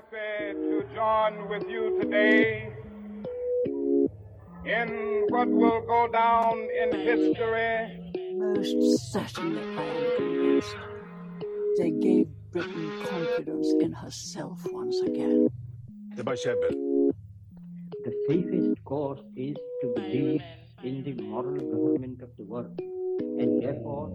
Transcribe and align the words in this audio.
happy 0.00 0.54
to 0.54 0.84
join 0.94 1.48
with 1.50 1.64
you 1.68 1.98
today 2.00 2.72
in 4.64 5.26
what 5.28 5.46
will 5.48 5.82
go 5.82 6.08
down 6.10 6.56
in 6.80 6.88
history 7.00 8.00
Most 8.34 9.12
certainly, 9.12 9.60
I 9.60 9.82
am 9.82 10.16
convinced. 10.16 10.76
They 11.76 11.90
gave 11.90 12.26
Britain 12.50 12.88
confidence 13.10 13.68
in 13.84 13.92
herself 13.92 14.58
once 14.72 14.98
again. 15.08 15.48
Det 16.16 16.20
är 16.20 16.24
bara. 16.24 16.36
The 18.04 18.12
safest 18.28 18.84
course 18.84 19.22
is 19.36 19.56
to 19.82 19.86
believe 19.96 20.42
in 20.82 21.02
the 21.04 21.12
moral 21.22 21.60
government 21.74 22.22
of 22.22 22.30
the 22.38 22.44
world. 22.44 22.80
And 23.40 23.62
therefore, 23.62 24.06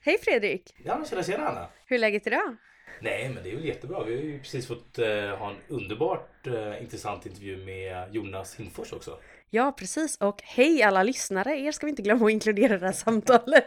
Hej 0.00 0.18
Fredrik! 0.22 0.74
Ja, 0.84 1.04
tjena 1.10 1.22
tjena 1.22 1.48
Anna! 1.48 1.68
Hur 1.86 1.96
är 1.96 2.00
läget 2.00 2.26
idag? 2.26 2.56
Nej, 3.00 3.30
men 3.34 3.42
det 3.42 3.50
är 3.50 3.54
väl 3.54 3.64
jättebra. 3.64 4.04
Vi 4.04 4.14
har 4.14 4.22
ju 4.22 4.38
precis 4.38 4.66
fått 4.66 4.98
eh, 4.98 5.06
ha 5.08 5.50
en 5.50 5.56
underbart 5.68 6.46
eh, 6.46 6.82
intressant 6.82 7.26
intervju 7.26 7.64
med 7.64 8.14
Jonas 8.14 8.56
Hinfors 8.56 8.92
också. 8.92 9.18
Ja, 9.50 9.72
precis. 9.78 10.16
Och 10.16 10.42
hej 10.42 10.82
alla 10.82 11.02
lyssnare! 11.02 11.60
Er 11.60 11.72
ska 11.72 11.86
vi 11.86 11.90
inte 11.90 12.02
glömma 12.02 12.26
att 12.26 12.32
inkludera 12.32 12.74
i 12.74 12.78
det 12.78 12.86
här 12.86 12.92
samtalet. 13.04 13.64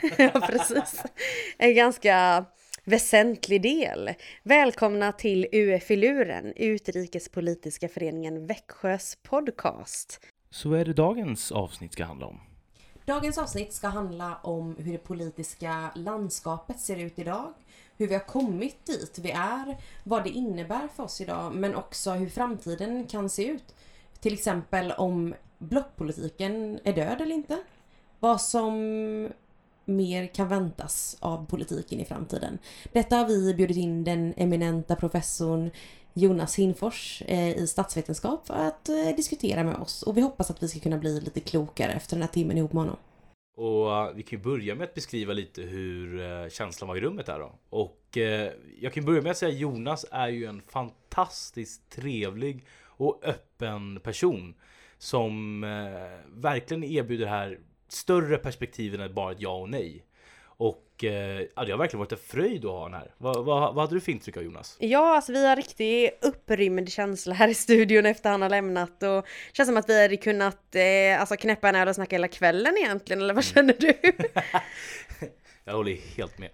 Ja, 0.18 0.40
precis. 0.46 1.02
En 1.58 1.74
ganska 1.74 2.44
väsentlig 2.84 3.62
del. 3.62 4.10
Välkomna 4.42 5.12
till 5.12 5.46
UF-luren, 5.52 6.52
Utrikespolitiska 6.56 7.88
föreningen 7.88 8.46
Växjös 8.46 9.18
podcast. 9.22 10.20
Så 10.50 10.68
vad 10.68 10.80
är 10.80 10.84
det 10.84 10.92
dagens 10.92 11.52
avsnitt 11.52 11.92
ska 11.92 12.04
handla 12.04 12.26
om? 12.26 12.40
Dagens 13.08 13.38
avsnitt 13.38 13.72
ska 13.72 13.88
handla 13.88 14.38
om 14.42 14.76
hur 14.78 14.92
det 14.92 14.98
politiska 14.98 15.90
landskapet 15.94 16.80
ser 16.80 16.96
ut 16.96 17.18
idag, 17.18 17.52
hur 17.96 18.06
vi 18.06 18.14
har 18.14 18.26
kommit 18.26 18.86
dit 18.86 19.18
vi 19.18 19.30
är, 19.30 19.76
vad 20.04 20.24
det 20.24 20.30
innebär 20.30 20.88
för 20.96 21.02
oss 21.02 21.20
idag, 21.20 21.54
men 21.54 21.74
också 21.74 22.10
hur 22.10 22.28
framtiden 22.28 23.06
kan 23.06 23.30
se 23.30 23.46
ut. 23.46 23.74
Till 24.20 24.34
exempel 24.34 24.92
om 24.92 25.34
blockpolitiken 25.58 26.80
är 26.84 26.92
död 26.92 27.20
eller 27.20 27.34
inte. 27.34 27.58
Vad 28.20 28.40
som 28.40 28.74
mer 29.84 30.26
kan 30.26 30.48
väntas 30.48 31.16
av 31.20 31.46
politiken 31.46 32.00
i 32.00 32.04
framtiden. 32.04 32.58
Detta 32.92 33.16
har 33.16 33.26
vi 33.26 33.54
bjudit 33.54 33.76
in 33.76 34.04
den 34.04 34.34
eminenta 34.36 34.96
professorn 34.96 35.70
Jonas 36.14 36.58
Hinfors 36.58 37.22
eh, 37.26 37.56
i 37.56 37.66
statsvetenskap 37.66 38.46
för 38.46 38.54
att 38.54 38.88
eh, 38.88 39.16
diskutera 39.16 39.64
med 39.64 39.76
oss. 39.76 40.02
Och 40.02 40.16
vi 40.16 40.20
hoppas 40.20 40.50
att 40.50 40.62
vi 40.62 40.68
ska 40.68 40.80
kunna 40.80 40.98
bli 40.98 41.20
lite 41.20 41.40
klokare 41.40 41.92
efter 41.92 42.16
den 42.16 42.22
här 42.22 42.28
timmen 42.28 42.58
ihop 42.58 42.72
med 42.72 42.82
honom. 42.82 42.96
Och 43.56 43.92
eh, 43.92 44.14
vi 44.14 44.22
kan 44.22 44.38
ju 44.38 44.44
börja 44.44 44.74
med 44.74 44.84
att 44.84 44.94
beskriva 44.94 45.32
lite 45.32 45.62
hur 45.62 46.50
känslan 46.50 46.88
var 46.88 46.96
i 46.96 47.00
rummet 47.00 47.26
där 47.26 47.38
då. 47.38 47.58
Och 47.70 48.18
jag 48.80 48.92
kan 48.92 49.04
börja 49.04 49.22
med 49.22 49.30
att 49.30 49.36
säga 49.36 49.52
att 49.52 49.58
Jonas 49.58 50.06
är 50.10 50.28
ju 50.28 50.44
en 50.44 50.62
fantastiskt 50.62 51.90
trevlig 51.90 52.66
och 52.84 53.20
öppen 53.24 54.00
person 54.00 54.54
som 54.98 55.60
verkligen 56.26 56.84
erbjuder 56.84 57.26
här 57.26 57.58
större 57.88 58.36
perspektiven 58.36 59.00
än 59.00 59.14
bara 59.14 59.32
ett 59.32 59.40
ja 59.40 59.54
och 59.54 59.68
nej. 59.68 60.04
Och 60.42 60.87
eh, 61.04 61.12
ja, 61.56 61.64
det 61.64 61.70
har 61.70 61.78
verkligen 61.78 61.98
varit 61.98 62.12
en 62.12 62.18
fröjd 62.18 62.64
att 62.64 62.70
ha 62.70 62.78
honom 62.78 63.00
här. 63.00 63.14
Vad, 63.18 63.44
vad, 63.44 63.74
vad 63.74 63.84
hade 63.84 63.94
du 63.96 64.00
för 64.00 64.12
intryck 64.12 64.36
av 64.36 64.42
Jonas? 64.42 64.76
Ja, 64.80 65.14
alltså 65.16 65.32
vi 65.32 65.46
har 65.46 65.56
riktigt 65.56 66.24
upprymd 66.24 66.92
känsla 66.92 67.34
här 67.34 67.48
i 67.48 67.54
studion 67.54 68.06
efter 68.06 68.30
han 68.30 68.42
har 68.42 68.48
lämnat 68.48 69.02
och 69.02 69.26
känns 69.52 69.68
som 69.68 69.76
att 69.76 69.88
vi 69.88 70.02
hade 70.02 70.16
kunnat 70.16 70.74
eh, 70.74 71.20
alltså 71.20 71.36
knäppa 71.36 71.68
en 71.68 71.74
öl 71.74 71.88
och 71.88 71.94
snacka 71.94 72.16
hela 72.16 72.28
kvällen 72.28 72.76
egentligen, 72.78 73.22
eller 73.22 73.34
vad 73.34 73.44
känner 73.44 73.76
du? 73.78 73.94
Jag 75.64 75.74
håller 75.74 75.96
helt 76.16 76.38
med. 76.38 76.50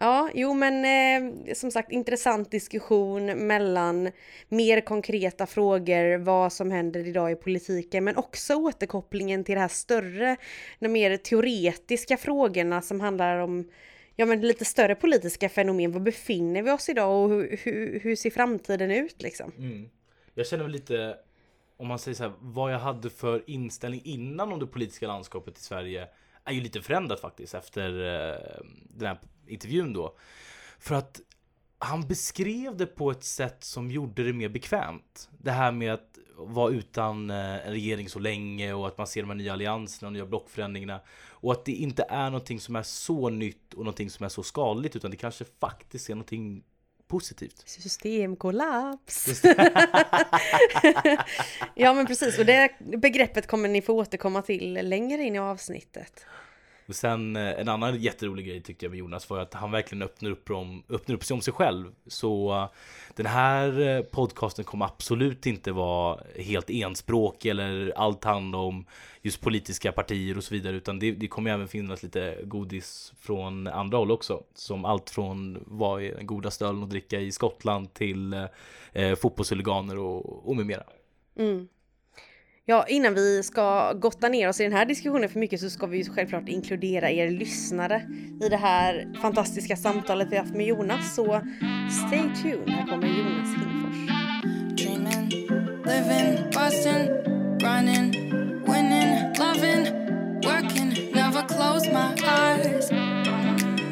Ja, 0.00 0.30
jo 0.34 0.54
men 0.54 0.84
eh, 0.84 1.54
som 1.54 1.70
sagt 1.70 1.92
intressant 1.92 2.50
diskussion 2.50 3.46
mellan 3.46 4.10
mer 4.48 4.80
konkreta 4.80 5.46
frågor, 5.46 6.18
vad 6.18 6.52
som 6.52 6.70
händer 6.70 7.06
idag 7.06 7.32
i 7.32 7.34
politiken, 7.36 8.04
men 8.04 8.16
också 8.16 8.54
återkopplingen 8.54 9.44
till 9.44 9.54
det 9.54 9.60
här 9.60 9.68
större, 9.68 10.36
de 10.78 10.88
mer 10.88 11.16
teoretiska 11.16 12.16
frågorna 12.16 12.82
som 12.82 13.00
handlar 13.00 13.38
om 13.38 13.70
ja, 14.16 14.26
men 14.26 14.40
lite 14.40 14.64
större 14.64 14.94
politiska 14.94 15.48
fenomen. 15.48 15.92
Var 15.92 16.00
befinner 16.00 16.62
vi 16.62 16.70
oss 16.70 16.88
idag 16.88 17.24
och 17.24 17.30
hur, 17.30 17.60
hur, 17.62 18.00
hur 18.00 18.16
ser 18.16 18.30
framtiden 18.30 18.90
ut 18.90 19.22
liksom? 19.22 19.52
Mm. 19.58 19.90
Jag 20.34 20.46
känner 20.46 20.64
väl 20.64 20.72
lite, 20.72 21.16
om 21.76 21.86
man 21.86 21.98
säger 21.98 22.14
så 22.14 22.22
här, 22.22 22.32
vad 22.40 22.72
jag 22.72 22.78
hade 22.78 23.10
för 23.10 23.42
inställning 23.46 24.00
innan 24.04 24.52
om 24.52 24.58
det 24.58 24.66
politiska 24.66 25.06
landskapet 25.06 25.58
i 25.58 25.60
Sverige 25.60 26.08
är 26.48 26.52
ju 26.52 26.60
lite 26.60 26.82
förändrat 26.82 27.20
faktiskt 27.20 27.54
efter 27.54 27.88
eh, 27.88 28.62
den 28.88 29.08
här 29.08 29.18
intervjun 29.46 29.92
då. 29.92 30.16
För 30.78 30.94
att 30.94 31.20
han 31.78 32.06
beskrev 32.06 32.76
det 32.76 32.86
på 32.86 33.10
ett 33.10 33.24
sätt 33.24 33.64
som 33.64 33.90
gjorde 33.90 34.24
det 34.24 34.32
mer 34.32 34.48
bekvämt. 34.48 35.28
Det 35.38 35.50
här 35.50 35.72
med 35.72 35.94
att 35.94 36.18
vara 36.36 36.70
utan 36.72 37.30
eh, 37.30 37.66
en 37.66 37.72
regering 37.72 38.08
så 38.08 38.18
länge 38.18 38.72
och 38.72 38.86
att 38.86 38.98
man 38.98 39.06
ser 39.06 39.20
de 39.22 39.30
här 39.30 39.36
nya 39.36 39.52
allianserna 39.52 40.06
och 40.06 40.12
nya 40.12 40.26
blockförändringarna. 40.26 41.00
Och 41.30 41.52
att 41.52 41.64
det 41.64 41.72
inte 41.72 42.06
är 42.08 42.30
någonting 42.30 42.60
som 42.60 42.76
är 42.76 42.82
så 42.82 43.30
nytt 43.30 43.74
och 43.74 43.84
någonting 43.84 44.10
som 44.10 44.24
är 44.24 44.28
så 44.28 44.42
skadligt 44.42 44.96
utan 44.96 45.10
det 45.10 45.16
kanske 45.16 45.44
faktiskt 45.60 46.10
är 46.10 46.14
någonting 46.14 46.64
positivt. 47.08 47.62
Systemkollaps! 47.66 49.42
ja 51.74 51.94
men 51.94 52.06
precis, 52.06 52.38
och 52.38 52.46
det 52.46 52.70
begreppet 52.78 53.46
kommer 53.46 53.68
ni 53.68 53.82
få 53.82 53.92
återkomma 53.92 54.42
till 54.42 54.88
längre 54.88 55.22
in 55.22 55.34
i 55.34 55.38
avsnittet. 55.38 56.26
Och 56.88 56.94
sen 56.94 57.36
eh, 57.36 57.60
en 57.60 57.68
annan 57.68 57.96
jätterolig 58.00 58.46
grej 58.46 58.62
tyckte 58.62 58.84
jag 58.84 58.90
med 58.90 58.98
Jonas 58.98 59.30
var 59.30 59.38
att 59.38 59.54
han 59.54 59.70
verkligen 59.70 60.02
öppnar 60.02 60.30
upp, 60.30 60.50
om, 60.50 60.82
öppnar 60.88 61.16
upp 61.16 61.24
sig 61.24 61.34
om 61.34 61.40
sig 61.40 61.52
själv. 61.52 61.92
Så 62.06 62.52
eh, 62.52 62.68
den 63.16 63.26
här 63.26 63.80
eh, 63.80 64.02
podcasten 64.02 64.64
kommer 64.64 64.84
absolut 64.84 65.46
inte 65.46 65.72
vara 65.72 66.20
helt 66.36 66.70
enspråkig 66.70 67.50
eller 67.50 67.92
allt 67.96 68.24
handla 68.24 68.58
om 68.58 68.86
just 69.22 69.40
politiska 69.40 69.92
partier 69.92 70.36
och 70.36 70.44
så 70.44 70.54
vidare. 70.54 70.76
Utan 70.76 70.98
det, 70.98 71.12
det 71.12 71.28
kommer 71.28 71.50
även 71.50 71.68
finnas 71.68 72.02
lite 72.02 72.38
godis 72.44 73.12
från 73.20 73.66
andra 73.66 73.98
håll 73.98 74.10
också. 74.10 74.42
Som 74.54 74.84
allt 74.84 75.10
från 75.10 75.64
vad 75.66 76.02
är 76.02 76.14
den 76.14 76.26
goda 76.26 76.50
stölen 76.50 76.82
att 76.82 76.90
dricka 76.90 77.20
i 77.20 77.32
Skottland 77.32 77.94
till 77.94 78.32
eh, 78.92 79.14
fotbollshuliganer 79.14 79.98
och, 79.98 80.48
och 80.48 80.56
med 80.56 80.66
mera. 80.66 80.84
Mm. 81.36 81.68
Ja, 82.70 82.84
innan 82.88 83.14
vi 83.14 83.42
ska 83.42 83.92
gotta 83.92 84.28
ner 84.28 84.48
oss 84.48 84.60
i 84.60 84.62
den 84.62 84.72
här 84.72 84.84
diskussionen 84.84 85.28
för 85.28 85.38
mycket 85.40 85.60
så 85.60 85.70
ska 85.70 85.86
vi 85.86 85.98
ju 85.98 86.04
självklart 86.04 86.48
inkludera 86.48 87.10
er 87.10 87.30
lyssnare 87.30 88.02
i 88.40 88.48
det 88.48 88.56
här 88.56 89.14
fantastiska 89.22 89.76
samtalet 89.76 90.28
vi 90.30 90.36
haft 90.36 90.54
med 90.54 90.66
Jonas. 90.66 91.14
Så 91.14 91.40
stay 91.90 92.22
tuned, 92.42 92.70
här 92.70 92.86
kommer 92.86 93.06
Jonas 93.06 93.48
Hinfors. 93.48 93.98
Dreaming, 94.76 95.28
living, 95.84 96.44
busting, 96.52 97.08
running, 97.60 98.12
winning, 98.66 99.32
loving, 99.38 99.84
working, 100.44 101.12
never 101.14 101.48
close 101.48 101.92
my 101.92 102.10
eyes. 102.24 102.90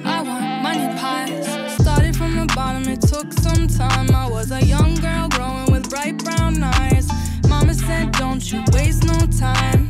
I 0.05 0.23
want 0.27 0.63
money 0.63 0.89
pies. 1.01 1.47
Started 1.83 2.17
from 2.17 2.37
the 2.37 2.55
bottom, 2.57 2.89
it 2.93 3.01
took 3.01 3.33
some 3.33 3.69
time. 3.69 4.11
I 4.11 4.31
was 4.31 4.53
a 4.53 4.61
young 4.61 4.95
girl 4.95 5.29
growing 5.29 5.73
with 5.73 5.91
bright 5.91 6.19
brown 6.19 6.63
eyes. 6.63 6.96
Said, 7.87 8.13
Don't 8.13 8.53
you 8.53 8.61
waste 8.73 9.05
no 9.05 9.19
time. 9.39 9.89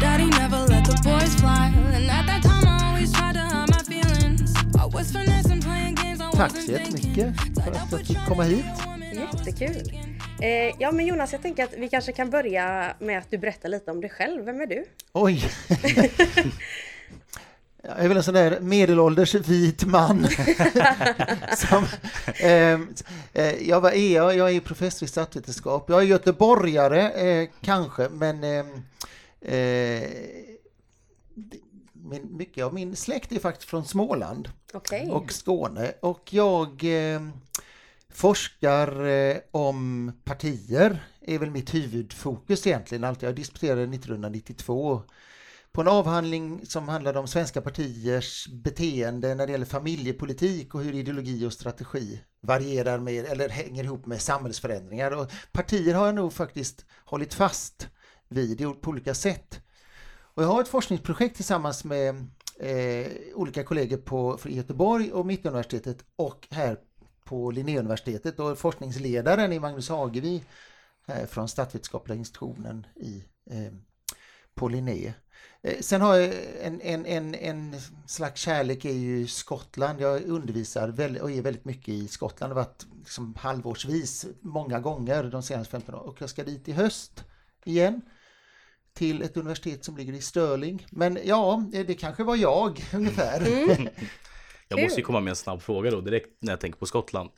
Daddy 0.00 0.28
never 0.30 0.58
let 0.66 0.84
the 0.84 1.00
boys 1.04 1.34
fly. 1.36 1.72
And 1.94 2.10
at 2.10 2.26
that 2.26 2.42
time, 2.42 2.66
I 2.66 2.88
always 2.88 3.12
tried 3.12 3.34
to 3.34 3.40
hide 3.40 3.68
my 3.68 3.82
feelings. 3.82 4.54
I 4.74 4.86
was 4.86 5.12
finessing, 5.12 5.60
playing 5.62 5.94
games 5.94 6.20
I 6.20 6.36
Tack 6.36 6.50
så 6.50 6.72
jättemycket 6.72 7.34
för 7.64 7.70
att 7.70 7.92
jag 7.92 8.06
fick 8.06 8.18
komma 8.28 8.42
hit. 8.42 8.64
Jättekul! 9.12 9.92
Eh, 10.40 10.74
ja 10.78 10.92
men 10.92 11.06
Jonas, 11.06 11.32
jag 11.32 11.42
tänker 11.42 11.64
att 11.64 11.74
vi 11.78 11.88
kanske 11.88 12.12
kan 12.12 12.30
börja 12.30 12.94
med 12.98 13.18
att 13.18 13.30
du 13.30 13.38
berättar 13.38 13.68
lite 13.68 13.90
om 13.90 14.00
dig 14.00 14.10
själv. 14.10 14.44
Vem 14.44 14.60
är 14.60 14.66
du? 14.66 14.84
Oj! 15.12 15.44
Jag 17.84 18.04
är 18.04 18.08
väl 18.08 18.16
en 18.16 18.22
sån 18.22 18.34
där 18.34 18.60
medelålders 18.60 19.34
vit 19.34 19.84
man. 19.84 20.26
Som, 21.56 21.86
eh, 22.40 22.80
eh, 23.32 23.68
jag, 23.68 23.80
var, 23.80 23.92
jag, 23.92 24.36
jag 24.36 24.50
är 24.50 24.60
professor 24.60 25.06
i 25.06 25.08
statsvetenskap. 25.08 25.90
Jag 25.90 25.98
är 25.98 26.06
göteborgare 26.06 27.10
eh, 27.10 27.48
kanske, 27.60 28.08
men 28.08 28.44
eh, 28.44 28.66
eh, 29.54 30.10
min, 31.92 32.36
mycket 32.36 32.64
av 32.64 32.74
min 32.74 32.96
släkt 32.96 33.32
är 33.32 33.38
faktiskt 33.38 33.70
från 33.70 33.84
Småland 33.84 34.48
Okej. 34.72 35.10
och 35.10 35.32
Skåne. 35.32 35.92
Och 36.00 36.34
jag 36.34 36.84
eh, 36.84 37.20
forskar 38.10 39.06
eh, 39.06 39.36
om 39.50 40.12
partier, 40.24 41.04
är 41.20 41.38
väl 41.38 41.50
mitt 41.50 41.74
huvudfokus 41.74 42.66
egentligen. 42.66 43.04
Allt 43.04 43.22
jag 43.22 43.34
disputerade 43.34 43.82
1992 43.82 45.02
på 45.72 45.80
en 45.80 45.88
avhandling 45.88 46.66
som 46.66 46.88
handlade 46.88 47.18
om 47.18 47.26
svenska 47.28 47.60
partiers 47.60 48.48
beteende 48.48 49.34
när 49.34 49.46
det 49.46 49.52
gäller 49.52 49.66
familjepolitik 49.66 50.74
och 50.74 50.82
hur 50.82 50.94
ideologi 50.94 51.46
och 51.46 51.52
strategi 51.52 52.20
varierar 52.40 52.98
med 52.98 53.24
eller 53.24 53.48
hänger 53.48 53.84
ihop 53.84 54.06
med 54.06 54.20
samhällsförändringar. 54.20 55.10
Och 55.10 55.30
partier 55.52 55.94
har 55.94 56.06
jag 56.06 56.14
nog 56.14 56.32
faktiskt 56.32 56.84
hållit 57.04 57.34
fast 57.34 57.88
vid 58.28 58.58
på 58.58 58.90
olika 58.90 59.14
sätt. 59.14 59.60
Och 60.34 60.42
jag 60.42 60.48
har 60.48 60.60
ett 60.60 60.68
forskningsprojekt 60.68 61.36
tillsammans 61.36 61.84
med 61.84 62.26
eh, 62.58 63.12
olika 63.34 63.64
kollegor 63.64 63.96
på 63.96 64.36
för 64.36 64.48
Göteborg 64.48 65.12
och 65.12 65.26
Mittuniversitetet 65.26 66.04
och 66.16 66.48
här 66.50 66.78
på 67.24 67.50
Linnéuniversitetet 67.50 68.40
och 68.40 68.58
forskningsledaren 68.58 69.52
är 69.52 69.60
Magnus 69.60 69.88
Hagevi 69.88 70.44
eh, 71.06 71.26
från 71.26 71.48
Statsvetenskapliga 71.48 72.18
institutionen 72.18 72.86
i, 72.96 73.24
eh, 73.50 73.72
på 74.54 74.68
Linné. 74.68 75.12
Eh, 75.62 75.80
Sen 75.80 76.00
har 76.00 76.16
jag 76.16 76.34
en, 76.62 76.80
en, 76.80 77.06
en, 77.06 77.34
en 77.34 77.76
slags 78.06 78.40
kärlek 78.40 78.84
är 78.84 78.92
ju 78.92 79.26
Skottland. 79.26 80.00
Jag 80.00 80.22
undervisar 80.22 80.88
och 81.22 81.30
är 81.30 81.42
väldigt 81.42 81.64
mycket 81.64 81.88
i 81.88 82.08
Skottland. 82.08 82.50
Jag 82.50 82.56
har 82.56 82.64
varit 82.64 82.86
liksom 82.98 83.34
halvårsvis 83.38 84.26
många 84.40 84.80
gånger 84.80 85.24
de 85.24 85.42
senaste 85.42 85.70
15 85.70 85.94
åren 85.94 86.08
och 86.08 86.16
jag 86.18 86.30
ska 86.30 86.44
dit 86.44 86.68
i 86.68 86.72
höst 86.72 87.24
igen 87.64 88.02
till 88.94 89.22
ett 89.22 89.36
universitet 89.36 89.84
som 89.84 89.96
ligger 89.96 90.12
i 90.12 90.20
Stirling. 90.20 90.86
Men 90.90 91.18
ja, 91.24 91.64
det 91.72 91.94
kanske 91.94 92.24
var 92.24 92.36
jag 92.36 92.84
ungefär. 92.92 93.42
Jag 94.68 94.82
måste 94.82 95.00
ju 95.00 95.04
komma 95.04 95.20
med 95.20 95.30
en 95.30 95.36
snabb 95.36 95.62
fråga 95.62 95.90
då 95.90 96.00
direkt 96.00 96.28
när 96.40 96.52
jag 96.52 96.60
tänker 96.60 96.78
på 96.78 96.86
Skottland. 96.86 97.30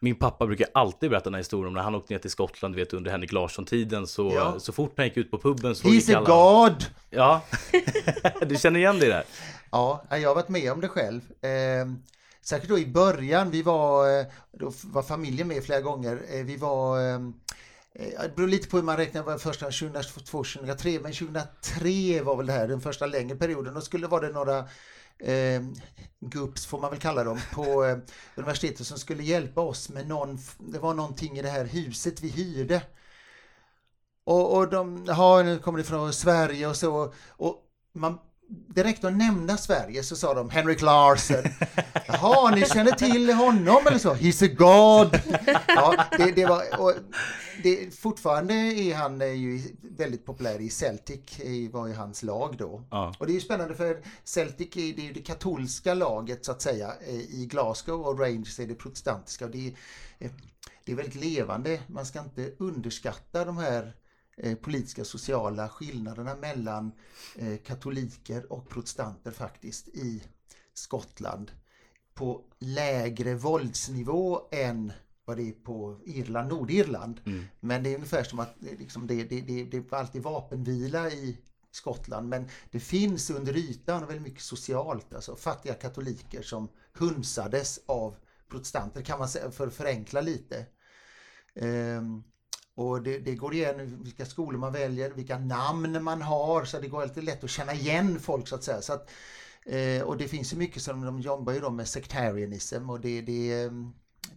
Min 0.00 0.14
pappa 0.14 0.46
brukar 0.46 0.66
alltid 0.74 1.10
berätta 1.10 1.24
den 1.24 1.34
här 1.34 1.40
historien 1.40 1.68
om 1.68 1.74
när 1.74 1.82
han 1.82 1.94
åkte 1.94 2.12
ner 2.14 2.18
till 2.20 2.30
Skottland, 2.30 2.74
vet 2.74 2.92
under 2.92 3.10
Henrik 3.10 3.32
Larsson-tiden 3.32 4.06
så, 4.06 4.32
Ja. 4.34 4.60
så 4.60 4.72
fort 4.72 4.92
han 4.96 5.06
gick 5.06 5.16
ut 5.16 5.30
på 5.30 5.38
puben 5.38 5.74
så 5.74 5.88
He's 5.88 5.92
gick 5.92 6.10
a 6.10 6.16
alla... 6.16 6.26
God! 6.68 6.84
Ja, 7.10 7.40
du 8.46 8.56
känner 8.56 8.80
igen 8.80 8.98
det 8.98 9.06
där? 9.06 9.24
Ja, 9.70 10.04
jag 10.10 10.28
har 10.28 10.34
varit 10.34 10.48
med 10.48 10.72
om 10.72 10.80
det 10.80 10.88
själv. 10.88 11.20
Eh, 11.42 11.86
säkert 12.42 12.68
då 12.68 12.78
i 12.78 12.86
början, 12.86 13.50
vi 13.50 13.62
var, 13.62 14.18
eh, 14.20 14.26
då 14.52 14.72
var 14.84 15.02
familjen 15.02 15.48
med 15.48 15.64
flera 15.64 15.80
gånger. 15.80 16.22
Eh, 16.30 16.44
vi 16.44 16.56
var, 16.56 16.98
eh, 17.00 17.14
eh, 17.94 18.22
det 18.22 18.32
beror 18.36 18.48
lite 18.48 18.68
på 18.68 18.76
hur 18.76 18.84
man 18.84 18.96
räknar, 18.96 19.22
var 19.22 19.38
första 19.38 19.66
2002, 19.70 20.44
2003, 20.44 20.98
men 21.02 21.12
2003 21.12 22.22
var 22.22 22.36
väl 22.36 22.46
det 22.46 22.52
här 22.52 22.68
den 22.68 22.80
första 22.80 23.06
längre 23.06 23.36
perioden. 23.36 23.74
Då 23.74 23.80
skulle 23.80 24.06
det 24.06 24.28
några 24.32 24.64
eh, 25.18 25.62
gups 26.20 26.66
får 26.66 26.80
man 26.80 26.90
väl 26.90 27.00
kalla 27.00 27.24
dem 27.24 27.40
på 27.52 27.84
eh, 27.84 27.98
universitetet 28.34 28.86
som 28.86 28.98
skulle 28.98 29.22
hjälpa 29.22 29.60
oss 29.60 29.88
med 29.88 30.08
någon, 30.08 30.38
det 30.58 30.78
var 30.78 30.94
någonting 30.94 31.38
i 31.38 31.42
det 31.42 31.48
här 31.48 31.64
huset 31.64 32.20
vi 32.20 32.28
hyrde. 32.28 32.82
Och, 34.24 34.56
och 34.56 34.70
de, 34.70 35.04
ja 35.06 35.42
nu 35.42 35.58
kommer 35.58 35.78
det 35.78 35.84
från 35.84 36.12
Sverige 36.12 36.66
och 36.66 36.76
så 36.76 37.14
och 37.28 37.60
man 37.92 38.18
direkt 38.48 39.04
att 39.04 39.16
nämna 39.16 39.56
Sverige 39.56 40.02
så 40.02 40.16
sa 40.16 40.34
de 40.34 40.50
Henrik 40.50 40.82
Larsson. 40.82 41.42
Jaha, 42.06 42.50
ni 42.54 42.64
känner 42.66 42.92
till 42.92 43.32
honom 43.32 43.86
eller 43.86 43.98
så? 43.98 44.14
He's 44.14 44.44
a 44.44 44.54
God! 44.58 45.20
Ja, 45.68 46.04
det, 46.18 46.32
det 46.32 46.46
var, 46.46 46.80
och 46.80 46.92
det, 47.62 47.98
fortfarande 47.98 48.54
är 48.54 48.94
han 48.94 49.20
eh, 49.22 49.28
ju 49.32 49.60
väldigt 49.82 50.26
populär 50.26 50.60
i 50.60 50.70
Celtic, 50.70 51.40
i- 51.40 51.68
var 51.68 51.86
ju 51.86 51.94
hans 51.94 52.22
lag 52.22 52.54
då. 52.58 52.82
Ja. 52.90 53.14
Och 53.18 53.26
det 53.26 53.32
är 53.32 53.34
ju 53.34 53.40
spännande 53.40 53.74
för 53.74 54.02
Celtic 54.24 54.76
är 54.76 54.96
det, 54.96 55.02
är 55.02 55.06
ju 55.06 55.12
det 55.12 55.20
katolska 55.22 55.94
laget 55.94 56.44
så 56.44 56.52
att 56.52 56.62
säga 56.62 56.92
eh, 57.06 57.14
i 57.14 57.46
Glasgow 57.50 58.00
och 58.00 58.18
Rangers 58.20 58.60
är 58.60 58.66
det 58.66 58.74
protestantiska. 58.74 59.44
Och 59.44 59.50
det, 59.50 59.66
är, 59.66 59.72
eh, 60.26 60.30
det 60.84 60.92
är 60.92 60.96
väldigt 60.96 61.14
levande, 61.24 61.80
man 61.86 62.06
ska 62.06 62.18
inte 62.20 62.50
underskatta 62.58 63.44
de 63.44 63.56
här 63.58 63.82
eh, 63.82 63.90
politiska 64.62 65.04
sociala 65.04 65.68
skillnaderna 65.68 66.34
mellan 66.34 66.92
eh, 67.36 67.56
katoliker 67.56 68.52
och 68.52 68.68
protestanter 68.68 69.30
faktiskt 69.30 69.88
i 69.88 70.22
Skottland 70.74 71.50
på 72.14 72.44
lägre 72.58 73.34
våldsnivå 73.34 74.48
än 74.52 74.92
vad 75.24 75.36
det 75.36 75.48
är 75.48 75.52
på 75.52 76.00
Irland, 76.04 76.48
Nordirland. 76.48 77.20
Mm. 77.26 77.44
Men 77.60 77.82
det 77.82 77.90
är 77.90 77.94
ungefär 77.94 78.24
som 78.24 78.38
att 78.38 78.54
det, 78.60 78.78
liksom, 78.78 79.06
det, 79.06 79.24
det, 79.24 79.40
det, 79.40 79.64
det 79.64 79.76
är 79.76 79.94
alltid 79.94 80.22
vapenvila 80.22 81.10
i 81.10 81.38
Skottland 81.70 82.28
men 82.28 82.48
det 82.70 82.80
finns 82.80 83.30
under 83.30 83.56
ytan 83.56 84.06
väldigt 84.06 84.22
mycket 84.22 84.42
socialt, 84.42 85.14
alltså 85.14 85.36
fattiga 85.36 85.74
katoliker 85.74 86.42
som 86.42 86.68
hunsades 86.92 87.80
av 87.86 88.16
protestanter 88.48 89.02
kan 89.02 89.18
man 89.18 89.28
säga 89.28 89.50
för 89.50 89.66
att 89.66 89.74
förenkla 89.74 90.20
lite. 90.20 90.66
Ehm, 91.54 92.22
och 92.74 93.02
det, 93.02 93.18
det 93.18 93.34
går 93.34 93.54
igen 93.54 94.02
vilka 94.04 94.26
skolor 94.26 94.58
man 94.58 94.72
väljer, 94.72 95.10
vilka 95.10 95.38
namn 95.38 96.02
man 96.02 96.22
har, 96.22 96.64
så 96.64 96.80
det 96.80 96.88
går 96.88 97.02
alltid 97.02 97.24
lätt 97.24 97.44
att 97.44 97.50
känna 97.50 97.74
igen 97.74 98.20
folk 98.20 98.48
så 98.48 98.54
att 98.54 98.64
säga. 98.64 98.82
Så 98.82 98.92
att, 98.92 99.10
eh, 99.66 100.02
och 100.02 100.16
det 100.16 100.28
finns 100.28 100.52
ju 100.52 100.56
mycket 100.56 100.82
som 100.82 101.04
de 101.04 101.20
jobbar 101.20 101.52
ju 101.52 101.70
med 101.70 101.88
sectarianism 101.88 102.90
och 102.90 103.00
det, 103.00 103.20
det, 103.20 103.62
eh, 103.62 103.70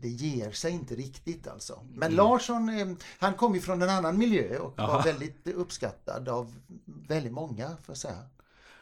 det 0.01 0.07
ger 0.07 0.51
sig 0.51 0.71
inte 0.71 0.95
riktigt 0.95 1.47
alltså. 1.47 1.85
Men 1.93 2.15
Larsson, 2.15 2.69
eh, 2.69 2.87
han 3.19 3.33
kom 3.33 3.55
ju 3.55 3.61
från 3.61 3.81
en 3.81 3.89
annan 3.89 4.17
miljö 4.17 4.57
och 4.57 4.77
var 4.77 4.87
Jaha. 4.87 5.03
väldigt 5.03 5.47
uppskattad 5.47 6.29
av 6.29 6.55
väldigt 6.85 7.33
många, 7.33 7.67
får 7.67 7.77
jag 7.87 7.97
säga. 7.97 8.19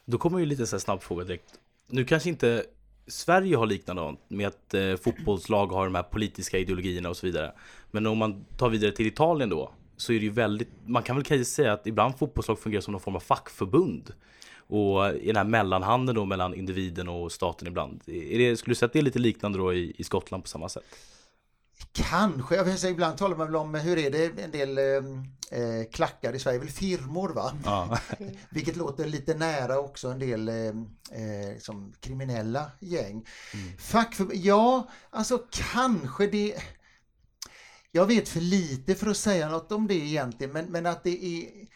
Då 0.06 0.18
kommer 0.18 0.40
ju 0.40 0.46
lite 0.46 0.68
så 0.68 0.76
här 0.76 0.82
snabb 0.82 1.02
fråga 1.02 1.24
direkt. 1.24 1.54
Nu 1.88 2.06
kanske 2.06 2.30
inte 2.30 2.66
Sverige 3.08 3.58
har 3.58 3.66
liknande 3.66 4.16
med 4.28 4.48
att 4.48 4.74
eh, 4.74 4.96
fotbollslag 4.96 5.68
har 5.68 5.86
de 5.86 5.96
här 5.96 6.04
politiska 6.04 6.58
ideologierna 6.58 7.10
och 7.10 7.18
så 7.18 7.26
vidare. 7.26 7.54
Men 7.96 8.08
om 8.08 8.18
man 8.18 8.46
tar 8.58 8.70
vidare 8.70 8.92
till 8.92 9.08
Italien 9.08 9.50
då 9.50 9.72
så 9.98 10.14
är 10.14 10.20
det 10.20 10.26
ju 10.26 10.32
väldigt, 10.32 10.70
man 10.86 11.04
kan 11.04 11.16
väl 11.16 11.26
kanske 11.26 11.46
säga 11.46 11.74
att 11.74 11.88
ibland 11.88 12.18
fotbollslag 12.18 12.60
fungerar 12.60 12.82
som 12.82 12.92
någon 12.92 13.02
form 13.02 13.16
av 13.16 13.20
fackförbund. 13.20 14.14
Och 14.68 15.14
i 15.14 15.28
den 15.28 15.36
här 15.36 15.44
mellanhanden 15.44 16.16
då 16.16 16.26
mellan 16.26 16.54
individen 16.54 17.10
och 17.10 17.32
staten 17.32 17.68
ibland. 17.68 18.02
Är 18.08 18.38
det, 18.38 18.58
skulle 18.58 18.72
du 18.72 18.76
säga 18.76 18.88
att 18.88 18.94
det 18.94 19.00
är 19.00 19.04
lite 19.04 19.20
liknande 19.20 19.58
då 19.58 19.74
i, 19.74 19.94
i 19.98 20.04
Skottland 20.04 20.44
på 20.44 20.50
samma 20.50 20.70
sätt? 20.70 20.84
Kanske, 21.92 22.56
jag 22.56 22.64
vill 22.64 22.78
säga, 22.78 22.92
ibland 22.92 23.18
talar 23.18 23.38
man 23.38 23.48
väl 23.48 23.56
om, 23.56 23.76
hur 23.76 23.98
är 23.98 24.12
det, 24.12 24.44
en 24.44 24.52
del 24.52 24.78
eh, 24.78 24.86
eh, 25.60 25.90
klackar 25.92 26.34
i 26.34 26.40
Sverige, 26.40 26.60
väl 26.60 26.70
firmor 26.70 27.30
va? 27.30 27.52
Ja. 27.66 27.98
Vilket 28.50 28.76
låter 28.76 29.06
lite 29.06 29.34
nära 29.34 29.80
också 29.80 30.08
en 30.08 30.20
del 30.20 30.48
eh, 30.48 30.56
eh, 30.56 31.58
som 31.60 31.94
kriminella 32.00 32.72
gäng. 32.80 33.26
Fackförbund, 33.80 34.40
ja, 34.40 34.90
alltså 35.10 35.42
kanske 35.52 36.28
det... 36.28 36.56
Jag 37.96 38.06
vet 38.06 38.30
för 38.30 38.42
lite 38.42 38.96
för 38.96 39.10
att 39.10 39.18
säga 39.18 39.50
något 39.50 39.72
om 39.72 39.88
det 39.88 39.94
egentligen, 39.94 40.54
men, 40.54 40.66
men 40.66 40.86
att 40.86 41.04
det 41.04 41.26
är... 41.26 41.68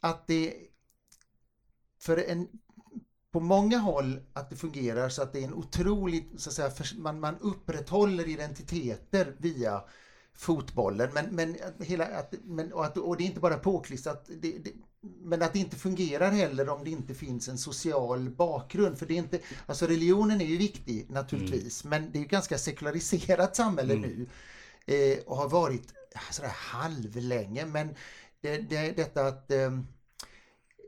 Att 0.00 0.26
det... 0.26 0.54
För 2.00 2.16
en... 2.16 2.48
På 3.32 3.40
många 3.40 3.78
håll 3.78 4.20
att 4.32 4.50
det 4.50 4.56
fungerar 4.56 5.08
så 5.08 5.22
att 5.22 5.32
det 5.32 5.38
är 5.38 5.44
en 5.44 5.54
otroligt, 5.54 6.40
så 6.40 6.50
att 6.50 6.54
säga, 6.54 6.70
för, 6.70 6.98
man, 6.98 7.20
man 7.20 7.36
upprätthåller 7.40 8.28
identiteter 8.28 9.36
via 9.38 9.82
fotbollen. 10.34 11.10
Men, 11.14 11.26
men, 11.34 11.56
hela, 11.78 12.04
att, 12.04 12.34
men, 12.44 12.72
och, 12.72 12.84
att, 12.84 12.96
och 12.96 13.16
det 13.16 13.24
är 13.24 13.26
inte 13.26 13.40
bara 13.40 13.58
påklistrat, 13.58 14.30
det, 14.40 14.58
det, 14.58 14.72
men 15.00 15.42
att 15.42 15.52
det 15.52 15.58
inte 15.58 15.76
fungerar 15.76 16.30
heller 16.30 16.68
om 16.68 16.84
det 16.84 16.90
inte 16.90 17.14
finns 17.14 17.48
en 17.48 17.58
social 17.58 18.30
bakgrund. 18.30 18.98
För 18.98 19.06
det 19.06 19.14
är 19.14 19.18
inte, 19.18 19.40
alltså 19.66 19.86
religionen 19.86 20.40
är 20.40 20.46
ju 20.46 20.56
viktig 20.56 21.10
naturligtvis, 21.10 21.84
men 21.84 22.12
det 22.12 22.18
är 22.18 22.22
ju 22.22 22.28
ganska 22.28 22.58
sekulariserat 22.58 23.56
samhälle 23.56 23.94
nu 23.94 24.26
eh, 24.86 25.18
och 25.26 25.36
har 25.36 25.48
varit 25.48 25.92
sådär 26.30 26.52
halvlänge. 26.54 27.66
Men 27.66 27.94
det, 28.40 28.58
det, 28.58 28.96
detta 28.96 29.26
att 29.26 29.50
eh, 29.50 29.70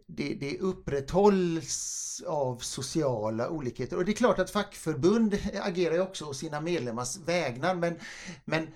det, 0.07 0.35
det 0.35 0.59
upprätthålls 0.59 2.23
av 2.27 2.59
sociala 2.59 3.49
olikheter. 3.49 3.97
Och 3.97 4.05
det 4.05 4.13
är 4.13 4.17
klart 4.17 4.39
att 4.39 4.51
fackförbund 4.51 5.39
agerar 5.63 5.95
ju 5.95 6.01
också 6.01 6.25
å 6.25 6.35
sina 6.35 6.61
medlemmars 6.61 7.17
vägnar, 7.17 7.75
men, 7.75 7.99
men 8.45 8.67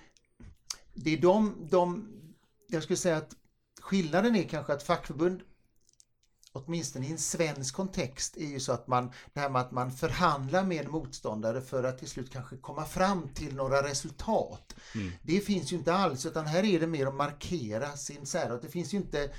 det 0.95 1.11
är 1.11 1.19
de, 1.19 1.69
de, 1.71 2.09
jag 2.69 2.83
skulle 2.83 2.97
säga 2.97 3.17
att 3.17 3.37
skillnaden 3.81 4.37
är 4.37 4.43
kanske 4.43 4.73
att 4.73 4.83
fackförbund 4.83 5.43
åtminstone 6.53 7.07
i 7.07 7.11
en 7.11 7.19
svensk 7.19 7.75
kontext 7.75 8.37
är 8.37 8.47
ju 8.47 8.61
så 8.61 8.73
att 8.73 8.87
man, 8.87 9.13
det 9.35 9.41
här 9.41 9.49
med 9.49 9.61
att 9.61 9.73
man 9.73 9.93
förhandlar 9.93 10.65
med 10.65 10.89
motståndare 10.89 11.61
för 11.61 11.85
att 11.85 11.99
till 11.99 12.09
slut 12.09 12.33
kanske 12.33 12.57
komma 12.57 12.85
fram 12.85 13.29
till 13.35 13.55
några 13.55 13.83
resultat. 13.83 14.75
Det 15.23 15.41
finns 15.41 15.73
ju 15.73 15.77
inte 15.77 15.95
alls 15.95 16.27
utan 16.27 16.47
här 16.47 16.65
är 16.65 16.81
det 16.81 16.87
mer 16.87 17.07
att 17.07 17.15
markera 17.15 17.97
sin 17.97 18.27
särart. 18.27 18.63
Det 18.63 18.69
finns 18.69 18.95
ju 18.95 18.99
inte 18.99 19.31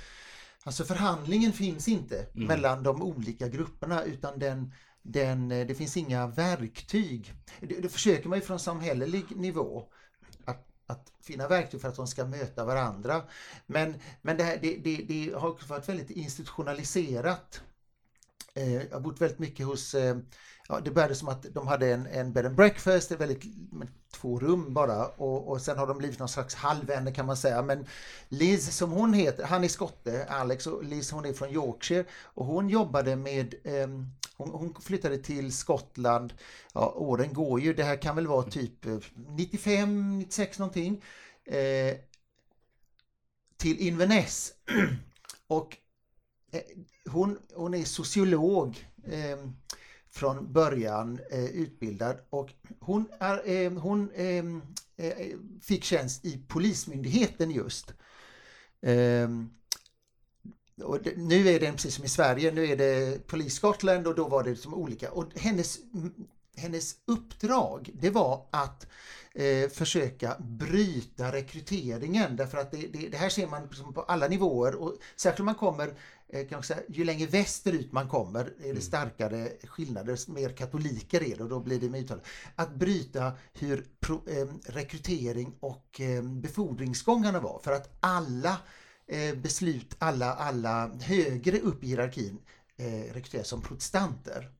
Alltså 0.66 0.84
förhandlingen 0.84 1.52
finns 1.52 1.88
inte 1.88 2.26
mellan 2.32 2.82
de 2.82 3.02
olika 3.02 3.48
grupperna 3.48 4.02
utan 4.02 4.38
den, 4.38 4.72
den, 5.02 5.52
eh, 5.52 5.66
det 5.66 5.74
finns 5.74 5.96
inga 5.96 6.26
verktyg. 6.26 7.32
Det, 7.60 7.80
det 7.80 7.88
försöker 7.88 8.28
man 8.28 8.38
ju 8.38 8.44
från 8.44 8.58
samhällelig 8.58 9.24
nivå 9.36 9.88
att, 10.86 11.12
finna 11.20 11.48
verktyg 11.48 11.80
för 11.80 11.88
att 11.88 11.96
de 11.96 12.06
ska 12.06 12.24
möta 12.24 12.64
varandra. 12.64 13.22
Men, 13.66 13.94
men 14.22 14.36
det, 14.36 14.44
här, 14.44 14.58
det, 14.62 14.76
det, 14.76 14.96
det 14.96 15.34
har 15.34 15.48
också 15.48 15.66
varit 15.66 15.88
väldigt 15.88 16.10
institutionaliserat. 16.10 17.62
Eh, 18.54 18.74
jag 18.74 18.90
har 18.90 19.00
bott 19.00 19.20
väldigt 19.20 19.38
mycket 19.38 19.66
hos, 19.66 19.94
eh, 19.94 20.16
ja, 20.68 20.80
det 20.80 20.90
började 20.90 21.14
som 21.14 21.28
att 21.28 21.42
de 21.54 21.66
hade 21.66 21.92
en, 21.92 22.06
en 22.06 22.32
bed 22.32 22.46
and 22.46 22.56
breakfast, 22.56 23.08
det 23.08 23.14
är 23.14 23.18
väldigt, 23.18 23.72
med 23.72 23.88
två 24.14 24.40
rum 24.40 24.74
bara 24.74 25.06
och, 25.06 25.48
och 25.48 25.60
sen 25.60 25.78
har 25.78 25.86
de 25.86 25.98
blivit 25.98 26.18
någon 26.18 26.28
slags 26.28 26.54
halvvänner 26.54 27.14
kan 27.14 27.26
man 27.26 27.36
säga. 27.36 27.62
Men 27.62 27.86
Liz 28.28 28.76
som 28.76 28.90
hon 28.92 29.12
heter, 29.12 29.44
han 29.44 29.64
är 29.64 29.68
skotte, 29.68 30.26
Alex 30.28 30.66
och 30.66 30.84
Liz 30.84 31.10
hon 31.10 31.24
är 31.24 31.32
från 31.32 31.50
Yorkshire 31.50 32.04
och 32.12 32.46
hon 32.46 32.68
jobbade 32.68 33.16
med, 33.16 33.54
ehm, 33.64 34.06
hon, 34.36 34.50
hon 34.50 34.74
flyttade 34.82 35.18
till 35.18 35.52
Skottland, 35.52 36.34
ja 36.74 36.94
åren 36.96 37.32
går 37.32 37.60
ju, 37.60 37.74
det 37.74 37.84
här 37.84 37.96
kan 37.96 38.16
väl 38.16 38.26
vara 38.26 38.42
typ 38.42 38.86
eh, 38.86 38.98
95, 39.14 40.18
96 40.18 40.58
någonting. 40.58 41.02
Eh, 41.46 41.96
till 43.56 43.78
Inverness. 43.78 44.52
och 45.46 45.76
eh, 46.52 46.60
hon, 47.10 47.38
hon 47.54 47.74
är 47.74 47.84
sociolog. 47.84 48.88
Ehm, 49.06 49.56
från 50.14 50.52
början 50.52 51.20
eh, 51.30 51.44
utbildad 51.44 52.16
och 52.30 52.52
hon, 52.80 53.06
är, 53.18 53.50
eh, 53.50 53.72
hon 53.72 54.10
eh, 54.10 54.38
eh 54.96 55.36
fick 55.62 55.84
tjänst 55.84 56.24
i 56.24 56.44
Polismyndigheten 56.48 57.50
just. 57.50 57.94
Ehm, 58.82 59.50
och 60.82 61.02
det, 61.02 61.16
nu 61.16 61.48
är 61.48 61.60
det 61.60 61.72
precis 61.72 61.94
som 61.94 62.04
i 62.04 62.08
Sverige, 62.08 62.52
nu 62.52 62.66
är 62.66 62.76
det 62.76 63.26
Polis 63.26 63.54
Scotland 63.54 64.06
och 64.06 64.14
då 64.14 64.28
var 64.28 64.44
det 64.44 64.56
som 64.56 64.74
olika. 64.74 65.10
Och 65.10 65.24
hennes, 65.34 65.78
hennes 66.56 66.96
uppdrag 67.04 67.90
det 67.94 68.10
var 68.10 68.46
att 68.50 68.86
eh, 69.34 69.68
försöka 69.70 70.36
bryta 70.40 71.32
rekryteringen 71.32 72.36
därför 72.36 72.58
att 72.58 72.70
det, 72.72 72.86
det, 72.92 73.08
det 73.08 73.16
här 73.16 73.28
ser 73.28 73.46
man 73.46 73.68
på 73.94 74.02
alla 74.02 74.28
nivåer 74.28 74.74
och 74.74 74.96
särskilt 75.16 75.40
om 75.40 75.46
man 75.46 75.54
kommer 75.54 75.94
eh, 76.28 76.60
säga, 76.60 76.80
ju 76.88 77.04
längre 77.04 77.26
västerut 77.26 77.92
man 77.92 78.08
kommer 78.08 78.40
är 78.40 78.52
det 78.58 78.70
Mm. 78.70 78.80
starkare 78.80 79.48
skillnader, 79.64 80.30
mer 80.32 80.48
katoliker 80.48 81.22
är 81.22 81.36
det 81.36 81.42
och 81.42 81.48
då 81.48 81.60
blir 81.60 81.80
det 81.80 81.90
med. 81.90 82.20
Att 82.54 82.74
bryta 82.74 83.32
hur 83.52 83.86
pro, 84.00 84.22
eh, 84.28 84.46
rekrytering 84.66 85.54
och 85.60 86.00
eh, 86.00 86.22
befordringsgångarna 86.22 87.40
var 87.40 87.60
för 87.64 87.72
att 87.72 87.96
alla 88.00 88.60
eh, 89.06 89.34
beslut, 89.34 89.96
alla, 89.98 90.34
alla 90.34 90.90
högre 91.00 91.60
upp 91.60 91.84
i 91.84 91.86
hierarkin 91.86 92.38
eh, 92.76 93.14
rekryteras 93.14 93.48
som 93.48 93.62
protestanter. 93.62 94.50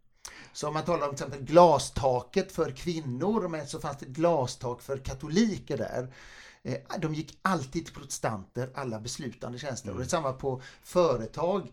Så 0.52 0.68
om 0.68 0.74
man 0.74 0.84
talar 0.84 1.08
om 1.08 1.14
till 1.16 1.24
exempel 1.26 1.46
glastaket 1.46 2.52
för 2.52 2.70
kvinnor, 2.70 3.48
men 3.48 3.66
så 3.66 3.80
fanns 3.80 3.98
det 3.98 4.06
glastak 4.06 4.82
för 4.82 4.98
katoliker 4.98 5.76
där. 5.76 6.14
Eh, 6.62 6.78
De 6.98 7.14
gick 7.14 7.38
alltid 7.42 7.84
till 7.86 7.94
protestanter, 7.94 8.70
alla 8.74 9.00
beslutande 9.00 9.58
tjänster. 9.58 9.90
Och 9.90 9.98
det 9.98 10.04
är 10.04 10.08
samma 10.08 10.32
på 10.32 10.62
företag. 10.82 11.72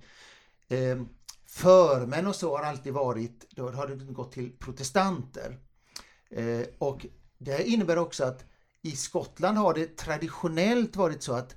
Eh, 0.70 1.02
Förmän 1.46 2.28
och 2.28 2.36
så 2.36 2.58
har 2.58 2.64
alltid 2.64 2.94
varit, 2.94 3.46
då 3.50 3.72
har 3.72 3.88
det 3.88 3.96
gått 4.14 4.32
till 4.32 4.52
protestanter. 4.60 5.60
Eh, 6.30 6.66
Och 6.78 7.06
det 7.38 7.64
innebär 7.64 7.98
också 7.98 8.24
att 8.24 8.46
i 8.82 8.92
Skottland 8.92 9.58
har 9.58 9.74
det 9.74 9.98
traditionellt 9.98 10.96
varit 10.96 11.24
så 11.24 11.34
att 11.34 11.56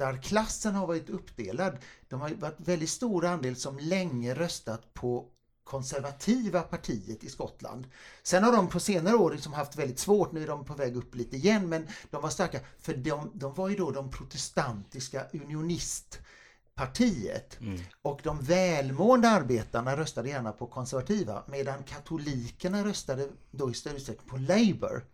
arbetarklassen 0.00 0.74
har 0.74 0.86
varit 0.86 1.10
uppdelad. 1.10 1.78
De 2.08 2.20
har 2.20 2.30
varit 2.30 2.56
väldigt 2.58 2.90
stor 2.90 3.24
andel 3.24 3.56
som 3.56 3.78
länge 3.78 4.34
röstat 4.34 4.94
på 4.94 5.26
konservativa 5.64 6.62
partiet 6.62 7.24
i 7.24 7.30
Skottland. 7.30 7.86
Sen 8.22 8.44
har 8.44 8.52
de 8.52 8.68
på 8.68 8.80
senare 8.80 9.16
år 9.16 9.32
liksom 9.32 9.52
haft 9.52 9.76
väldigt 9.76 9.98
svårt, 9.98 10.32
nu 10.32 10.42
är 10.42 10.46
de 10.46 10.64
på 10.64 10.74
väg 10.74 10.96
upp 10.96 11.14
lite 11.14 11.36
igen, 11.36 11.68
men 11.68 11.88
de 12.10 12.22
var 12.22 12.30
starka 12.30 12.60
för 12.78 12.94
de, 12.94 13.30
de 13.34 13.54
var 13.54 13.68
ju 13.68 13.76
då 13.76 13.90
de 13.90 14.10
protestantiska 14.10 15.26
unionistpartiet. 15.32 17.58
Och 18.02 18.20
de 18.22 18.40
välmående 18.40 19.28
arbetarna 19.28 19.96
röstade 19.96 20.28
gärna 20.28 20.52
på 20.52 20.66
konservativa 20.66 21.42
medan 21.46 21.82
katolikerna 21.82 22.84
röstade 22.84 23.28
då 23.50 23.70
i 23.70 23.74
större 23.74 23.96
utsträckning 23.96 24.28
på 24.28 24.36
Labour. 24.36 25.04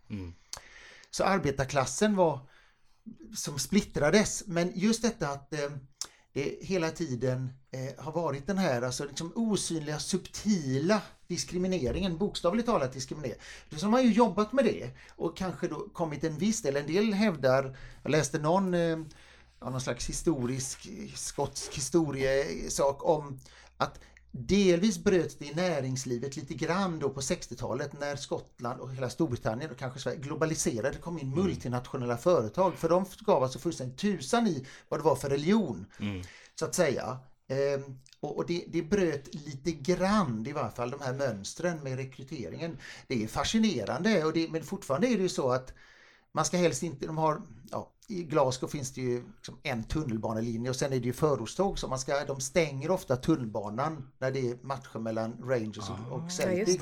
Så 1.11 1.25
arbetarklassen 1.25 2.17
var 2.17 2.41
som 3.35 3.59
splittrades. 3.59 4.43
Men 4.47 4.73
just 4.75 5.03
detta 5.03 5.29
att 5.29 5.55
eh, 5.55 5.71
det 6.33 6.59
hela 6.61 6.91
tiden 6.91 7.53
eh, 7.71 8.05
har 8.05 8.13
varit 8.13 8.47
den 8.47 8.59
här 8.59 8.83
alltså 8.83 9.05
liksom 9.05 9.33
osynliga, 9.35 9.99
subtila 9.99 11.03
diskrimineringen, 11.27 12.19
bokstavligt 12.19 12.67
talat 12.67 12.93
diskriminering. 12.93 13.41
Så 13.71 13.79
har 13.79 13.93
har 13.93 14.01
ju 14.01 14.13
jobbat 14.13 14.53
med 14.53 14.65
det 14.65 14.91
och 15.17 15.37
kanske 15.37 15.69
då 15.69 15.89
kommit 15.93 16.25
en 16.25 16.39
viss 16.39 16.63
del. 16.63 16.77
En 16.77 16.87
del 16.87 17.13
hävdar, 17.13 17.79
jag 18.03 18.11
läste 18.11 18.39
någon, 18.39 18.75
eh, 18.75 18.99
någon 19.61 19.81
slags 19.81 20.09
historisk, 20.09 20.89
skotsk 21.17 21.77
historiesak 21.77 23.05
om 23.05 23.41
att 23.77 24.01
Delvis 24.35 24.99
bröts 24.99 25.37
det 25.39 25.45
i 25.45 25.55
näringslivet 25.55 26.37
lite 26.37 26.55
grann 26.55 26.99
då 26.99 27.11
på 27.11 27.21
60-talet 27.21 28.01
när 28.01 28.17
Skottland 28.17 28.81
och 28.81 28.95
hela 28.95 29.11
Storbritannien 29.11 29.71
och 29.71 29.79
kanske 29.79 30.01
Sverige 30.01 30.19
globaliserade. 30.19 30.91
Det 30.91 30.99
kom 30.99 31.19
in 31.19 31.35
multinationella 31.35 32.17
företag 32.17 32.75
för 32.75 32.89
de 32.89 33.05
gav 33.21 33.43
alltså 33.43 33.59
fullständigt 33.59 33.99
tusan 33.99 34.47
i 34.47 34.67
vad 34.89 35.01
det 35.01 35.05
var 35.05 35.17
för 35.17 35.31
religion. 35.31 35.87
Så 36.55 36.65
att 36.65 36.75
säga. 36.75 37.19
Ehm, 37.49 37.99
och 38.21 38.37
och 38.37 38.47
det, 38.47 38.65
det 38.69 38.83
bröt 38.83 39.35
lite 39.35 39.73
grann 39.73 40.47
i 40.47 40.53
varje 40.53 40.71
fall 40.71 40.91
de 40.91 41.01
här 41.01 41.13
mönstren 41.13 41.79
med 41.83 41.97
rekryteringen. 41.97 42.79
Det 43.07 43.25
är 43.25 43.29
fascinerande 43.29 44.25
och 44.25 44.33
det, 44.33 44.51
men 44.51 44.65
fortfarande 44.65 45.09
är 45.09 45.17
det 45.17 45.23
ju 45.23 45.29
så 45.29 45.51
att 45.51 45.75
man 46.33 46.45
ska 46.45 46.57
helst 46.57 46.83
inte, 46.83 47.07
de 47.07 47.19
har, 47.19 47.43
ja, 47.71 47.92
i 48.09 48.23
Glasgow 48.23 48.69
finns 48.69 48.93
det 48.93 49.01
ju 49.01 49.25
liksom 49.37 49.59
en 49.63 49.85
tunnelbanelinje 49.85 50.71
och 50.71 50.77
sen 50.77 50.93
är 50.93 50.99
det 51.01 51.07
ju 51.07 51.13
förortståg 51.13 51.79
så 51.79 51.89
man 51.89 51.99
ska, 51.99 52.25
de 52.25 52.41
stänger 52.41 52.91
ofta 52.91 53.17
tunnelbanan 53.17 54.11
när 54.19 54.31
det 54.31 54.51
är 54.51 54.59
matcher 54.63 54.99
mellan 54.99 55.37
Rangers 55.43 55.91
och, 55.91 56.13
och 56.13 56.23
Ja, 56.23 56.29
Celtic. 56.29 56.81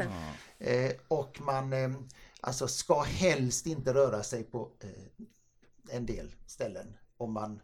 det. 0.59 0.87
Eh, 0.87 0.93
och 1.09 1.41
man 1.41 1.73
eh, 1.73 1.91
alltså 2.41 2.69
ska 2.69 3.01
helst 3.01 3.67
inte 3.67 3.95
röra 3.95 4.23
sig 4.23 4.45
på 4.45 4.71
eh, 4.81 5.97
en 5.97 6.07
del 6.07 6.35
ställen 6.47 6.97
om 7.17 7.33
man 7.33 7.61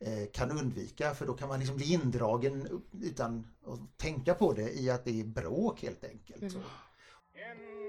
eh, 0.00 0.30
kan 0.32 0.50
undvika 0.50 1.14
för 1.14 1.26
då 1.26 1.34
kan 1.34 1.48
man 1.48 1.58
liksom 1.58 1.76
bli 1.76 1.92
indragen 1.92 2.82
utan 3.02 3.46
att 3.66 3.98
tänka 3.98 4.34
på 4.34 4.52
det 4.52 4.80
i 4.80 4.90
att 4.90 5.04
det 5.04 5.20
är 5.20 5.24
bråk 5.24 5.82
helt 5.82 6.04
enkelt. 6.04 6.52
Så. 6.52 6.58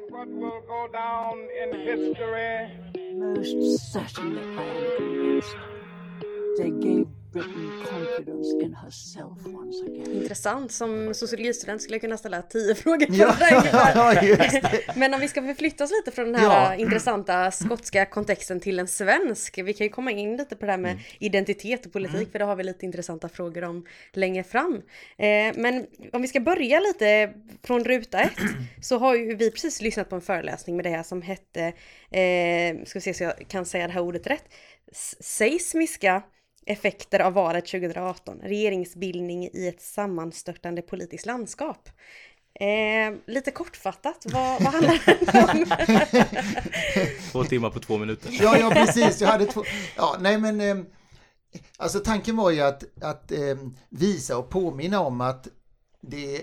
What 0.09 0.29
will 0.29 0.61
go 0.67 0.87
down 0.93 1.47
in 1.61 1.79
history 1.81 2.71
Most 3.15 3.91
certainly, 3.91 4.41
I 4.41 4.63
am 4.63 4.97
convinced. 4.97 5.76
They 6.57 6.69
gave 6.69 7.05
Britain 7.33 7.83
confidence 7.91 8.65
in 8.65 8.73
herself 8.73 9.45
once 9.45 9.83
again. 9.85 10.21
Intressant. 10.21 10.71
Som 10.71 11.13
sociologistudent 11.13 11.81
skulle 11.81 11.95
jag 11.95 12.01
kunna 12.01 12.17
ställa 12.17 12.41
tio 12.41 12.75
frågor 12.83 13.05
på 13.05 13.13
Ja, 13.13 14.13
det. 14.21 14.95
Men 14.95 15.13
om 15.13 15.19
vi 15.19 15.27
ska 15.27 15.41
förflytta 15.41 15.83
oss 15.83 15.91
lite 15.91 16.11
från 16.15 16.25
den 16.31 16.35
här 16.41 16.73
Ja. 16.73 16.75
intressanta 16.75 17.51
skotska 17.51 18.05
kontexten 18.05 18.59
till 18.59 18.79
en 18.79 18.87
svensk. 18.87 19.57
Vi 19.57 19.73
kan 19.73 19.85
ju 19.85 19.89
komma 19.91 20.11
in 20.11 20.37
lite 20.37 20.55
på 20.55 20.65
det 20.65 20.71
här 20.71 20.77
med 20.79 20.99
identitet 21.19 21.85
och 21.85 21.93
politik 21.93 22.31
för 22.31 22.39
det 22.39 22.45
har 22.45 22.55
vi 22.55 22.63
lite 22.63 22.85
intressanta 22.85 23.29
frågor 23.29 23.63
om 23.63 23.85
längre 24.13 24.43
fram. 24.43 24.81
Eh, 25.17 25.53
men 25.55 25.85
om 26.13 26.21
vi 26.21 26.27
ska 26.27 26.39
börja 26.39 26.79
lite 26.79 27.33
från 27.63 27.83
ruta 27.83 28.19
ett 28.21 28.31
så 28.81 28.97
har 28.97 29.15
ju 29.15 29.35
vi 29.35 29.51
precis 29.51 29.81
lyssnat 29.81 30.09
på 30.09 30.15
en 30.15 30.21
föreläsning 30.21 30.75
med 30.75 30.85
det 30.85 30.89
här 30.89 31.03
som 31.03 31.21
hette, 31.21 31.61
eh, 32.11 32.85
ska 32.85 32.99
vi 32.99 33.01
se 33.01 33.13
så 33.13 33.23
jag 33.23 33.47
kan 33.47 33.65
säga 33.65 33.87
det 33.87 33.93
här 33.93 34.01
ordet 34.01 34.27
rätt, 34.27 34.43
seismiska 35.19 36.21
effekter 36.67 37.19
av 37.19 37.33
valet 37.33 37.65
2018, 37.65 38.39
regeringsbildning 38.43 39.49
i 39.53 39.67
ett 39.67 39.81
sammanstörtande 39.81 40.81
politiskt 40.81 41.25
landskap. 41.25 41.89
Eh, 42.59 43.15
lite 43.27 43.51
kortfattat, 43.51 44.25
vad, 44.25 44.61
vad 44.63 44.73
handlar 44.73 45.01
det 45.05 45.43
om? 45.51 45.65
Två 47.31 47.43
timmar 47.43 47.69
på 47.69 47.79
två 47.79 47.97
minuter. 47.97 48.29
Ja, 48.41 48.57
ja 48.57 48.69
precis. 48.69 49.21
Jag 49.21 49.27
hade 49.27 49.45
två... 49.45 49.63
Ja, 49.95 50.15
nej 50.19 50.37
men... 50.37 50.61
Eh, 50.61 50.77
alltså 51.77 51.99
tanken 51.99 52.35
var 52.37 52.51
ju 52.51 52.61
att, 52.61 53.03
att 53.03 53.31
eh, 53.31 53.57
visa 53.89 54.37
och 54.37 54.49
påminna 54.49 54.99
om 54.99 55.21
att 55.21 55.47
det... 56.01 56.41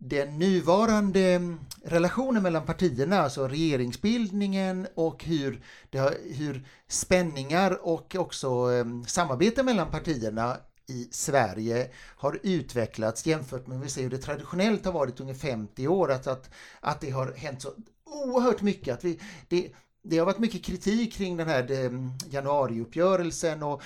Den 0.00 0.38
nuvarande 0.38 1.20
mm, 1.20 1.58
relationen 1.84 2.42
mellan 2.42 2.66
partierna, 2.66 3.18
alltså 3.18 3.48
regeringsbildningen 3.48 4.86
och 4.94 5.24
hur, 5.24 5.62
det 5.90 5.98
har, 5.98 6.14
hur 6.34 6.66
spänningar 6.88 7.86
och 7.86 8.16
också 8.18 8.72
eh, 8.72 8.84
samarbete 9.06 9.62
mellan 9.62 9.90
partierna 9.90 10.56
i 10.88 11.08
Sverige 11.10 11.90
har 12.16 12.40
utvecklats 12.42 13.26
jämfört 13.26 13.66
med 13.66 13.80
vi 13.80 13.88
ser 13.88 14.02
hur 14.02 14.10
det 14.10 14.18
traditionellt 14.18 14.84
har 14.84 14.92
varit 14.92 15.20
under 15.20 15.34
50 15.34 15.88
år. 15.88 16.12
Att, 16.12 16.26
att, 16.26 16.50
att 16.80 17.00
det 17.00 17.10
har 17.10 17.32
hänt 17.32 17.62
så 17.62 17.72
oerhört 18.04 18.62
mycket. 18.62 18.94
Att 18.94 19.04
vi, 19.04 19.20
det, 19.48 19.72
det 20.02 20.18
har 20.18 20.26
varit 20.26 20.38
mycket 20.38 20.64
kritik 20.64 21.12
kring 21.12 21.36
den 21.36 21.48
här 21.48 21.70
mm, 21.70 22.10
januariuppgörelsen 22.30 23.62
och 23.62 23.82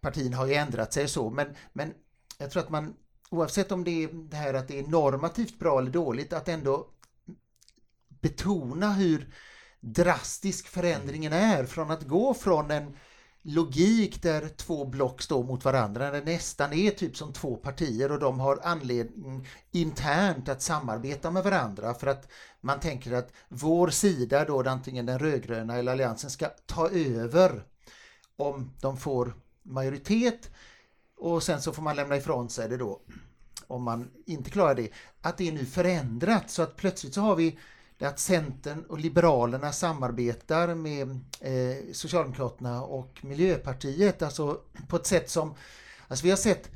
partierna 0.00 0.36
har 0.36 0.46
ju 0.46 0.54
ändrat 0.54 0.92
sig 0.92 1.04
och 1.04 1.10
så 1.10 1.30
men, 1.30 1.54
men 1.72 1.92
jag 2.38 2.50
tror 2.50 2.62
att 2.62 2.70
man 2.70 2.94
oavsett 3.34 3.72
om 3.72 3.84
det 3.84 4.04
är 4.04 4.08
det 4.12 4.36
här 4.36 4.54
att 4.54 4.68
det 4.68 4.78
är 4.78 4.82
normativt 4.86 5.58
bra 5.58 5.78
eller 5.78 5.90
dåligt 5.90 6.32
att 6.32 6.48
ändå 6.48 6.86
betona 8.08 8.92
hur 8.92 9.34
drastisk 9.80 10.68
förändringen 10.68 11.32
är 11.32 11.64
från 11.64 11.90
att 11.90 12.02
gå 12.02 12.34
från 12.34 12.70
en 12.70 12.96
logik 13.42 14.22
där 14.22 14.48
två 14.48 14.84
block 14.84 15.22
står 15.22 15.44
mot 15.44 15.64
varandra, 15.64 16.10
där 16.10 16.20
det 16.20 16.32
nästan 16.32 16.72
är 16.72 16.90
typ 16.90 17.16
som 17.16 17.32
två 17.32 17.56
partier 17.56 18.12
och 18.12 18.18
de 18.18 18.40
har 18.40 18.60
anledning 18.62 19.48
internt 19.70 20.48
att 20.48 20.62
samarbeta 20.62 21.30
med 21.30 21.44
varandra 21.44 21.94
för 21.94 22.06
att 22.06 22.28
man 22.60 22.80
tänker 22.80 23.12
att 23.12 23.32
vår 23.48 23.88
sida 23.88 24.44
då, 24.44 24.68
antingen 24.68 25.06
den 25.06 25.18
rödgröna 25.18 25.76
eller 25.76 25.92
alliansen, 25.92 26.30
ska 26.30 26.48
ta 26.66 26.90
över 26.90 27.64
om 28.36 28.70
de 28.80 28.96
får 28.96 29.34
majoritet 29.62 30.50
och 31.24 31.42
sen 31.42 31.62
så 31.62 31.72
får 31.72 31.82
man 31.82 31.96
lämna 31.96 32.16
ifrån 32.16 32.48
sig 32.50 32.68
det 32.68 32.76
då 32.76 33.00
om 33.66 33.82
man 33.82 34.10
inte 34.26 34.50
klarar 34.50 34.74
det. 34.74 34.88
Att 35.22 35.38
det 35.38 35.48
är 35.48 35.52
nu 35.52 35.64
förändrat 35.64 36.50
så 36.50 36.62
att 36.62 36.76
plötsligt 36.76 37.14
så 37.14 37.20
har 37.20 37.36
vi 37.36 37.58
det 37.98 38.06
att 38.06 38.18
Centern 38.18 38.84
och 38.88 38.98
Liberalerna 38.98 39.72
samarbetar 39.72 40.74
med 40.74 41.10
eh, 41.40 41.92
Socialdemokraterna 41.92 42.82
och 42.82 43.18
Miljöpartiet, 43.22 44.22
alltså 44.22 44.60
på 44.88 44.96
ett 44.96 45.06
sätt 45.06 45.30
som, 45.30 45.54
alltså 46.08 46.24
vi 46.24 46.30
har 46.30 46.36
sett 46.36 46.70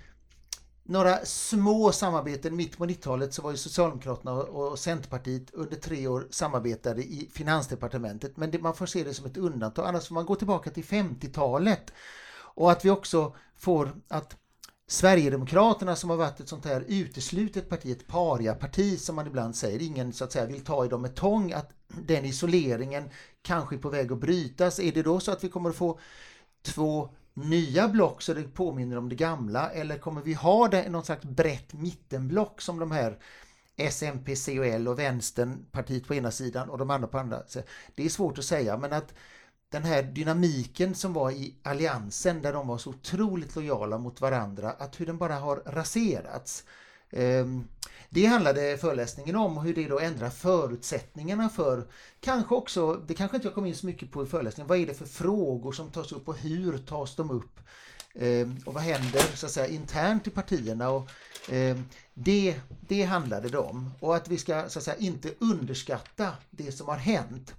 några 0.83 1.25
små 1.25 1.93
samarbeten. 1.93 2.57
Mitt 2.57 2.79
på 2.79 2.87
90-talet 2.87 3.35
så 3.35 3.43
var 3.43 3.51
ju 3.51 3.57
Socialdemokraterna 3.57 4.33
och 4.33 4.79
Centerpartiet 4.79 5.51
under 5.53 5.77
tre 5.77 6.07
år 6.07 6.27
samarbetade 6.31 7.03
i 7.03 7.31
Finansdepartementet. 7.33 8.37
Men 8.37 8.51
det, 8.51 8.59
man 8.59 8.75
får 8.75 8.87
se 8.87 9.05
det 9.05 9.15
som 9.15 9.27
ett 9.27 9.37
undantag. 9.37 9.87
Annars 9.87 10.09
får 10.09 10.15
man 10.15 10.27
gå 10.27 10.35
tillbaka 10.35 10.71
till 10.71 10.85
50-talet. 10.85 11.93
Och 12.59 12.73
att 12.73 12.85
vi 12.85 12.91
också 12.91 13.35
får 13.57 13.93
att 14.09 14.37
Sverigedemokraterna 14.87 15.97
som 15.97 16.11
har 16.11 16.17
varit 16.17 16.41
ett 16.41 16.49
sånt 16.49 16.65
här 16.65 16.85
uteslutet 16.89 17.69
parti, 17.69 17.91
ett 17.91 18.07
paria-parti 18.07 19.01
som 19.01 19.17
man 19.17 19.27
ibland 19.27 19.57
säger, 19.57 19.83
ingen 19.83 20.13
så 20.13 20.25
att 20.25 20.33
säga 20.33 20.47
vill 20.47 20.65
ta 20.65 20.85
i 20.85 20.89
dem 20.89 21.03
med 21.03 21.15
tång, 21.15 21.53
att 21.53 21.71
den 21.89 22.25
isoleringen 22.25 23.11
kanske 23.43 23.77
är 23.77 23.79
på 23.79 23.89
väg 23.89 24.13
att 24.13 24.19
brytas. 24.19 24.81
Är 24.81 24.93
det 24.93 25.03
då 25.03 25.21
så 25.21 25.33
att 25.33 25.45
vi 25.45 25.49
kommer 25.49 25.71
att 25.71 25.77
få 25.77 25.99
två 26.63 27.15
nya 27.35 27.89
block 27.89 28.23
så 28.23 28.35
det 28.35 28.43
påminner 28.43 28.99
om 28.99 29.09
det 29.09 29.17
gamla 29.17 29.71
eller 29.71 29.99
kommer 29.99 30.23
vi 30.23 30.35
ha 30.35 30.69
det, 30.69 30.89
någon 30.89 31.05
slags 31.05 31.25
brett 31.25 31.73
mittenblock 31.73 32.61
som 32.61 32.79
de 32.79 32.91
här 32.91 33.19
SMP, 33.77 34.35
COL 34.37 34.89
och 34.89 34.99
vänstern, 34.99 35.67
partiet 35.71 36.07
på 36.07 36.15
ena 36.15 36.31
sidan 36.31 36.71
och 36.71 36.79
de 36.79 36.91
andra 36.91 37.09
på 37.09 37.19
andra. 37.19 37.43
Det 37.95 38.05
är 38.05 38.09
svårt 38.09 38.39
att 38.39 38.45
säga 38.45 38.77
men 38.77 38.93
att 38.93 39.15
den 39.71 39.85
här 39.85 40.03
dynamiken 40.03 40.95
som 40.95 41.13
var 41.13 41.31
i 41.31 41.55
alliansen 41.63 42.43
där 42.43 42.53
de 42.53 42.69
var 42.69 42.79
så 42.79 42.91
otroligt 42.91 43.57
lojala 43.57 43.99
mot 43.99 44.21
varandra, 44.21 44.71
att 44.71 45.01
hur 45.01 45.07
den 45.07 45.19
bara 45.19 45.35
har 45.35 45.63
raserats. 45.67 46.65
Ehm, 47.11 47.65
det 48.11 48.27
handlade 48.27 48.79
föreläsningen 48.79 49.37
om 49.37 49.59
och 49.59 49.65
hur 49.65 49.75
det 49.75 49.89
då 49.89 49.99
ändrar 49.99 50.31
förutsättningarna 50.31 51.49
för 51.49 51.87
kanske 52.21 52.55
också, 52.55 52.95
det 53.07 53.15
kanske 53.15 53.37
inte 53.37 53.47
jag 53.47 53.55
kom 53.55 53.67
in 53.67 53.77
så 53.77 53.87
mycket 53.87 54.13
på 54.13 54.23
i 54.23 54.27
föreläsningen, 54.27 54.69
vad 54.69 54.79
är 54.79 54.87
det 54.87 54.95
för 54.95 55.07
frågor 55.07 55.73
som 55.73 55.91
tas 55.91 56.13
upp 56.13 56.29
och 56.29 56.39
hur 56.39 56.79
tas 56.79 57.17
de 57.17 57.31
upp? 57.31 57.61
Ehm, 58.15 58.57
och 58.67 58.75
vad 58.75 58.83
händer 58.83 59.37
så 59.37 59.47
att 59.47 59.53
säga 59.53 59.67
internt 59.67 60.27
i 60.27 60.31
partierna? 60.31 60.91
Och, 60.91 61.11
ehm, 61.49 61.85
det, 62.15 62.61
det 62.81 63.03
handlade 63.03 63.49
det 63.49 63.59
om 63.59 63.91
och 64.01 64.17
att 64.17 64.29
vi 64.29 64.39
ska 64.39 64.69
så 64.69 64.79
att 64.79 64.85
säga 64.85 64.97
inte 64.97 65.35
underskatta 65.39 66.33
det 66.51 66.73
som 66.73 66.89
har 66.89 66.97
hänt. 66.97 67.55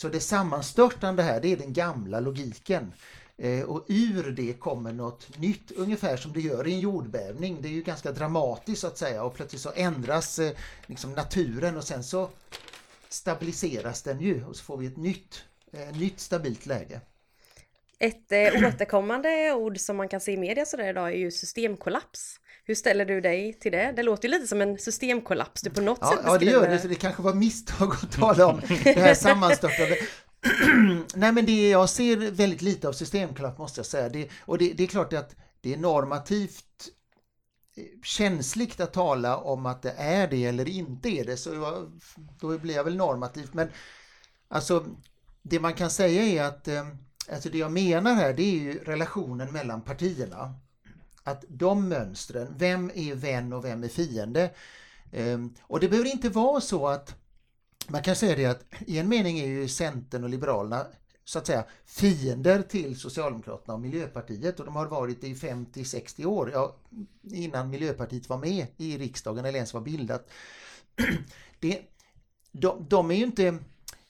Så 0.00 0.08
det 0.08 0.20
sammanstörtande 0.20 1.22
här, 1.22 1.40
det 1.40 1.52
är 1.52 1.56
den 1.56 1.72
gamla 1.72 2.20
logiken. 2.20 2.92
Eh, 3.38 3.62
och 3.62 3.84
ur 3.88 4.30
det 4.30 4.52
kommer 4.52 4.92
något 4.92 5.38
nytt, 5.38 5.70
ungefär 5.70 6.16
som 6.16 6.32
det 6.32 6.40
gör 6.40 6.66
i 6.66 6.72
en 6.72 6.80
jordbävning. 6.80 7.62
Det 7.62 7.68
är 7.68 7.72
ju 7.72 7.82
ganska 7.82 8.12
dramatiskt 8.12 8.80
så 8.80 8.86
att 8.86 8.98
säga 8.98 9.22
och 9.24 9.34
plötsligt 9.34 9.62
så 9.62 9.72
ändras 9.74 10.38
eh, 10.38 10.52
liksom 10.86 11.12
naturen 11.12 11.76
och 11.76 11.84
sen 11.84 12.04
så 12.04 12.30
stabiliseras 13.08 14.02
den 14.02 14.20
ju 14.20 14.44
och 14.44 14.56
så 14.56 14.64
får 14.64 14.76
vi 14.76 14.86
ett 14.86 14.96
nytt, 14.96 15.44
eh, 15.72 15.96
nytt 15.96 16.20
stabilt 16.20 16.66
läge. 16.66 17.00
Ett 17.98 18.32
eh, 18.32 18.68
återkommande 18.68 19.52
ord 19.52 19.78
som 19.78 19.96
man 19.96 20.08
kan 20.08 20.20
se 20.20 20.32
i 20.32 20.36
media 20.36 20.66
sådär 20.66 20.88
idag 20.88 21.08
är 21.08 21.16
ju 21.16 21.30
systemkollaps. 21.30 22.40
Hur 22.70 22.74
ställer 22.74 23.04
du 23.04 23.20
dig 23.20 23.52
till 23.52 23.72
det? 23.72 23.92
Det 23.96 24.02
låter 24.02 24.28
ju 24.28 24.34
lite 24.34 24.46
som 24.46 24.60
en 24.60 24.78
systemkollaps 24.78 25.62
du 25.62 25.70
på 25.70 25.80
något 25.80 25.98
ja, 26.00 26.10
sätt 26.10 26.20
Ja, 26.24 26.38
det 26.38 26.44
gör 26.44 26.68
det. 26.68 26.78
Så 26.78 26.88
det 26.88 26.94
kanske 26.94 27.22
var 27.22 27.34
misstag 27.34 27.92
att 27.92 28.12
tala 28.12 28.46
om 28.46 28.60
det 28.84 29.00
här 29.00 29.14
sammanstörtande. 29.14 29.96
Nej, 31.14 31.32
men 31.32 31.46
det, 31.46 31.70
jag 31.70 31.88
ser 31.88 32.16
väldigt 32.16 32.62
lite 32.62 32.88
av 32.88 32.92
systemkollaps 32.92 33.58
måste 33.58 33.78
jag 33.78 33.86
säga. 33.86 34.08
Det, 34.08 34.28
och 34.40 34.58
det, 34.58 34.72
det 34.72 34.82
är 34.82 34.86
klart 34.86 35.12
att 35.12 35.36
det 35.60 35.74
är 35.74 35.76
normativt 35.76 36.88
eh, 37.76 37.84
känsligt 38.02 38.80
att 38.80 38.92
tala 38.92 39.36
om 39.36 39.66
att 39.66 39.82
det 39.82 39.94
är 39.96 40.28
det 40.28 40.44
eller 40.44 40.68
inte 40.68 41.08
är 41.08 41.24
det, 41.24 41.36
så 41.36 41.54
jag, 41.54 42.00
då 42.40 42.58
blir 42.58 42.74
jag 42.74 42.84
väl 42.84 42.96
normativt. 42.96 43.54
Men 43.54 43.68
alltså, 44.48 44.86
det 45.42 45.60
man 45.60 45.74
kan 45.74 45.90
säga 45.90 46.22
är 46.22 46.48
att 46.48 46.68
eh, 46.68 46.86
alltså 47.32 47.48
det 47.48 47.58
jag 47.58 47.72
menar 47.72 48.14
här, 48.14 48.32
det 48.32 48.42
är 48.42 48.58
ju 48.58 48.84
relationen 48.84 49.52
mellan 49.52 49.82
partierna 49.82 50.54
att 51.22 51.44
de 51.48 51.88
mönstren, 51.88 52.54
vem 52.58 52.90
är 52.94 53.14
vän 53.14 53.52
och 53.52 53.64
vem 53.64 53.84
är 53.84 53.88
fiende? 53.88 54.50
Ehm, 55.12 55.54
och 55.62 55.80
det 55.80 55.88
behöver 55.88 56.10
inte 56.10 56.28
vara 56.28 56.60
så 56.60 56.88
att 56.88 57.14
man 57.88 58.02
kan 58.02 58.16
säga 58.16 58.36
det 58.36 58.46
att 58.46 58.64
i 58.86 58.98
en 58.98 59.08
mening 59.08 59.38
är 59.38 59.46
ju 59.46 59.68
Centern 59.68 60.24
och 60.24 60.30
Liberalerna 60.30 60.86
så 61.24 61.38
att 61.38 61.46
säga 61.46 61.64
fiender 61.86 62.62
till 62.62 63.00
Socialdemokraterna 63.00 63.74
och 63.74 63.80
Miljöpartiet 63.80 64.60
och 64.60 64.66
de 64.66 64.76
har 64.76 64.86
varit 64.86 65.20
det 65.20 65.28
i 65.28 65.34
50-60 65.34 66.24
år, 66.24 66.50
ja, 66.50 66.76
innan 67.22 67.70
Miljöpartiet 67.70 68.28
var 68.28 68.38
med 68.38 68.66
i 68.76 68.98
riksdagen 68.98 69.44
eller 69.44 69.56
ens 69.56 69.74
var 69.74 69.80
bildat. 69.80 70.30
Det, 71.60 71.82
de, 72.52 72.86
de 72.88 73.10
är 73.10 73.14
ju 73.14 73.24
inte 73.24 73.58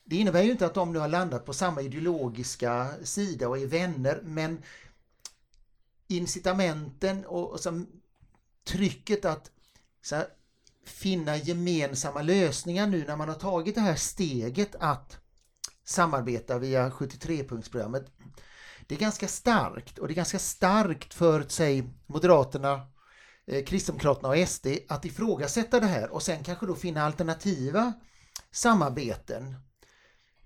det 0.05 0.17
innebär 0.17 0.43
ju 0.43 0.51
inte 0.51 0.67
att 0.67 0.75
de 0.75 0.93
nu 0.93 0.99
har 0.99 1.09
landat 1.09 1.45
på 1.45 1.53
samma 1.53 1.83
ideologiska 1.83 2.89
sida 3.03 3.49
och 3.49 3.59
är 3.59 3.67
vänner 3.67 4.21
men 4.25 4.63
incitamenten 6.11 7.27
och, 7.27 7.51
och 7.51 7.61
som 7.61 7.87
trycket 8.65 9.25
att 9.25 9.51
här, 10.11 10.27
finna 10.85 11.37
gemensamma 11.37 12.23
lösningar 12.23 12.87
nu 12.87 13.05
när 13.07 13.17
man 13.17 13.29
har 13.29 13.37
tagit 13.37 13.75
det 13.75 13.81
här 13.81 13.95
steget 13.95 14.75
att 14.75 15.19
samarbeta 15.85 16.59
via 16.59 16.91
73-punktsprogrammet. 16.91 18.05
Det 18.87 18.95
är 18.95 18.99
ganska 18.99 19.29
starkt 19.29 19.99
och 19.99 20.09
det 20.09 20.13
är 20.13 20.17
ganska 20.17 20.39
starkt 20.39 21.15
för, 21.15 21.45
säg, 21.49 21.85
Moderaterna, 22.07 22.87
eh, 23.47 23.65
Kristdemokraterna 23.65 24.29
och 24.29 24.49
SD 24.49 24.67
att 24.89 25.05
ifrågasätta 25.05 25.81
det 25.81 25.87
här 25.87 26.11
och 26.11 26.23
sen 26.23 26.45
kanske 26.45 26.67
då 26.67 26.75
finna 26.75 27.03
alternativa 27.03 27.93
samarbeten 28.51 29.55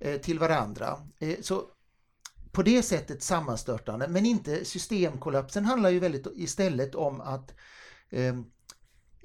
eh, 0.01 0.21
till 0.21 0.39
varandra. 0.39 0.99
Eh, 1.19 1.37
så 1.41 1.65
på 2.55 2.63
det 2.63 2.83
sättet 2.83 3.23
sammanstörtande, 3.23 4.09
men 4.09 4.27
inte 4.27 4.65
systemkollapsen 4.65 5.65
handlar 5.65 5.91
ju 5.91 5.99
väldigt 5.99 6.27
istället 6.35 6.95
om 6.95 7.21
att 7.21 7.55
eh, 8.11 8.35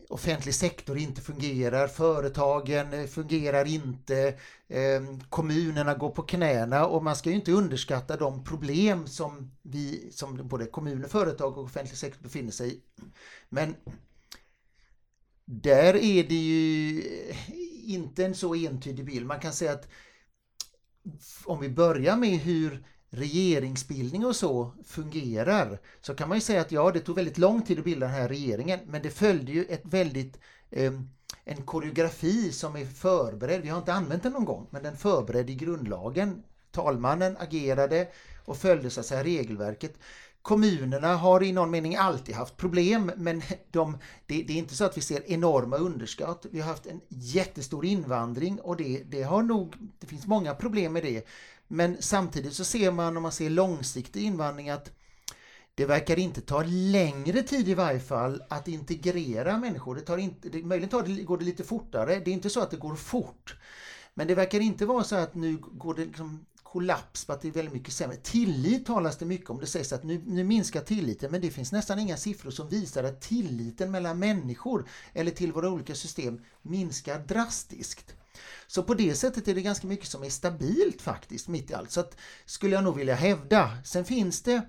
offentlig 0.10 0.56
sektor 0.56 0.98
inte 0.98 1.22
fungerar, 1.22 1.88
företagen 1.88 2.94
eh, 2.94 3.06
fungerar 3.06 3.66
inte, 3.66 4.28
eh, 4.68 5.02
kommunerna 5.30 5.94
går 5.94 6.10
på 6.10 6.22
knäna 6.22 6.86
och 6.86 7.04
man 7.04 7.16
ska 7.16 7.30
ju 7.30 7.36
inte 7.36 7.52
underskatta 7.52 8.18
de 8.18 8.44
problem 8.44 9.08
som 9.08 9.52
vi, 9.62 10.12
som 10.12 10.48
både 10.48 10.66
kommuner, 10.66 11.08
företag 11.08 11.58
och 11.58 11.64
offentlig 11.64 11.98
sektor 11.98 12.24
befinner 12.24 12.52
sig 12.52 12.74
i. 12.74 12.82
Men 13.50 13.76
där 15.46 15.96
är 15.96 16.24
det 16.24 16.36
ju 16.36 17.00
eh, 17.30 17.36
inte 17.94 18.26
en 18.26 18.36
så 18.36 18.56
entydig 18.56 19.06
bild. 19.06 19.26
Man 19.26 19.40
kan 19.40 19.54
säga 19.54 19.72
att 19.72 19.88
om 21.46 21.60
vi 21.60 21.70
börjar 21.70 22.18
med 22.18 22.40
hur 22.40 22.86
regeringsbildning 23.10 24.26
och 24.26 24.36
så 24.36 24.72
fungerar 24.86 25.80
så 26.02 26.16
kan 26.16 26.30
man 26.30 26.38
ju 26.38 26.42
säga 26.42 26.62
att 26.62 26.72
ja, 26.72 26.92
det 26.92 27.00
tog 27.00 27.16
väldigt 27.16 27.38
lång 27.38 27.62
tid 27.62 27.80
att 27.80 27.86
bilda 27.86 28.06
den 28.06 28.16
här 28.16 28.28
regeringen 28.28 28.80
men 28.86 29.02
det 29.02 29.10
följde 29.10 29.52
ju 29.52 29.64
ett 29.64 29.86
väldigt 29.86 30.40
eh, 30.72 30.94
en 31.44 31.62
koreografi 31.62 32.52
som 32.52 32.76
är 32.76 32.86
förberedd. 32.86 33.62
Vi 33.62 33.70
har 33.70 33.78
inte 33.78 33.94
använt 33.94 34.24
den 34.24 34.32
någon 34.32 34.46
gång 34.46 34.68
men 34.70 34.84
den 34.84 34.98
förberedde 34.98 35.52
i 35.52 35.56
grundlagen. 35.56 36.44
Talmannen 36.72 37.38
agerade 37.38 38.08
och 38.46 38.58
följde 38.58 38.90
så 38.90 39.00
att 39.00 39.06
säga 39.06 39.24
regelverket. 39.24 39.98
Kommunerna 40.42 41.16
har 41.16 41.44
i 41.44 41.52
någon 41.52 41.72
mening 41.72 41.96
alltid 41.96 42.36
haft 42.36 42.58
problem 42.58 43.12
men 43.16 43.42
de, 43.72 43.98
det, 44.26 44.44
det, 44.44 44.54
är 44.54 44.58
inte 44.58 44.76
så 44.76 44.86
att 44.86 44.98
vi 44.98 45.02
ser 45.02 45.32
enorma 45.32 45.78
underskott. 45.78 46.46
Vi 46.52 46.60
har 46.60 46.68
haft 46.68 46.86
en 46.86 47.02
jättestor 47.08 47.86
invandring 47.86 48.60
och 48.60 48.78
det, 48.78 49.04
det 49.04 49.24
har 49.24 49.44
nog, 49.44 49.76
det 50.00 50.08
finns 50.08 50.28
många 50.28 50.54
problem 50.54 50.94
med 50.94 51.04
det. 51.04 51.28
Men 51.72 51.98
samtidigt 52.00 52.54
så 52.54 52.64
ser 52.64 52.92
man 52.92 53.18
om 53.18 53.24
man 53.24 53.32
ser 53.32 53.50
långsiktig 53.50 54.24
invandring 54.24 54.70
att 54.70 54.92
det 55.76 55.86
verkar 55.86 56.20
inte 56.20 56.42
ta 56.42 56.64
längre 56.64 57.44
tid 57.44 57.70
i 57.70 57.74
varje 57.74 58.00
fall 58.00 58.44
att 58.50 58.68
integrera 58.68 59.58
människor. 59.58 59.96
Det 59.96 60.02
tar 60.02 60.18
inte, 60.18 60.50
det, 60.50 60.64
möjligen 60.64 60.90
tar 60.90 61.04
det, 61.04 61.24
går 61.24 61.38
det 61.38 61.46
lite 61.46 61.64
fortare. 61.64 62.20
Det 62.20 62.32
är 62.32 62.34
inte 62.34 62.50
så 62.50 62.62
att 62.62 62.72
det 62.72 62.78
går 62.78 62.96
fort. 62.96 63.56
Men 64.14 64.28
det 64.28 64.36
verkar 64.36 64.60
inte 64.60 64.86
vara 64.86 65.04
så 65.04 65.16
att 65.16 65.36
nu 65.36 65.58
går 65.58 65.94
det 65.94 66.06
liksom 66.06 66.46
kollaps 66.64 67.26
på 67.26 67.34
att 67.34 67.42
det 67.42 67.48
är 67.48 67.52
väldigt 67.52 67.74
mycket 67.74 67.94
sämre. 67.94 68.18
Tillit 68.18 68.86
talas 68.86 69.18
det 69.18 69.26
mycket 69.26 69.50
om. 69.50 69.60
Det 69.60 69.66
sägs 69.66 69.94
att 69.94 70.04
nu, 70.04 70.22
nu 70.26 70.44
minskar 70.44 70.82
tilliten 70.82 71.32
men 71.32 71.42
det 71.42 71.52
finns 71.52 71.72
nästan 71.72 72.00
inga 72.00 72.18
siffror 72.18 72.52
som 72.52 72.70
visar 72.70 73.04
att 73.04 73.22
tilliten 73.22 73.92
mellan 73.92 74.20
människor 74.20 74.88
eller 75.14 75.32
till 75.32 75.52
våra 75.52 75.70
olika 75.70 75.96
system 75.96 76.42
minskar 76.62 77.20
drastiskt. 77.20 78.16
Så 78.72 78.84
på 78.84 78.94
det 78.94 79.16
sättet 79.16 79.48
är 79.48 79.56
det 79.56 79.62
ganska 79.62 79.88
mycket 79.88 80.08
som 80.08 80.24
är 80.24 80.30
stabilt 80.30 81.02
faktiskt 81.02 81.48
mitt 81.48 81.72
i 81.72 81.74
allt. 81.74 81.92
Så 81.92 82.00
att, 82.00 82.18
skulle 82.46 82.76
jag 82.76 82.84
nog 82.84 82.96
vilja 82.96 83.16
hävda. 83.16 83.78
Sen 83.86 84.06
finns 84.06 84.42
det, 84.42 84.62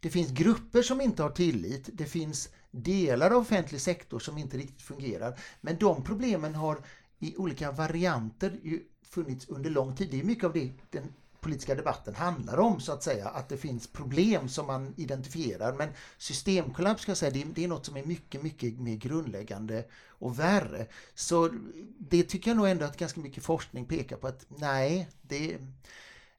det 0.00 0.10
finns 0.10 0.30
grupper 0.30 0.82
som 0.82 1.00
inte 1.00 1.22
har 1.22 1.30
tillit. 1.30 1.90
Det 1.92 2.04
finns 2.04 2.48
delar 2.70 3.30
av 3.30 3.42
offentlig 3.42 3.80
sektor 3.80 4.18
som 4.18 4.38
inte 4.38 4.56
riktigt 4.56 4.82
fungerar. 4.82 5.40
Men 5.60 5.78
de 5.78 6.04
problemen 6.04 6.54
har 6.54 6.84
i 7.18 7.36
olika 7.36 7.72
varianter 7.72 8.60
funnits 9.02 9.48
under 9.48 9.70
lång 9.70 9.96
tid. 9.96 10.08
Det 10.10 10.20
är 10.20 10.24
mycket 10.24 10.44
av 10.44 10.52
det 10.52 10.72
den 10.90 11.12
politiska 11.44 11.74
debatten 11.74 12.14
handlar 12.14 12.58
om 12.58 12.80
så 12.80 12.92
att 12.92 13.02
säga, 13.02 13.28
att 13.28 13.48
det 13.48 13.56
finns 13.56 13.86
problem 13.86 14.48
som 14.48 14.66
man 14.66 14.94
identifierar. 14.96 15.72
Men 15.72 15.88
systemkollaps 16.18 17.02
ska 17.02 17.10
jag 17.10 17.16
säga, 17.16 17.30
det 17.30 17.42
är, 17.42 17.46
det 17.54 17.64
är 17.64 17.68
något 17.68 17.86
som 17.86 17.96
är 17.96 18.04
mycket, 18.04 18.42
mycket 18.42 18.80
mer 18.80 18.96
grundläggande 18.96 19.84
och 20.08 20.38
värre. 20.38 20.86
Så 21.14 21.50
det 21.98 22.22
tycker 22.22 22.50
jag 22.50 22.56
nog 22.56 22.68
ändå 22.68 22.84
att 22.84 22.96
ganska 22.96 23.20
mycket 23.20 23.44
forskning 23.44 23.84
pekar 23.86 24.16
på 24.16 24.26
att 24.26 24.46
nej, 24.48 25.08
det, 25.22 25.58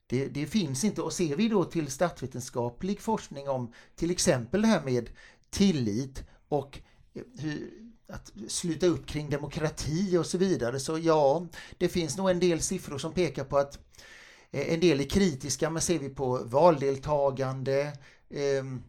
det, 0.06 0.28
det 0.28 0.46
finns 0.46 0.84
inte. 0.84 1.02
Och 1.02 1.12
ser 1.12 1.36
vi 1.36 1.48
då 1.48 1.64
till 1.64 1.90
statsvetenskaplig 1.90 3.00
forskning 3.00 3.48
om 3.48 3.72
till 3.94 4.10
exempel 4.10 4.62
det 4.62 4.68
här 4.68 4.84
med 4.84 5.10
tillit 5.50 6.24
och 6.48 6.78
eh, 7.14 7.22
hur, 7.38 7.70
att 8.08 8.32
sluta 8.48 8.86
upp 8.86 9.06
kring 9.06 9.30
demokrati 9.30 10.16
och 10.16 10.26
så 10.26 10.38
vidare. 10.38 10.80
Så 10.80 10.98
ja, 10.98 11.46
det 11.78 11.88
finns 11.88 12.16
nog 12.16 12.30
en 12.30 12.40
del 12.40 12.60
siffror 12.60 12.98
som 12.98 13.12
pekar 13.12 13.44
på 13.44 13.58
att 13.58 13.78
Eh, 14.50 14.72
en 14.74 14.80
del 14.80 15.00
är 15.00 15.04
kritiska, 15.04 15.70
men 15.70 15.82
ser 15.82 15.98
vi 15.98 16.08
på 16.08 16.40
valdeltagande, 16.44 17.92
ehm, 18.30 18.82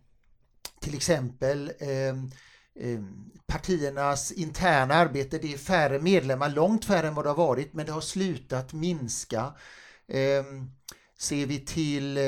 till 0.81 0.95
exempel 0.95 1.71
ehm, 1.79 2.31
ehm, 2.79 3.31
partiernas 3.47 4.31
interna 4.31 4.93
arbete, 4.93 5.37
det 5.37 5.53
är 5.53 5.57
färre 5.57 5.99
medlemmar, 5.99 6.49
långt 6.49 6.85
färre 6.85 7.07
än 7.07 7.15
vad 7.15 7.25
det 7.25 7.29
har 7.29 7.35
varit, 7.35 7.73
men 7.73 7.85
det 7.85 7.91
har 7.91 8.01
slutat 8.01 8.73
minska. 8.73 9.53
Ser 11.19 11.45
vi 11.45 11.59
till 11.59 12.17
eh, 12.17 12.23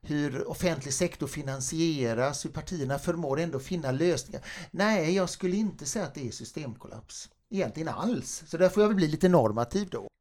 hur 0.00 0.48
offentlig 0.48 0.94
sektor 0.94 1.26
finansieras, 1.26 2.44
hur 2.44 2.50
partierna 2.50 2.98
förmår 2.98 3.40
ändå 3.40 3.58
finna 3.58 3.92
lösningar. 3.92 4.44
Nej, 4.70 5.14
jag 5.14 5.30
skulle 5.30 5.56
inte 5.56 5.86
säga 5.86 6.04
att 6.04 6.14
det 6.14 6.28
är 6.28 6.30
systemkollaps. 6.30 7.28
Egentligen 7.50 7.88
alls. 7.88 8.42
Så 8.46 8.56
där 8.56 8.68
får 8.68 8.82
jag 8.82 8.88
väl 8.88 8.96
bli 8.96 9.08
lite 9.08 9.28
normativ 9.28 9.88
då. 9.90 10.11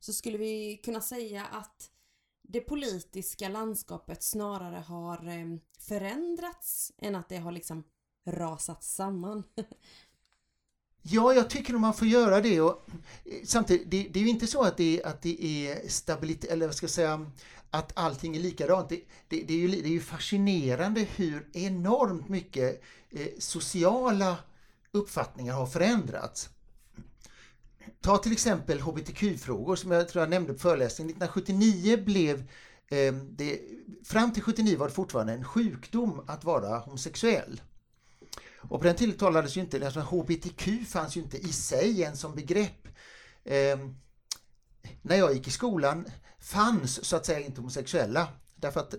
Så 0.00 0.12
skulle 0.12 0.38
vi 0.38 0.80
kunna 0.84 1.00
säga 1.00 1.44
att 1.44 1.90
det 2.42 2.60
politiska 2.60 3.48
landskapet 3.48 4.22
snarare 4.22 4.76
har 4.76 5.28
ehm, 5.28 5.60
förändrats 5.78 6.92
än 6.98 7.14
att 7.14 7.28
det 7.28 7.36
har 7.36 7.52
liksom 7.52 7.84
rasat 8.26 8.84
samman. 8.84 9.42
Ja, 11.02 11.32
jag 11.32 11.50
tycker 11.50 11.74
att 11.74 11.80
man 11.80 11.94
får 11.94 12.08
göra 12.08 12.40
det. 12.40 12.60
Och, 12.60 12.88
eh, 13.24 13.32
samtidigt, 13.44 13.90
det, 13.90 14.08
det 14.12 14.18
är 14.18 14.22
ju 14.24 14.28
inte 14.28 14.46
så 14.46 14.62
att 14.62 14.76
det, 14.76 15.02
att 15.04 15.22
det 15.22 15.44
är 15.44 15.88
stabilt, 15.88 16.44
eller 16.44 16.66
vad 16.66 16.74
ska 16.74 16.84
jag 16.84 16.90
säga, 16.90 17.30
att 17.70 17.92
allting 17.98 18.36
är 18.36 18.40
likadant. 18.40 18.88
Det, 18.88 19.00
det, 19.28 19.42
det, 19.42 19.54
är, 19.54 19.58
ju, 19.58 19.68
det 19.68 19.88
är 19.88 19.92
ju 19.92 20.00
fascinerande 20.00 21.00
hur 21.00 21.48
enormt 21.52 22.28
mycket 22.28 22.82
eh, 23.10 23.26
sociala 23.38 24.36
uppfattningar 24.92 25.54
har 25.54 25.66
förändrats. 25.66 26.50
Ta 28.00 28.18
till 28.18 28.32
exempel 28.32 28.80
hbtq-frågor 28.80 29.76
som 29.76 29.90
jag 29.90 30.08
tror 30.08 30.22
jag 30.22 30.30
nämnde 30.30 30.52
på 30.52 30.58
föreläsningen. 30.58 31.10
1979 31.10 32.04
blev 32.04 32.38
eh, 32.88 33.14
det, 33.14 33.60
fram 34.04 34.32
till 34.32 34.42
79 34.42 34.78
var 34.78 34.88
det 34.88 34.94
fortfarande 34.94 35.32
en 35.32 35.44
sjukdom 35.44 36.24
att 36.26 36.44
vara 36.44 36.78
homosexuell. 36.78 37.60
Och 38.56 38.80
på 38.80 38.86
den 38.86 38.96
tiden 38.96 39.16
talades 39.16 39.56
ju 39.56 39.60
inte, 39.60 39.86
alltså 39.86 40.00
HBTQ 40.00 40.68
fanns 40.88 41.16
ju 41.16 41.20
inte 41.20 41.36
i 41.36 41.52
sig 41.52 42.00
ens 42.00 42.20
som 42.20 42.34
begrepp. 42.34 42.88
Eh, 43.44 43.78
när 45.02 45.16
jag 45.16 45.34
gick 45.34 45.48
i 45.48 45.50
skolan 45.50 46.04
fanns 46.40 47.04
så 47.04 47.16
att 47.16 47.26
säga 47.26 47.40
inte 47.40 47.60
homosexuella 47.60 48.28
därför 48.54 48.80
att 48.80 48.94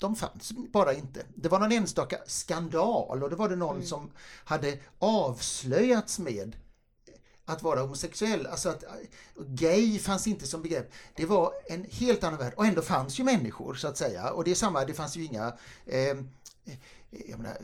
de 0.00 0.16
fanns 0.16 0.52
bara 0.72 0.94
inte. 0.94 1.26
Det 1.34 1.48
var 1.48 1.58
någon 1.58 1.72
enstaka 1.72 2.18
skandal 2.26 3.22
och 3.22 3.30
det 3.30 3.36
var 3.36 3.48
det 3.48 3.56
någon 3.56 3.76
mm. 3.76 3.86
som 3.86 4.10
hade 4.44 4.78
avslöjats 4.98 6.18
med 6.18 6.56
att 7.44 7.62
vara 7.62 7.80
homosexuell. 7.80 8.46
Alltså 8.46 8.68
att 8.68 8.84
gay 9.36 9.98
fanns 9.98 10.26
inte 10.26 10.46
som 10.46 10.62
begrepp. 10.62 10.92
Det 11.16 11.26
var 11.26 11.52
en 11.66 11.84
helt 11.90 12.24
annan 12.24 12.38
värld 12.38 12.54
och 12.56 12.66
ändå 12.66 12.82
fanns 12.82 13.20
ju 13.20 13.24
människor 13.24 13.74
så 13.74 13.88
att 13.88 13.96
säga. 13.96 14.30
Och 14.30 14.44
det 14.44 14.50
är 14.50 14.54
samma, 14.54 14.84
det 14.84 14.94
fanns 14.94 15.16
ju 15.16 15.24
inga 15.24 15.52
eh, 15.86 16.16
jag 17.10 17.38
menar, 17.38 17.56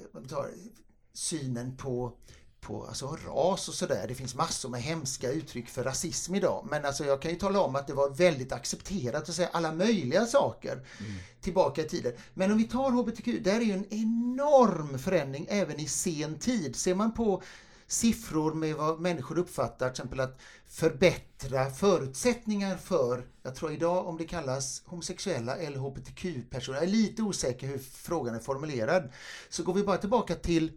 synen 1.12 1.76
på 1.76 2.12
på 2.60 2.86
alltså, 2.86 3.16
ras 3.26 3.68
och 3.68 3.74
sådär. 3.74 4.04
Det 4.08 4.14
finns 4.14 4.34
massor 4.34 4.68
med 4.68 4.82
hemska 4.82 5.30
uttryck 5.30 5.68
för 5.68 5.84
rasism 5.84 6.34
idag. 6.34 6.66
Men 6.70 6.84
alltså, 6.84 7.04
jag 7.04 7.22
kan 7.22 7.30
ju 7.30 7.36
tala 7.36 7.60
om 7.60 7.76
att 7.76 7.86
det 7.86 7.92
var 7.92 8.10
väldigt 8.10 8.52
accepterat 8.52 9.28
att 9.28 9.34
säga 9.34 9.48
alla 9.52 9.72
möjliga 9.72 10.26
saker 10.26 10.72
mm. 10.72 11.12
tillbaka 11.40 11.82
i 11.82 11.88
tiden. 11.88 12.12
Men 12.34 12.52
om 12.52 12.58
vi 12.58 12.64
tar 12.64 12.90
HBTQ, 12.90 13.44
där 13.44 13.60
är 13.60 13.64
ju 13.64 13.72
en 13.72 13.94
enorm 13.94 14.98
förändring 14.98 15.46
även 15.50 15.80
i 15.80 15.88
sen 15.88 16.38
tid. 16.38 16.76
Ser 16.76 16.94
man 16.94 17.14
på 17.14 17.42
siffror 17.90 18.54
med 18.54 18.74
vad 18.74 19.00
människor 19.00 19.38
uppfattar, 19.38 19.88
till 19.88 19.92
exempel 19.92 20.20
att 20.20 20.40
förbättra 20.66 21.70
förutsättningar 21.70 22.76
för, 22.76 23.26
jag 23.42 23.54
tror 23.54 23.72
idag 23.72 24.06
om 24.06 24.16
det 24.16 24.24
kallas 24.24 24.82
homosexuella 24.86 25.56
eller 25.56 25.78
HBTQ-personer, 25.78 26.78
jag 26.78 26.84
är 26.84 26.90
lite 26.90 27.22
osäker 27.22 27.66
hur 27.66 27.78
frågan 27.78 28.34
är 28.34 28.38
formulerad. 28.38 29.12
Så 29.48 29.62
går 29.62 29.74
vi 29.74 29.82
bara 29.82 29.98
tillbaka 29.98 30.34
till 30.34 30.72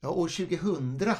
Ja, 0.00 0.08
år 0.08 0.28
2000 0.28 1.14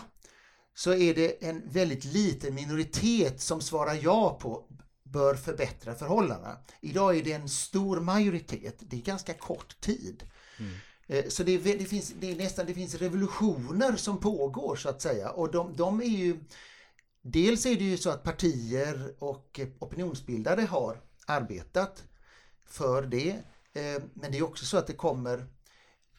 så 0.75 0.95
är 0.95 1.15
det 1.15 1.45
en 1.45 1.63
väldigt 1.71 2.05
liten 2.05 2.55
minoritet 2.55 3.41
som 3.41 3.61
svarar 3.61 3.99
ja 4.03 4.39
på 4.41 4.69
bör 5.03 5.35
förbättra 5.35 5.95
förhållandena. 5.95 6.57
Idag 6.81 7.17
är 7.17 7.25
det 7.25 7.33
en 7.33 7.49
stor 7.49 8.01
majoritet, 8.01 8.77
det 8.81 8.97
är 8.97 9.01
ganska 9.01 9.35
kort 9.35 9.81
tid. 9.81 10.23
Mm. 10.59 10.73
Eh, 11.09 11.29
så 11.29 11.43
det, 11.43 11.53
är, 11.53 11.79
det, 11.79 11.85
finns, 11.85 12.15
det 12.21 12.31
är 12.31 12.37
nästan 12.37 12.67
det 12.67 12.75
finns 12.75 12.95
revolutioner 12.95 13.97
som 13.97 14.21
pågår 14.21 14.77
så 14.77 14.89
att 14.89 15.03
säga 15.03 15.31
och 15.31 15.51
de, 15.51 15.77
de 15.77 16.01
är 16.01 16.05
ju 16.05 16.39
Dels 17.23 17.67
är 17.67 17.75
det 17.77 17.85
ju 17.85 17.97
så 17.97 18.11
att 18.11 18.23
partier 18.23 19.15
och 19.19 19.61
opinionsbildare 19.79 20.61
har 20.61 21.01
arbetat 21.27 22.05
för 22.67 23.03
det 23.03 23.31
eh, 23.73 24.03
men 24.15 24.33
det 24.33 24.39
är 24.39 24.43
också 24.43 24.65
så 24.65 24.77
att 24.77 24.87
det 24.87 24.93
kommer 24.93 25.47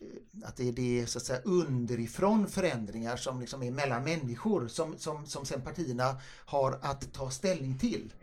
Eh, 0.01 0.47
att 0.47 0.57
det 0.57 0.67
är 0.67 0.71
det 0.71 1.07
så 1.07 1.17
att 1.17 1.23
säga 1.23 1.39
underifrån 1.45 2.47
förändringar 2.47 3.15
som 3.15 3.39
liksom 3.39 3.63
är 3.63 3.71
mellan 3.71 4.03
människor 4.03 4.67
som, 4.67 4.97
som, 4.97 5.25
som 5.25 5.45
sen 5.45 5.61
partierna 5.61 6.21
har 6.45 6.79
att 6.81 7.13
ta 7.13 7.29
ställning 7.29 7.77
till. 7.77 8.13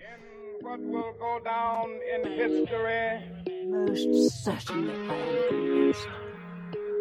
What 0.62 0.80
will 0.80 1.12
go 1.18 1.40
down 1.44 1.90
in 2.12 2.22
history? 2.32 3.20
Most 3.66 4.44
certainly 4.44 4.94
I 4.94 5.10
am 5.10 5.50
convinced. 5.50 6.25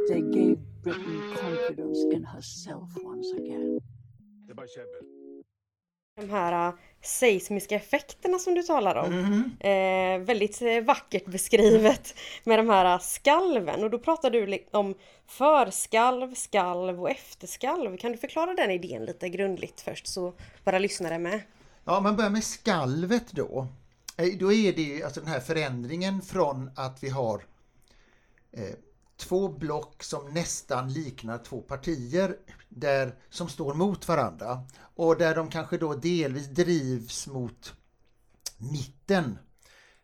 They 0.08 0.22
gave 0.22 0.58
Britain 0.84 1.36
confidence 1.42 2.16
in 2.16 2.26
herself 2.26 2.98
once 3.04 3.34
again. 3.34 3.80
De 6.16 6.30
här 6.30 6.74
seismiska 7.02 7.76
effekterna 7.76 8.40
som 8.40 8.56
du 8.56 8.64
talar 8.64 8.96
om. 8.96 9.14
Mm. 9.14 9.52
Eh, 9.60 10.26
väldigt 10.26 10.62
eh, 10.62 10.82
vackert 10.82 11.26
beskrivet 11.26 12.16
med 12.44 12.60
de 12.60 12.70
här 12.70 13.00
skalven 13.00 13.84
och 13.84 13.90
då 13.90 14.00
pratar 14.00 14.30
du 14.30 14.66
om 14.72 14.96
förskalv, 15.28 16.34
skalv 16.34 17.02
och 17.02 17.10
efterskalv. 17.10 17.98
Kan 17.98 18.12
du 18.12 18.18
förklara 18.18 18.54
den 18.54 18.72
idén 18.72 19.06
lite 19.06 19.30
grundligt 19.30 19.82
först 19.82 20.08
så 20.08 20.34
våra 20.64 20.80
lyssnare 20.80 21.20
med? 21.20 21.42
Ja, 21.86 22.00
man 22.00 22.16
börjar 22.16 22.30
med 22.30 22.44
skalvet 22.44 23.32
då. 23.32 23.68
Eh, 24.18 24.38
då 24.40 24.54
är 24.54 24.74
det 24.74 25.04
alltså 25.04 25.20
den 25.20 25.30
här 25.30 25.40
förändringen 25.40 26.22
från 26.22 26.72
att 26.76 27.04
vi 27.04 27.10
har 27.10 27.44
eh, 28.52 28.76
två 29.18 29.50
block 29.50 30.04
som 30.04 30.34
nästan 30.34 30.94
liknar 30.94 31.38
två 31.38 31.62
partier 31.62 32.38
där, 32.70 33.16
som 33.30 33.50
står 33.50 33.74
mot 33.74 34.08
varandra 34.08 34.68
och 34.96 35.18
där 35.18 35.36
de 35.36 35.50
kanske 35.50 35.78
då 35.78 35.94
delvis 35.94 36.48
drivs 36.48 37.28
mot 37.28 37.74
mitten. 38.58 39.38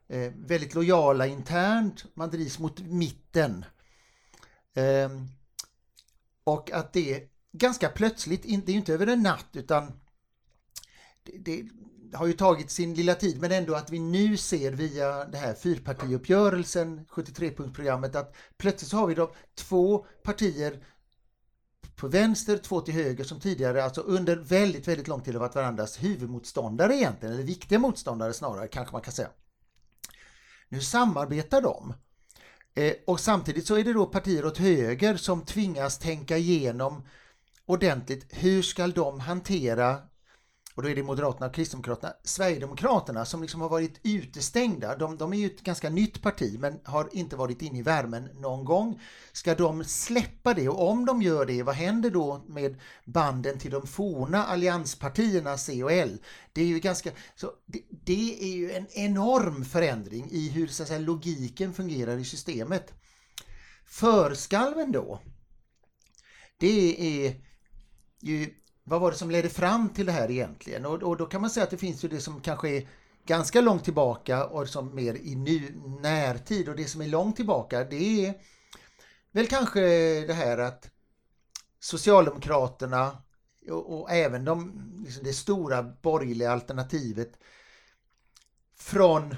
Eh, 0.07 0.31
väldigt 0.35 0.75
lojala 0.75 1.27
internt, 1.27 2.05
man 2.13 2.29
drivs 2.29 2.59
mot 2.59 2.79
mitten. 2.79 3.65
Eh, 4.73 5.09
och 6.43 6.71
att 6.71 6.93
det 6.93 7.29
ganska 7.51 7.89
plötsligt, 7.89 8.43
det 8.43 8.49
är 8.49 8.71
ju 8.71 8.77
inte 8.77 8.93
över 8.93 9.07
en 9.07 9.23
natt 9.23 9.49
utan 9.53 9.99
det, 11.23 11.37
det, 11.37 11.69
har 12.13 12.27
ju 12.27 12.33
tagit 12.33 12.71
sin 12.71 12.93
lilla 12.93 13.15
tid 13.15 13.41
men 13.41 13.51
ändå 13.51 13.75
att 13.75 13.89
vi 13.89 13.99
nu 13.99 14.37
ser 14.37 14.71
via 14.71 15.25
det 15.25 15.37
här 15.37 15.53
fyrpartiuppgörelsen, 15.53 17.05
73-punktsprogrammet, 17.09 18.17
att 18.17 18.35
plötsligt 18.57 18.91
så 18.91 18.97
har 18.97 19.07
vi 19.07 19.15
då 19.15 19.33
två 19.55 20.05
partier 20.23 20.83
på 21.95 22.07
vänster, 22.07 22.57
två 22.57 22.81
till 22.81 22.93
höger 22.93 23.23
som 23.23 23.39
tidigare, 23.39 23.83
alltså 23.83 24.01
under 24.01 24.35
väldigt, 24.35 24.87
väldigt 24.87 25.07
lång 25.07 25.21
tid 25.21 25.33
har 25.33 25.41
varit 25.41 25.55
varandras 25.55 26.03
huvudmotståndare 26.03 26.95
egentligen, 26.95 27.33
eller 27.33 27.43
viktiga 27.43 27.79
motståndare 27.79 28.33
snarare 28.33 28.67
kanske 28.67 28.93
man 28.93 29.01
kan 29.01 29.13
säga. 29.13 29.29
Nu 30.69 30.81
samarbetar 30.81 31.61
de. 31.61 31.93
Eh, 32.73 32.93
och 33.07 33.19
samtidigt 33.19 33.67
så 33.67 33.77
är 33.77 33.83
det 33.83 33.93
då 33.93 34.05
partier 34.05 34.45
åt 34.45 34.57
höger 34.57 35.17
som 35.17 35.45
tvingas 35.45 35.97
tänka 35.97 36.37
igenom 36.37 37.07
ordentligt 37.65 38.25
hur 38.29 38.61
ska 38.61 38.87
de 38.87 39.19
hantera 39.19 39.97
och 40.75 40.83
då 40.83 40.89
är 40.89 40.95
det 40.95 41.03
Moderaterna 41.03 41.45
och 41.45 41.53
Kristdemokraterna. 41.53 42.13
Sverigedemokraterna 42.23 43.25
som 43.25 43.41
liksom 43.41 43.61
har 43.61 43.69
varit 43.69 43.99
utestängda, 44.03 44.95
de, 44.97 45.17
de 45.17 45.33
är 45.33 45.37
ju 45.37 45.45
ett 45.45 45.61
ganska 45.61 45.89
nytt 45.89 46.21
parti 46.21 46.59
men 46.59 46.79
har 46.83 47.09
inte 47.11 47.35
varit 47.35 47.61
inne 47.61 47.79
i 47.79 47.81
värmen 47.81 48.29
någon 48.35 48.65
gång. 48.65 49.01
Ska 49.31 49.55
de 49.55 49.83
släppa 49.83 50.53
det 50.53 50.69
och 50.69 50.89
om 50.89 51.05
de 51.05 51.21
gör 51.21 51.45
det, 51.45 51.63
vad 51.63 51.75
händer 51.75 52.09
då 52.09 52.45
med 52.47 52.79
banden 53.05 53.59
till 53.59 53.71
de 53.71 53.87
forna 53.87 54.45
allianspartierna 54.45 55.57
C 55.57 55.83
och 55.83 55.91
L? 55.91 56.17
Det 56.53 56.61
är 56.61 56.65
ju 56.65 56.79
ganska, 56.79 57.11
så 57.35 57.51
det, 57.65 57.81
det 57.89 58.43
är 58.43 58.53
ju 58.53 58.71
en 58.71 58.87
enorm 58.91 59.65
förändring 59.65 60.27
i 60.31 60.49
hur 60.49 60.67
så 60.67 60.83
att 60.83 60.89
säga, 60.89 60.99
logiken 60.99 61.73
fungerar 61.73 62.17
i 62.17 62.25
systemet. 62.25 62.93
Förskalven 63.85 64.91
då, 64.91 65.21
det 66.57 67.25
är 67.25 67.35
ju 68.21 68.53
vad 68.83 69.01
var 69.01 69.11
det 69.11 69.17
som 69.17 69.31
ledde 69.31 69.49
fram 69.49 69.89
till 69.89 70.05
det 70.05 70.11
här 70.11 70.31
egentligen? 70.31 70.85
Och, 70.85 71.03
och, 71.03 71.17
då 71.17 71.25
kan 71.25 71.41
man 71.41 71.49
säga 71.49 71.63
att 71.63 71.69
det 71.69 71.77
finns 71.77 72.03
ju 72.03 72.07
det 72.07 72.19
som 72.19 72.41
kanske 72.41 72.69
är 72.69 72.87
ganska 73.25 73.61
långt 73.61 73.83
tillbaka 73.83 74.45
och 74.45 74.67
som 74.67 74.95
mer 74.95 75.15
i 75.15 75.35
nu, 75.35 75.81
närtid 76.01 76.69
och 76.69 76.75
det 76.75 76.85
som 76.85 77.01
är 77.01 77.07
långt 77.07 77.35
tillbaka 77.35 77.83
det 77.83 78.25
är 78.25 78.33
väl 79.31 79.47
kanske 79.47 79.81
det 80.27 80.33
här 80.33 80.57
att 80.57 80.89
Socialdemokraterna 81.79 83.17
och, 83.69 83.99
och 83.99 84.11
även 84.11 84.45
de, 84.45 84.81
liksom 85.05 85.23
det 85.23 85.33
stora 85.33 85.83
borgerliga 85.83 86.51
alternativet 86.51 87.31
från 88.75 89.35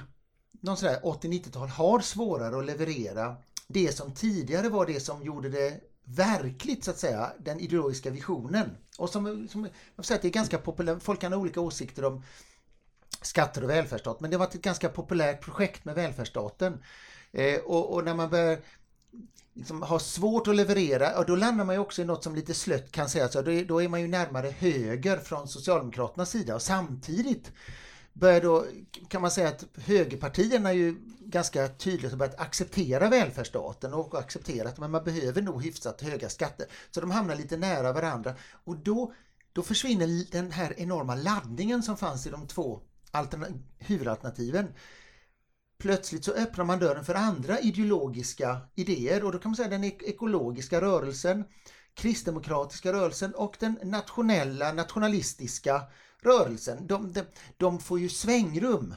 någon 0.62 0.78
sådär 0.78 1.00
80-90-tal 1.04 1.68
har 1.68 2.00
svårare 2.00 2.58
att 2.58 2.66
leverera 2.66 3.36
det 3.68 3.92
som 3.92 4.14
tidigare 4.14 4.70
var 4.70 4.86
det 4.86 5.00
som 5.00 5.24
gjorde 5.24 5.50
det 5.50 5.82
verkligt 6.04 6.84
så 6.84 6.92
att 6.92 7.00
säga, 7.00 7.34
den 7.40 7.60
ideologiska 7.60 8.10
visionen. 8.10 8.78
Och 8.98 9.10
som, 9.10 9.48
som 9.48 9.68
jag 9.96 10.06
säger, 10.06 10.22
det 10.22 10.28
är 10.28 10.32
ganska 10.32 10.58
populärt, 10.58 11.04
folk 11.04 11.22
kan 11.22 11.34
ha 11.34 11.40
olika 11.40 11.62
åsikter 11.62 12.06
om 12.06 12.24
skatter 13.22 13.64
och 13.64 13.70
välfärdsstat, 13.70 14.20
men 14.20 14.32
det 14.32 14.38
var 14.38 14.46
ett 14.46 14.54
ganska 14.54 14.90
populärt 14.90 15.42
projekt 15.42 15.86
med 15.86 15.96
välfärdsstaten. 15.96 16.84
Eh, 17.32 17.60
och, 17.60 17.94
och, 17.94 18.04
när 18.06 18.14
man 18.14 18.30
börjar 18.30 18.60
liksom, 19.54 19.82
ha 19.82 20.00
svårt 20.00 20.48
att 20.48 20.56
leverera, 20.56 21.18
och 21.18 21.26
då 21.26 21.36
landar 21.36 21.66
man 21.66 21.76
ju 21.76 21.82
också 21.82 22.02
i 22.02 22.06
något 22.06 22.24
som 22.24 22.36
lite 22.36 22.54
slött 22.54 22.92
kan 22.92 23.10
sägas, 23.10 23.34
då, 23.34 23.42
då 23.42 23.82
är 23.82 23.88
man 23.88 24.02
ju 24.02 24.08
närmare 24.08 24.50
höger 24.50 25.18
från 25.18 25.48
Socialdemokraternas 25.48 26.30
sida 26.30 26.56
och 26.56 26.62
samtidigt 26.62 27.52
börjar 28.14 28.42
då, 28.42 28.66
kan 29.08 29.22
man 29.22 29.32
säga 29.32 29.48
att 29.48 29.66
högerpartierna 29.78 30.74
ju 30.74 30.96
ganska 31.20 31.68
tydligt 31.68 32.12
har 32.12 32.18
börjat 32.18 32.40
acceptera 32.40 33.10
välfärdsstaten 33.10 33.94
och 33.94 34.20
acceptera 34.20 34.70
att 34.70 34.78
man 34.78 34.92
behöver 34.92 35.42
nog 35.42 35.64
hyfsat 35.64 36.02
höga 36.02 36.30
skatter. 36.30 36.68
Så 36.92 37.02
de 37.02 37.12
hamnar 37.12 37.36
lite 37.36 37.58
nära 37.58 37.94
varandra 37.94 38.34
och 38.64 38.78
då, 38.78 39.14
då 39.54 39.62
försvinner 39.62 40.32
den 40.32 40.52
här 40.52 40.74
enorma 40.78 41.16
laddningen 41.16 41.84
som 41.84 41.98
fanns 41.98 42.28
i 42.28 42.30
de 42.30 42.48
två 42.48 42.82
huvudalternativen. 43.78 44.68
Plötsligt 45.78 46.26
så 46.26 46.32
öppnar 46.32 46.66
man 46.66 46.80
dörren 46.80 47.06
för 47.06 47.16
andra 47.16 47.60
ideologiska 47.60 48.58
idéer 48.76 49.24
och 49.24 49.32
då 49.32 49.40
kan 49.40 49.52
man 49.52 49.56
säga 49.56 49.68
den 49.68 49.84
ekologiska 49.84 50.82
rörelsen, 50.82 51.44
kristdemokratiska 51.94 52.94
rörelsen 52.94 53.36
och 53.36 53.56
den 53.60 53.80
nationella, 53.84 54.74
nationalistiska 54.74 55.82
rörelsen. 56.26 56.88
De, 56.88 57.14
de, 57.14 57.24
de 57.58 57.80
får 57.80 58.00
ju 58.00 58.10
svängrum 58.10 58.96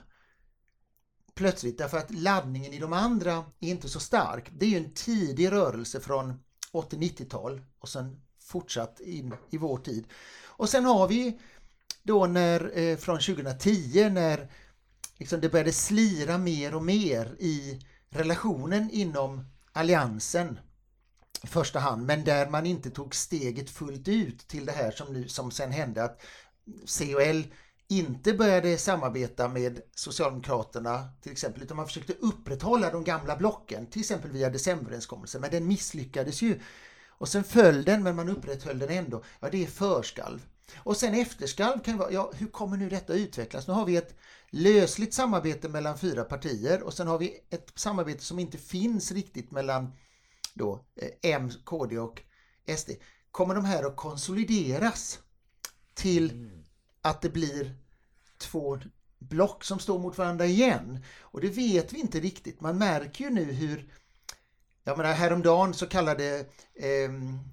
plötsligt 1.35 1.79
därför 1.79 1.99
att 1.99 2.11
laddningen 2.11 2.73
i 2.73 2.79
de 2.79 2.93
andra 2.93 3.45
är 3.61 3.69
inte 3.69 3.89
så 3.89 4.01
stark. 4.01 4.51
Det 4.53 4.67
är 4.67 4.71
ju 4.71 4.77
en 4.77 4.95
tidig 4.95 5.53
rörelse 5.53 6.01
från 6.01 6.35
80-90-tal 6.73 7.61
och 7.79 7.89
sen 7.89 8.21
fortsatt 8.41 9.01
in 9.01 9.35
i 9.51 9.59
vår 9.59 9.79
tid. 9.79 10.07
Och 10.45 10.69
sen 10.69 10.85
har 10.85 11.09
vi 11.09 11.39
då 12.03 12.27
när 12.27 12.79
eh, 12.79 12.97
från 12.97 13.19
2010 13.19 14.09
när 14.11 14.51
liksom 15.19 15.41
det 15.41 15.49
började 15.49 15.73
slira 15.73 16.39
mer 16.39 16.75
och 16.75 16.85
mer 16.85 17.37
i 17.39 17.81
relationen 18.09 18.91
inom 18.91 19.45
alliansen 19.73 20.59
i 21.43 21.47
första 21.47 21.79
hand, 21.79 22.07
men 22.07 22.25
där 22.25 22.51
man 22.51 22.67
inte 22.67 22.91
tog 22.91 23.15
steget 23.15 23.71
fullt 23.71 24.09
ut 24.09 24.49
till 24.49 24.67
det 24.67 24.73
här 24.73 24.91
som, 24.91 25.12
nu, 25.12 25.29
som 25.29 25.51
sen 25.51 25.73
hände 25.73 26.05
att 26.05 26.21
C 26.85 27.14
och 27.14 27.22
L 27.22 27.44
inte 27.88 28.33
började 28.33 28.79
samarbeta 28.79 29.48
med 29.48 29.81
Socialdemokraterna 29.94 31.09
till 31.22 31.33
exempel, 31.33 31.62
utan 31.62 31.76
man 31.76 31.87
försökte 31.87 32.12
upprätthålla 32.12 32.90
de 32.90 33.05
gamla 33.05 33.37
blocken, 33.37 33.87
till 33.87 34.00
exempel 34.00 34.31
via 34.31 34.50
decemberöverenskommelsen, 34.50 35.40
men 35.40 35.50
den 35.50 35.66
misslyckades 35.66 36.42
ju. 36.42 36.61
Och 37.09 37.29
sen 37.29 37.44
föll 37.44 37.85
den, 37.85 38.02
men 38.02 38.16
man 38.16 38.29
upprätthöll 38.29 38.79
den 38.79 38.88
ändå. 38.88 39.24
Ja, 39.40 39.48
det 39.50 39.62
är 39.62 39.66
förskalv. 39.66 40.46
Och 40.76 40.96
sen 40.96 41.14
efterskalv 41.14 41.81
kan 41.81 41.98
vara, 41.98 42.12
ja, 42.12 42.33
hur 42.35 42.46
kommer 42.46 42.76
nu 42.76 42.88
detta 42.88 43.14
utvecklas? 43.14 43.68
Nu 43.68 43.74
har 43.74 43.85
vi 43.85 43.96
ett 43.96 44.14
lösligt 44.50 45.14
samarbete 45.14 45.68
mellan 45.68 45.98
fyra 45.98 46.24
partier 46.24 46.83
och 46.83 46.94
sen 46.94 47.07
har 47.07 47.18
vi 47.18 47.40
ett 47.50 47.72
samarbete 47.74 48.24
som 48.24 48.38
inte 48.38 48.59
finns 48.59 49.12
riktigt 49.12 49.50
mellan 49.50 49.92
då 50.55 50.85
eh, 50.96 51.33
M, 51.35 51.50
KD 51.64 51.98
och 51.98 52.22
SD. 52.76 52.90
Kommer 53.31 53.55
de 53.55 53.64
här 53.64 53.85
att 53.85 53.96
konsolideras 53.96 55.18
till 55.96 56.30
mm 56.30 56.56
att 57.06 57.22
det 57.22 57.30
blir 57.30 57.74
två 58.38 58.78
block 59.18 59.64
som 59.64 59.78
står 59.78 59.98
mot 59.98 60.18
varandra 60.18 60.46
igen. 60.46 61.04
Och 61.20 61.40
det 61.40 61.48
vet 61.48 61.92
vi 61.92 62.00
inte 62.00 62.20
riktigt. 62.20 62.61
Man 62.61 62.78
märker 62.78 63.24
ju 63.24 63.30
nu 63.30 63.44
hur 63.44 63.92
jag 64.85 64.98
menar 64.98 65.12
häromdagen 65.12 65.74
så 65.74 65.87
kallade, 65.87 66.38
eh, 66.74 67.11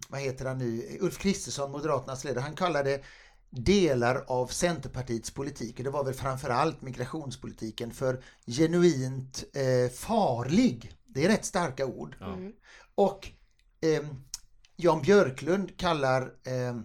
vad 0.10 0.22
heter 0.22 0.46
han 0.46 0.58
nu, 0.58 0.98
Ulf 1.02 1.18
Kristersson, 1.18 1.72
Moderaternas 1.72 2.24
ledare, 2.24 2.42
han 2.42 2.56
kallade 2.56 3.04
delar 3.50 4.26
av 4.28 4.48
Centerpartiets 4.48 5.32
politik, 5.32 5.78
och 5.78 5.84
det 5.84 5.90
var 5.90 6.04
väl 6.04 6.14
framförallt 6.14 6.82
migrationspolitiken, 6.82 7.92
för 7.92 8.24
genuint 8.48 9.44
eh, 9.54 9.92
farlig. 9.92 10.92
Det 11.06 11.26
är 11.26 11.30
rätt 11.30 11.46
starka 11.46 11.86
ord. 11.86 12.16
Mm. 12.22 12.52
Och 12.96 13.28
eh, 13.82 14.04
Jan 14.76 15.02
Björklund 15.02 15.78
kallar 15.78 16.22
eh, 16.22 16.76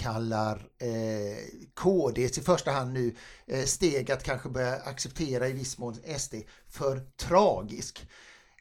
kallar 0.00 0.56
eh, 0.56 1.36
KDs 1.74 2.38
i 2.38 2.40
första 2.40 2.70
hand 2.70 2.92
nu 2.92 3.14
eh, 3.46 3.64
steg 3.64 4.12
att 4.12 4.22
kanske 4.22 4.48
börja 4.48 4.74
acceptera 4.74 5.48
i 5.48 5.52
viss 5.52 5.78
mån 5.78 5.94
SD 6.18 6.34
för 6.68 7.00
tragisk. 7.16 8.08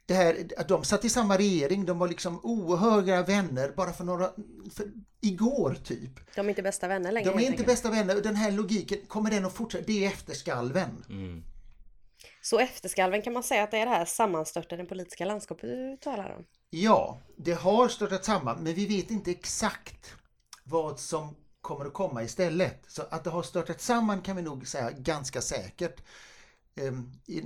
Det 0.05 0.13
här, 0.13 0.47
att 0.57 0.67
de 0.67 0.83
satt 0.83 1.05
i 1.05 1.09
samma 1.09 1.37
regering, 1.37 1.85
de 1.85 1.99
var 1.99 2.07
liksom 2.07 2.39
oerhörda 2.43 3.23
vänner 3.23 3.73
bara 3.77 3.93
för 3.93 4.03
några, 4.03 4.29
för, 4.73 4.85
igår 5.21 5.77
typ. 5.83 6.11
De 6.35 6.45
är 6.45 6.49
inte 6.49 6.61
bästa 6.61 6.87
vänner 6.87 7.11
längre. 7.11 7.29
De 7.29 7.43
är 7.43 7.47
inte 7.47 7.63
bästa 7.63 7.89
vänner 7.89 8.15
den 8.15 8.35
här 8.35 8.51
logiken, 8.51 8.97
kommer 9.07 9.31
den 9.31 9.45
att 9.45 9.53
fortsätta? 9.53 9.83
Det 9.87 10.05
är 10.05 10.07
efterskalven. 10.07 11.05
Mm. 11.09 11.43
Så 12.41 12.59
efterskalven 12.59 13.21
kan 13.21 13.33
man 13.33 13.43
säga 13.43 13.63
att 13.63 13.71
det 13.71 13.77
är 13.77 13.85
det 13.85 13.91
här 13.91 14.05
sammanstörtade 14.05 14.85
politiska 14.85 15.25
landskapet 15.25 15.69
du 15.69 15.97
talar 16.01 16.35
om? 16.35 16.45
Ja, 16.69 17.21
det 17.37 17.53
har 17.53 17.87
störtat 17.87 18.25
samman 18.25 18.63
men 18.63 18.73
vi 18.73 18.85
vet 18.85 19.11
inte 19.11 19.31
exakt 19.31 20.15
vad 20.69 20.99
som 20.99 21.35
kommer 21.61 21.85
att 21.85 21.93
komma 21.93 22.23
istället. 22.23 22.83
Så 22.87 23.01
att 23.09 23.23
det 23.23 23.29
har 23.29 23.43
störtat 23.43 23.81
samman 23.81 24.21
kan 24.21 24.35
vi 24.35 24.41
nog 24.41 24.67
säga 24.67 24.91
ganska 24.91 25.41
säkert 25.41 26.01
um, 26.81 27.11
i 27.25 27.43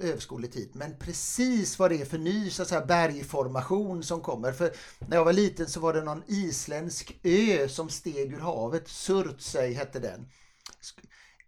överskådlig 0.00 0.52
tid. 0.52 0.70
Men 0.74 0.98
precis 0.98 1.78
vad 1.78 1.90
det 1.90 2.00
är 2.00 2.04
för 2.04 2.18
ny 2.18 2.50
så 2.50 2.62
att 2.62 2.68
säga, 2.68 2.86
bergformation 2.86 4.02
som 4.02 4.20
kommer. 4.20 4.52
För 4.52 4.72
när 5.08 5.16
jag 5.16 5.24
var 5.24 5.32
liten 5.32 5.68
så 5.68 5.80
var 5.80 5.94
det 5.94 6.02
någon 6.02 6.22
isländsk 6.26 7.20
ö 7.22 7.68
som 7.68 7.88
steg 7.88 8.32
ur 8.32 8.40
havet. 8.40 8.88
Surtsey 8.88 9.72
hette 9.72 9.98
den. 9.98 10.28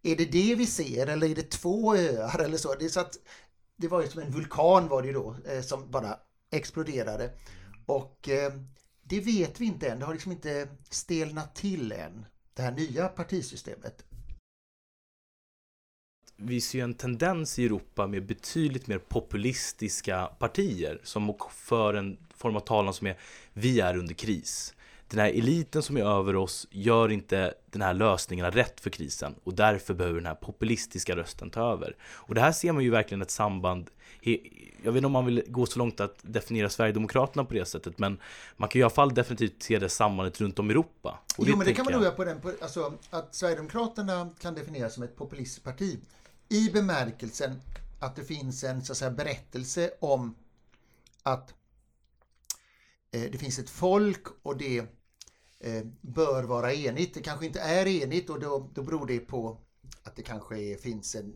Är 0.02 0.16
det 0.16 0.24
det 0.24 0.54
vi 0.54 0.66
ser 0.66 1.06
eller 1.06 1.30
är 1.30 1.34
det 1.34 1.50
två 1.50 1.96
öar 1.96 2.38
eller 2.38 2.56
så? 2.56 2.74
Det, 2.74 2.84
är 2.84 2.88
så 2.88 3.00
att, 3.00 3.16
det 3.76 3.88
var 3.88 4.02
ju 4.02 4.08
som 4.08 4.22
en 4.22 4.30
vulkan 4.30 4.88
var 4.88 5.02
det 5.02 5.08
ju 5.08 5.14
då 5.14 5.36
eh, 5.46 5.62
som 5.62 5.90
bara 5.90 6.18
exploderade. 6.50 7.30
Och 7.86 8.28
eh, 8.28 8.52
det 9.12 9.20
vet 9.20 9.60
vi 9.60 9.64
inte 9.64 9.88
än. 9.88 9.98
Det 9.98 10.04
har 10.04 10.12
liksom 10.12 10.32
inte 10.32 10.68
stelnat 10.90 11.54
till 11.54 11.92
än, 11.92 12.26
det 12.54 12.62
här 12.62 12.72
nya 12.72 13.08
partisystemet. 13.08 14.04
Vi 16.36 16.60
ser 16.60 16.78
ju 16.78 16.84
en 16.84 16.94
tendens 16.94 17.58
i 17.58 17.64
Europa 17.64 18.06
med 18.06 18.26
betydligt 18.26 18.86
mer 18.86 18.98
populistiska 18.98 20.26
partier 20.26 21.00
som 21.02 21.34
för 21.50 21.94
en 21.94 22.18
form 22.34 22.56
av 22.56 22.60
talan 22.60 22.94
som 22.94 23.06
är 23.06 23.18
vi 23.52 23.80
är 23.80 23.96
under 23.96 24.14
kris 24.14 24.74
den 25.12 25.20
här 25.20 25.30
eliten 25.30 25.82
som 25.82 25.96
är 25.96 26.04
över 26.04 26.36
oss 26.36 26.66
gör 26.70 27.08
inte 27.10 27.54
den 27.70 27.82
här 27.82 27.94
lösningarna 27.94 28.50
rätt 28.50 28.80
för 28.80 28.90
krisen 28.90 29.34
och 29.44 29.54
därför 29.54 29.94
behöver 29.94 30.16
den 30.16 30.26
här 30.26 30.34
populistiska 30.34 31.16
rösten 31.16 31.50
ta 31.50 31.72
över. 31.72 31.96
Och 32.02 32.34
det 32.34 32.40
här 32.40 32.52
ser 32.52 32.72
man 32.72 32.84
ju 32.84 32.90
verkligen 32.90 33.22
ett 33.22 33.30
samband 33.30 33.90
jag 34.82 34.92
vet 34.92 34.96
inte 34.96 35.06
om 35.06 35.12
man 35.12 35.26
vill 35.26 35.44
gå 35.46 35.66
så 35.66 35.78
långt 35.78 36.00
att 36.00 36.18
definiera 36.22 36.70
Sverigedemokraterna 36.70 37.44
på 37.44 37.54
det 37.54 37.64
sättet 37.64 37.98
men 37.98 38.18
man 38.56 38.68
kan 38.68 38.78
ju 38.78 38.80
i 38.80 38.82
alla 38.82 38.90
fall 38.90 39.14
definitivt 39.14 39.62
se 39.62 39.78
det 39.78 39.88
sambandet 39.88 40.40
runt 40.40 40.58
om 40.58 40.70
i 40.70 40.72
Europa. 40.72 41.18
Och 41.38 41.48
jo 41.48 41.56
men 41.56 41.66
det 41.66 41.74
kan 41.74 41.84
man 41.84 41.94
nog 41.94 42.02
göra 42.02 42.14
på 42.14 42.24
den, 42.24 42.40
alltså 42.60 42.92
att 43.10 43.34
Sverigedemokraterna 43.34 44.30
kan 44.40 44.54
definieras 44.54 44.94
som 44.94 45.02
ett 45.02 45.16
populistparti 45.16 45.98
i 46.48 46.70
bemärkelsen 46.70 47.60
att 48.00 48.16
det 48.16 48.24
finns 48.24 48.64
en 48.64 48.84
så 48.84 48.92
att 48.92 48.96
säga, 48.96 49.10
berättelse 49.10 49.90
om 50.00 50.34
att 51.22 51.54
eh, 53.12 53.30
det 53.32 53.38
finns 53.38 53.58
ett 53.58 53.70
folk 53.70 54.26
och 54.42 54.56
det 54.56 54.86
Eh, 55.64 55.82
bör 56.00 56.42
vara 56.42 56.72
enigt. 56.72 57.14
Det 57.14 57.20
kanske 57.20 57.46
inte 57.46 57.60
är 57.60 57.86
enigt 57.86 58.30
och 58.30 58.40
då, 58.40 58.70
då 58.74 58.82
beror 58.82 59.06
det 59.06 59.18
på 59.18 59.58
att 60.02 60.16
det 60.16 60.22
kanske 60.22 60.76
finns 60.76 61.14
en, 61.14 61.34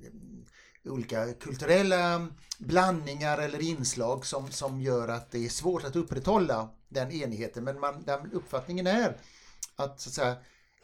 olika 0.88 1.32
kulturella 1.32 2.28
blandningar 2.58 3.38
eller 3.38 3.62
inslag 3.62 4.26
som, 4.26 4.50
som 4.50 4.80
gör 4.80 5.08
att 5.08 5.30
det 5.30 5.44
är 5.44 5.48
svårt 5.48 5.84
att 5.84 5.96
upprätthålla 5.96 6.68
den 6.88 7.12
enigheten. 7.12 7.64
Men 7.64 7.80
man, 7.80 8.02
den 8.04 8.32
uppfattningen 8.32 8.86
är 8.86 9.16
att, 9.76 10.00
så 10.00 10.08
att 10.08 10.14
säga, 10.14 10.36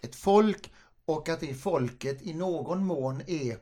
ett 0.03 0.17
folk 0.17 0.73
och 1.05 1.29
att 1.29 1.41
det 1.41 1.55
folket 1.55 2.23
i 2.23 2.35
någon 2.35 2.85
mån 2.85 3.23
är 3.27 3.59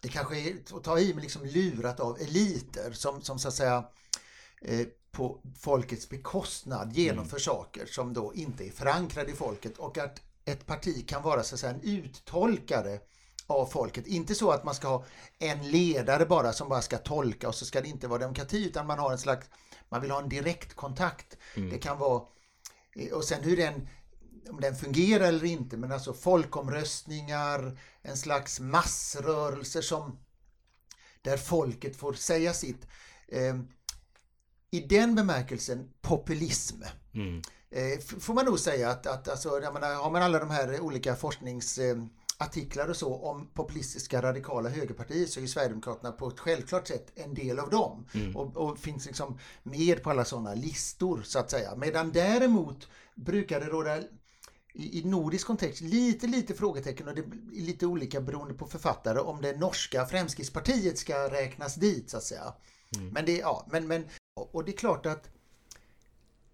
det 0.00 0.08
kanske 0.08 0.36
är 0.40 0.56
att 0.74 0.84
ta 0.84 0.98
i 0.98 1.14
men 1.14 1.22
liksom 1.22 1.44
lurat 1.44 2.00
av 2.00 2.20
eliter 2.20 2.92
som, 2.92 3.22
som 3.22 3.38
så 3.38 3.48
att 3.48 3.54
säga 3.54 3.84
eh, 4.60 4.86
på 5.10 5.40
folkets 5.58 6.08
bekostnad 6.08 6.92
genomför 6.92 7.36
mm. 7.36 7.40
saker 7.40 7.86
som 7.86 8.12
då 8.12 8.34
inte 8.34 8.64
är 8.64 8.70
förankrade 8.70 9.32
i 9.32 9.34
folket 9.34 9.78
och 9.78 9.98
att 9.98 10.20
ett 10.44 10.66
parti 10.66 11.08
kan 11.08 11.22
vara 11.22 11.42
så 11.42 11.54
att 11.54 11.60
säga 11.60 11.72
en 11.72 11.80
uttolkare 11.82 13.00
av 13.46 13.66
folket. 13.66 14.06
Inte 14.06 14.34
så 14.34 14.50
att 14.50 14.64
man 14.64 14.74
ska 14.74 14.88
ha 14.88 15.04
en 15.38 15.70
ledare 15.70 16.26
bara 16.26 16.52
som 16.52 16.68
bara 16.68 16.82
ska 16.82 16.98
tolka 16.98 17.48
och 17.48 17.54
så 17.54 17.64
ska 17.64 17.80
det 17.80 17.88
inte 17.88 18.08
vara 18.08 18.18
demokrati 18.18 18.66
utan 18.66 18.86
man 18.86 18.98
har 18.98 19.12
en 19.12 19.18
slags, 19.18 19.46
man 19.88 20.00
vill 20.00 20.10
ha 20.10 20.22
en 20.22 20.28
direktkontakt. 20.28 21.36
Mm. 21.56 21.70
Det 21.70 21.78
kan 21.78 21.98
vara 21.98 22.22
Eh, 22.94 23.12
Och 23.12 23.24
sen 23.24 23.42
hur 23.42 23.56
den, 23.56 23.88
om 24.50 24.60
den 24.60 24.76
fungerar 24.76 25.24
eller 25.24 25.44
inte, 25.44 25.76
men 25.76 25.92
alltså 25.92 26.14
folkomröstningar, 26.14 27.78
en 28.02 28.16
slags 28.16 28.60
massrörelser 28.60 29.82
som 29.82 30.18
där 31.22 31.36
folket 31.36 31.96
får 31.96 32.12
säga 32.12 32.54
sitt. 32.54 32.86
Eh, 33.28 33.56
I 34.70 34.80
den 34.80 35.14
bemärkelsen 35.14 35.90
populism. 36.00 36.82
Mm. 37.14 37.42
Eh, 37.70 37.98
får 38.20 38.34
man 38.34 38.44
nog 38.44 38.58
säga 38.60 38.90
att, 38.90 39.06
att 39.06 39.28
alltså, 39.28 39.48
menar, 39.48 39.94
har 39.94 40.10
man 40.10 40.22
alla 40.22 40.38
de 40.38 40.50
här 40.50 40.80
olika 40.80 41.16
forskningsartiklar 42.38 42.88
och 42.88 42.96
så 42.96 43.14
om 43.14 43.46
populistiska 43.54 44.22
radikala 44.22 44.68
högerpartier 44.68 45.26
så 45.26 45.40
är 45.40 45.46
Sverigedemokraterna 45.46 46.12
på 46.12 46.28
ett 46.28 46.40
självklart 46.40 46.88
sätt 46.88 47.12
en 47.14 47.34
del 47.34 47.58
av 47.58 47.70
dem 47.70 48.06
och, 48.34 48.56
och 48.56 48.78
finns 48.78 49.06
liksom 49.06 49.38
med 49.62 50.02
på 50.02 50.10
alla 50.10 50.24
sådana 50.24 50.54
listor 50.54 51.22
så 51.24 51.38
att 51.38 51.50
säga. 51.50 51.76
Medan 51.76 52.12
däremot 52.12 52.88
brukar 53.14 53.60
det 53.60 53.66
råda 53.66 53.98
i, 54.74 55.00
i 55.00 55.04
nordisk 55.04 55.46
kontext 55.46 55.80
lite, 55.80 56.26
lite 56.26 56.54
frågetecken 56.54 57.08
och 57.08 57.14
det 57.14 57.20
är 57.20 57.60
lite 57.60 57.86
olika 57.86 58.20
beroende 58.20 58.54
på 58.54 58.66
författare 58.66 59.18
om 59.18 59.42
det 59.42 59.56
norska 59.56 60.06
Fremskrittspartiet 60.06 60.98
ska 60.98 61.28
räknas 61.30 61.74
dit 61.74 62.10
så 62.10 62.16
att 62.16 62.24
säga. 62.24 62.54
Men 63.12 63.24
det, 63.26 63.38
ja, 63.38 63.66
men, 63.70 63.86
men, 63.86 64.04
och 64.52 64.64
det 64.64 64.72
är 64.72 64.76
klart 64.76 65.06
att 65.06 65.30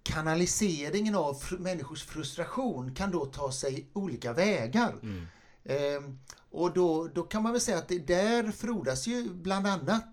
kanaliseringen 0.02 1.14
av 1.14 1.42
människors 1.58 2.04
frustration 2.04 2.94
kan 2.94 3.10
då 3.10 3.26
ta 3.26 3.52
sig 3.52 3.90
olika 3.92 4.32
vägar. 4.32 4.94
Ehm, 5.02 5.26
Ehm, 5.64 6.18
och 6.50 6.74
då, 6.74 7.08
då 7.08 7.22
kan 7.22 7.42
man 7.42 7.52
väl 7.52 7.60
säga 7.60 7.78
att 7.78 7.88
det 7.88 7.98
där 7.98 8.52
frodas 8.52 9.06
ju 9.06 9.34
bland 9.34 9.66
annat 9.66 10.04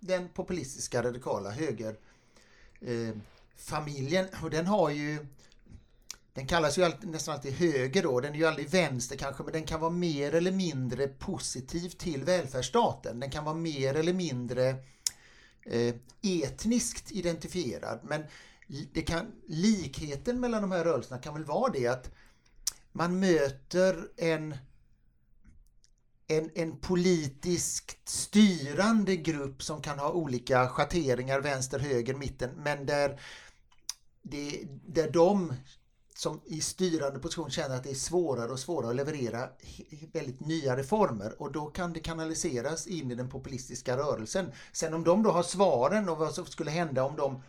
den 0.00 0.28
populistiska 0.28 1.02
radikala 1.02 1.50
högerfamiljen. 1.50 4.24
Ehm, 4.24 4.44
och 4.44 4.50
den 4.50 4.66
har 4.66 4.90
ju 4.90 5.26
den 6.34 6.46
kallas 6.46 6.78
ju 6.78 6.84
alltid, 6.84 7.10
nästan 7.10 7.34
alltid 7.34 7.52
höger 7.52 8.02
då, 8.02 8.20
den 8.20 8.32
är 8.32 8.38
ju 8.38 8.46
aldrig 8.46 8.68
vänster 8.68 9.16
kanske, 9.16 9.42
men 9.42 9.52
den 9.52 9.64
kan 9.64 9.80
vara 9.80 9.90
mer 9.90 10.34
eller 10.34 10.52
mindre 10.52 11.08
positiv 11.08 11.88
till 11.88 12.24
välfärdsstaten. 12.24 13.20
Den 13.20 13.30
kan 13.30 13.44
vara 13.44 13.54
mer 13.54 13.94
eller 13.94 14.12
mindre 14.12 14.68
eh, 15.66 15.94
etniskt 16.22 17.12
identifierad. 17.12 18.00
Men 18.02 18.24
det 18.92 19.02
kan, 19.02 19.32
likheten 19.46 20.40
mellan 20.40 20.62
de 20.62 20.72
här 20.72 20.84
rörelserna 20.84 21.20
kan 21.20 21.34
väl 21.34 21.44
vara 21.44 21.72
det 21.72 21.86
att 21.86 22.10
man 22.92 23.20
möter 23.20 24.08
en, 24.16 24.56
en, 26.38 26.50
en 26.54 26.76
politiskt 26.76 28.08
styrande 28.08 29.16
grupp 29.16 29.62
som 29.62 29.82
kan 29.82 29.98
ha 29.98 30.12
olika 30.12 30.68
schatteringar, 30.68 31.40
vänster, 31.40 31.78
höger, 31.78 32.14
mitten, 32.14 32.50
men 32.56 32.86
där, 32.86 33.20
det, 34.22 34.62
där 34.86 35.10
de 35.10 35.52
som 36.14 36.40
i 36.44 36.60
styrande 36.60 37.18
position 37.18 37.50
känner 37.50 37.76
att 37.76 37.84
det 37.84 37.90
är 37.90 37.94
svårare 37.94 38.52
och 38.52 38.58
svårare 38.58 38.90
att 38.90 38.96
leverera 38.96 39.48
väldigt 40.12 40.40
nya 40.40 40.76
reformer 40.76 41.42
och 41.42 41.52
då 41.52 41.66
kan 41.66 41.92
det 41.92 42.00
kanaliseras 42.00 42.86
in 42.86 43.10
i 43.10 43.14
den 43.14 43.28
populistiska 43.28 43.96
rörelsen. 43.96 44.52
Sen 44.72 44.94
om 44.94 45.04
de 45.04 45.22
då 45.22 45.30
har 45.30 45.42
svaren 45.42 46.08
och 46.08 46.18
vad 46.18 46.34
som 46.34 46.46
skulle 46.46 46.70
hända 46.70 47.04
om 47.04 47.16
de 47.16 47.42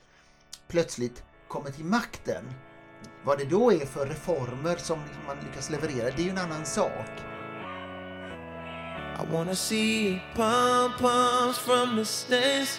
plötsligt 0.67 1.23
kommer 1.47 1.71
till 1.71 1.85
makten, 1.85 2.43
vad 3.25 3.37
det 3.37 3.45
då 3.45 3.71
är 3.71 3.85
för 3.85 4.07
reformer 4.07 4.75
som 4.75 4.99
man 5.27 5.37
lyckas 5.45 5.69
leverera, 5.69 6.15
det 6.15 6.21
är 6.21 6.25
ju 6.25 6.29
en 6.29 6.37
annan 6.37 6.65
sak. 6.65 7.32
I 9.23 9.25
wanna 9.31 9.55
see 9.55 10.21
pom 10.35 10.93
poms 10.93 11.57
from 11.57 11.95
the 11.95 12.03
stands. 12.03 12.77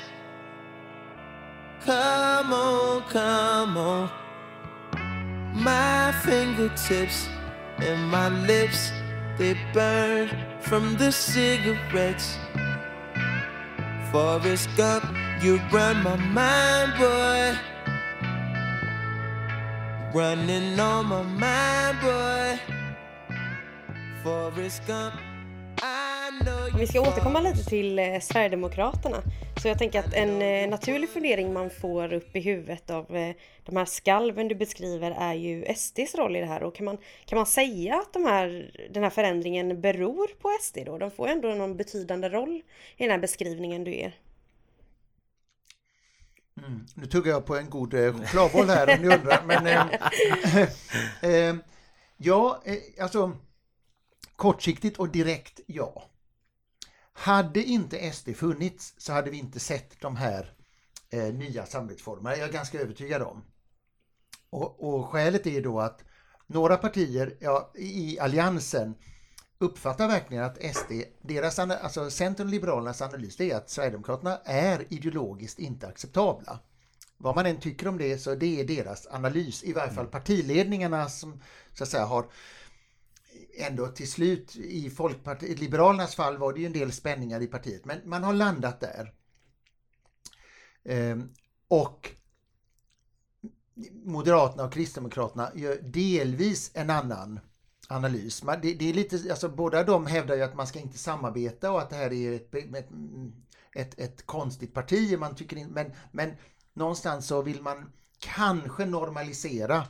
Come 1.80 2.52
on, 2.52 3.02
come 3.04 3.78
on. 3.78 4.11
My 5.54 6.12
fingertips 6.22 7.28
and 7.78 8.11
my 8.11 8.28
lips, 8.28 8.92
they 9.38 9.57
burn 9.72 10.28
from 10.61 10.96
the 10.96 11.11
cigarettes. 11.11 12.37
Forrest 14.12 14.68
Gump, 14.76 15.04
you 15.42 15.59
run 15.72 16.02
my 16.02 16.16
mind, 16.16 16.92
boy. 16.98 17.59
Running 20.12 20.78
on 20.78 21.07
my 21.07 21.22
mind, 21.22 22.00
boy. 22.00 22.61
Forrest 24.22 24.87
Gump, 24.87 25.14
Vi 26.78 26.87
ska 26.87 27.00
återkomma 27.00 27.40
lite 27.40 27.64
till 27.64 27.98
eh, 27.98 28.20
Sverigedemokraterna. 28.20 29.22
Så 29.62 29.68
jag 29.68 29.78
tänker 29.78 29.98
att 29.98 30.14
en 30.14 30.42
eh, 30.42 30.68
naturlig 30.68 31.09
fundering 31.09 31.52
man 31.52 31.70
får 31.70 32.12
upp 32.12 32.37
i 32.37 32.40
huvudet 32.40 32.90
av 32.90 33.16
eh, 33.16 33.35
de 33.64 33.76
här 33.76 33.85
skalven 33.85 34.48
du 34.48 34.54
beskriver 34.54 35.11
är 35.11 35.35
ju 35.35 35.74
SDs 35.76 36.14
roll 36.14 36.37
i 36.37 36.40
det 36.40 36.46
här. 36.46 36.62
Och 36.62 36.74
kan 36.74 36.85
man, 36.85 36.98
kan 37.24 37.37
man 37.37 37.46
säga 37.46 37.94
att 37.94 38.12
de 38.12 38.24
här, 38.24 38.70
den 38.90 39.02
här 39.02 39.11
förändringen 39.11 39.80
beror 39.80 40.26
på 40.26 40.48
SD 40.62 40.78
då? 40.87 40.98
De 40.98 41.11
får 41.11 41.28
ändå 41.28 41.48
någon 41.48 41.76
betydande 41.76 42.28
roll 42.28 42.62
i 42.96 43.02
den 43.02 43.11
här 43.11 43.18
beskrivningen 43.18 43.85
du 43.85 43.94
ger. 43.94 44.14
Mm. 46.59 46.87
Nu 46.94 47.07
tuggar 47.07 47.33
jag 47.33 47.46
på 47.46 47.57
en 47.57 47.70
god 47.70 47.94
eh, 47.94 48.12
chokladboll 48.12 48.68
här 48.68 48.96
om 48.96 49.02
ni 49.02 49.14
undrar. 49.14 49.42
Men, 49.46 49.66
eh, 49.66 50.62
eh, 51.48 51.57
ja, 52.16 52.62
eh, 52.64 53.02
alltså 53.04 53.33
kortsiktigt 54.37 54.98
och 54.98 55.09
direkt 55.09 55.61
ja. 55.66 56.11
Hade 57.16 57.62
inte 57.62 58.12
SD 58.12 58.37
funnits 58.37 58.94
så 58.98 59.12
hade 59.12 59.31
vi 59.31 59.38
inte 59.38 59.61
sett 59.61 60.00
de 60.00 60.16
här 60.16 60.53
eh, 61.11 61.35
nya 61.35 61.66
samarbetsformerna. 61.66 62.37
Jag 62.37 62.48
är 62.48 62.53
ganska 62.53 62.81
övertygad 62.81 63.22
om. 63.22 63.44
Och, 64.50 64.94
och 64.94 65.09
skälet 65.09 65.46
är 65.46 65.62
då 65.62 65.81
att 65.81 66.05
några 66.46 66.77
partier 66.77 67.37
ja, 67.40 67.72
i 67.74 68.18
Alliansen 68.18 68.94
uppfattar 69.59 70.09
verkligen 70.09 70.44
att 70.44 70.77
SD, 70.77 70.92
deras, 71.22 71.59
alltså 71.59 72.11
Centern 72.11 72.46
och 72.46 72.50
Liberalernas 72.50 73.03
analys, 73.03 73.40
är 73.40 73.57
att 73.57 73.70
Sverigedemokraterna 73.70 74.40
är 74.44 74.87
ideologiskt 74.88 75.59
inte 75.59 75.87
acceptabla. 75.87 76.59
Vad 77.16 77.37
man 77.37 77.46
än 77.46 77.61
tycker 77.61 77.88
om 77.88 77.98
det 77.98 78.18
så 78.18 78.35
det 78.35 78.61
är 78.61 78.64
deras 78.64 79.07
analys, 79.11 79.64
i 79.64 79.72
varje 79.72 79.92
fall 79.92 80.07
partiledningarna 80.07 81.09
som 81.09 81.42
så 81.72 81.85
att 81.85 81.90
säga 81.90 82.05
har 82.05 82.27
ändå 83.57 83.87
till 83.87 84.11
slut 84.11 84.57
i 84.57 84.90
Folkpartiet, 84.90 85.59
Liberalernas 85.59 86.14
fall 86.14 86.38
var 86.38 86.53
det 86.53 86.61
ju 86.61 86.67
en 86.67 86.73
del 86.73 86.93
spänningar 86.93 87.40
i 87.40 87.47
partiet, 87.47 87.85
men 87.85 88.01
man 88.05 88.25
har 88.25 88.33
landat 88.33 88.81
där. 88.81 89.14
Ehm, 90.85 91.33
och 91.69 92.11
Moderaterna 94.05 94.64
och 94.64 94.73
Kristdemokraterna 94.73 95.53
gör 95.55 95.79
delvis 95.83 96.71
en 96.75 96.90
annan 96.90 97.40
analys. 97.88 98.43
Man, 98.43 98.59
det, 98.62 98.75
det 98.75 98.90
är 98.90 98.95
lite, 98.95 99.31
alltså 99.31 99.49
båda 99.49 99.85
de 99.85 100.07
hävdar 100.07 100.37
ju 100.37 100.43
att 100.43 100.55
man 100.55 100.67
ska 100.67 100.79
inte 100.79 100.99
samarbeta 100.99 101.73
och 101.73 101.81
att 101.81 101.90
det 101.90 101.97
här 101.97 102.12
är 102.12 102.33
ett, 102.33 102.55
ett, 102.55 102.88
ett, 103.75 103.99
ett 103.99 104.27
konstigt 104.27 104.75
parti. 104.75 105.19
Man 105.19 105.35
tycker 105.35 105.57
in, 105.57 105.69
men, 105.69 105.93
men 106.12 106.33
någonstans 106.73 107.27
så 107.27 107.43
vill 107.43 107.62
man 107.62 107.93
kanske 108.19 108.87
normalisera 108.87 109.87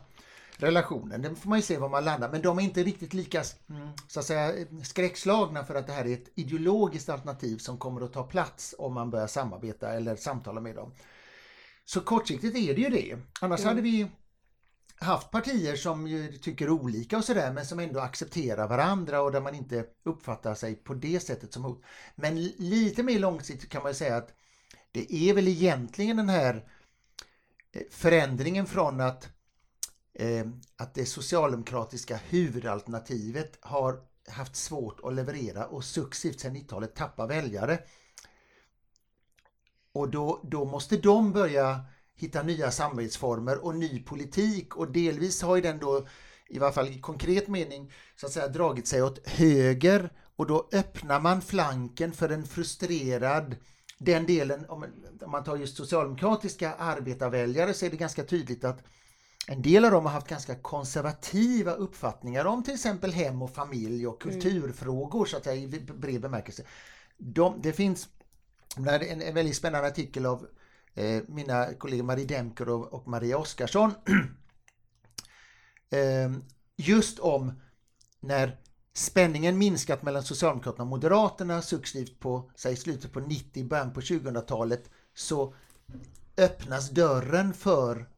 relationen. 0.59 1.23
Det 1.23 1.35
får 1.35 1.49
man 1.49 1.59
ju 1.59 1.63
se 1.63 1.79
var 1.79 1.89
man 1.89 2.05
landar. 2.05 2.31
Men 2.31 2.43
de 2.43 2.59
är 2.59 2.63
inte 2.63 2.83
riktigt 2.83 3.15
lika 3.15 3.43
mm, 3.69 3.89
så 4.09 4.21
att 4.21 4.27
säga, 4.27 4.67
skräckslagna 4.83 5.65
för 5.65 5.75
att 5.75 5.87
det 5.87 5.93
här 5.93 6.05
är 6.07 6.15
ett 6.15 6.33
ideologiskt 6.35 7.09
alternativ 7.09 7.59
som 7.59 7.79
kommer 7.79 8.01
att 8.01 8.13
ta 8.13 8.23
plats 8.23 8.75
om 8.79 8.95
man 8.95 9.11
börjar 9.11 9.27
samarbeta 9.27 9.93
eller 9.93 10.17
samtala 10.17 10.61
med 10.61 10.77
dem. 10.77 10.93
Så 11.85 12.01
kortsiktigt 12.01 12.57
är 12.57 12.75
det 12.75 12.81
ju 12.81 12.91
det. 12.91 13.19
Annars 13.41 13.65
hade 13.65 13.81
vi 13.83 14.09
haft 14.97 15.31
partier 15.31 15.77
som 15.77 16.07
ju 16.07 16.33
tycker 16.33 16.71
olika 16.71 17.17
och 17.17 17.25
sådär 17.25 17.53
men 17.53 17.67
som 17.67 17.79
ändå 17.79 18.01
accepterar 18.01 18.69
varandra 18.69 19.21
och 19.21 19.33
där 19.33 19.41
man 19.41 19.55
inte 19.55 19.85
uppfattar 20.05 20.55
sig 20.55 20.75
på 20.75 20.95
det 20.95 21.21
sättet 21.21 21.53
som 21.53 21.65
hot. 21.65 21.83
Men 22.17 22.45
lite 22.45 23.03
mer 23.03 23.19
långsiktigt 23.19 23.71
kan 23.71 23.83
man 23.83 23.91
ju 23.91 23.97
säga 23.97 24.17
att 24.17 24.35
det 24.93 25.15
är 25.15 25.35
väl 25.35 25.49
egentligen 25.49 26.17
den 26.17 26.29
här 26.29 26.69
eh, 27.73 27.83
förändringen 27.91 28.67
från 28.67 29.01
att, 29.01 29.29
Eh, 30.15 30.47
att 30.77 30.95
det 30.95 31.07
socialdemokratiska 31.07 32.17
huvudalternativet 32.17 33.59
har 33.61 34.01
haft 34.29 34.57
svårt 34.57 35.01
att 35.03 35.15
leverera 35.15 35.67
och 35.67 35.85
successivt 35.85 36.41
sedan 36.41 36.57
90-talet 36.57 36.95
tappa 36.95 37.27
väljare. 37.27 37.79
Och 39.93 40.11
då, 40.11 40.41
då 40.45 40.65
måste 40.65 40.97
de 40.97 41.33
börja 41.33 41.85
hitta 42.15 42.43
nya 42.43 42.71
samarbetsformer 42.71 43.65
och 43.65 43.75
ny 43.75 44.03
politik 44.03 44.77
och 44.77 44.93
delvis 44.93 45.43
har 45.43 45.57
ju 45.57 45.63
den 45.63 45.79
då 45.79 46.07
i 46.49 46.59
varje 46.59 46.73
fall 46.73 46.89
i 46.89 47.01
konkret 47.01 47.49
mening 47.49 47.93
så 48.17 48.27
att 48.27 48.33
säga 48.33 48.49
dragit 48.49 48.87
sig 48.87 49.03
åt 49.03 49.29
höger 49.29 50.11
och 50.37 50.47
då 50.47 50.69
öppnar 50.73 51.21
man 51.21 51.43
flanken 51.43 52.13
för 52.13 52.29
en 52.29 52.47
frustrerad 52.47 53.57
den 53.99 54.27
delen, 54.27 54.67
om 54.69 54.83
om 55.25 55.31
man 55.31 55.45
tar 55.45 55.57
just 55.57 55.77
socialdemokratiska 55.77 56.75
arbetarväljare 56.75 57.75
så 57.75 57.87
är 57.87 57.91
det 57.91 57.97
ganska 57.97 58.25
tydligt 58.25 58.65
att 58.65 58.83
en 59.47 59.63
del 59.63 59.85
av 59.85 59.91
dem 59.91 60.05
har 60.05 60.13
haft 60.13 60.29
ganska 60.29 60.55
konservativa 60.55 61.73
uppfattningar 61.73 62.45
om 62.45 62.63
till 62.63 62.75
exempel 62.75 63.13
hem 63.13 63.43
och 63.43 63.55
familj 63.55 64.07
och 64.07 64.23
kulturfrågor 64.23 65.27
så 65.27 65.37
att 65.37 65.45
säga 65.45 65.57
i 65.57 65.81
bred 65.81 66.21
bemärkelse. 66.21 66.65
De, 67.19 67.61
det 67.63 67.73
finns 67.73 68.09
en, 68.77 69.23
en 69.23 69.35
väldigt 69.35 69.57
spännande 69.57 69.89
artikel 69.89 70.27
av 70.27 70.47
eh, 70.95 71.23
mina 71.29 71.75
kollegor 71.75 72.05
Marie 72.05 72.27
Demker 72.27 72.69
och, 72.69 72.93
och 72.93 73.09
Maria 73.09 73.39
Oskarsson 73.39 73.91
eh, 75.91 76.33
just 76.77 77.19
om 77.19 77.61
när 78.21 78.61
spänningen 78.95 79.59
minskat 79.59 80.03
mellan 80.03 80.23
Socialdemokraterna 80.23 80.83
och 80.83 80.89
Moderaterna 80.89 81.63
successivt 81.63 82.21
på 82.21 82.51
säg, 82.55 82.77
slutet 82.77 83.13
på 83.13 83.21
90, 83.21 83.69
början 83.69 83.93
på 83.93 84.01
2000-talet 84.01 84.91
så 85.15 85.55
öppnas 86.37 86.91
dörren 86.91 87.55
för 87.55 88.09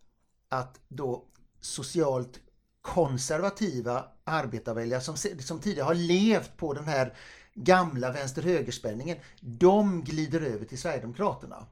att 0.49 0.81
då 0.89 1.25
socialt 1.61 2.41
konservativa 2.83 4.05
arbetarväljare 4.25 5.01
som, 5.01 5.17
som 5.41 5.61
tidigare 5.61 5.87
har 5.87 5.95
levt 5.95 6.57
på 6.57 6.73
den 6.73 6.85
här 6.85 7.15
gamla 7.55 8.13
vänster-högerspänningen, 8.13 9.17
de 9.41 10.05
glider 10.05 10.41
över 10.41 10.67
till 10.67 10.79
Sverigedemokraterna. 10.79 11.67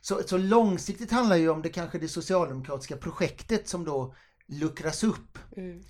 Så, 0.00 0.22
så 0.26 0.36
långsiktigt 0.36 1.10
handlar 1.10 1.36
ju 1.36 1.48
om 1.48 1.62
det 1.62 1.68
kanske 1.68 1.98
det 1.98 2.08
socialdemokratiska 2.08 2.96
projektet 2.96 3.68
som 3.68 3.84
då 3.84 4.14
luckras 4.46 5.04
upp. 5.04 5.38
Mm. 5.56 5.82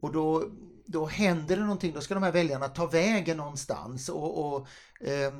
Och 0.00 0.12
då, 0.12 0.50
då 0.86 1.06
händer 1.06 1.56
det 1.56 1.62
någonting, 1.62 1.92
då 1.92 2.00
ska 2.00 2.14
de 2.14 2.22
här 2.22 2.32
väljarna 2.32 2.68
ta 2.68 2.86
vägen 2.86 3.36
någonstans 3.36 4.08
och, 4.08 4.54
och 4.54 4.68
eh, 5.06 5.32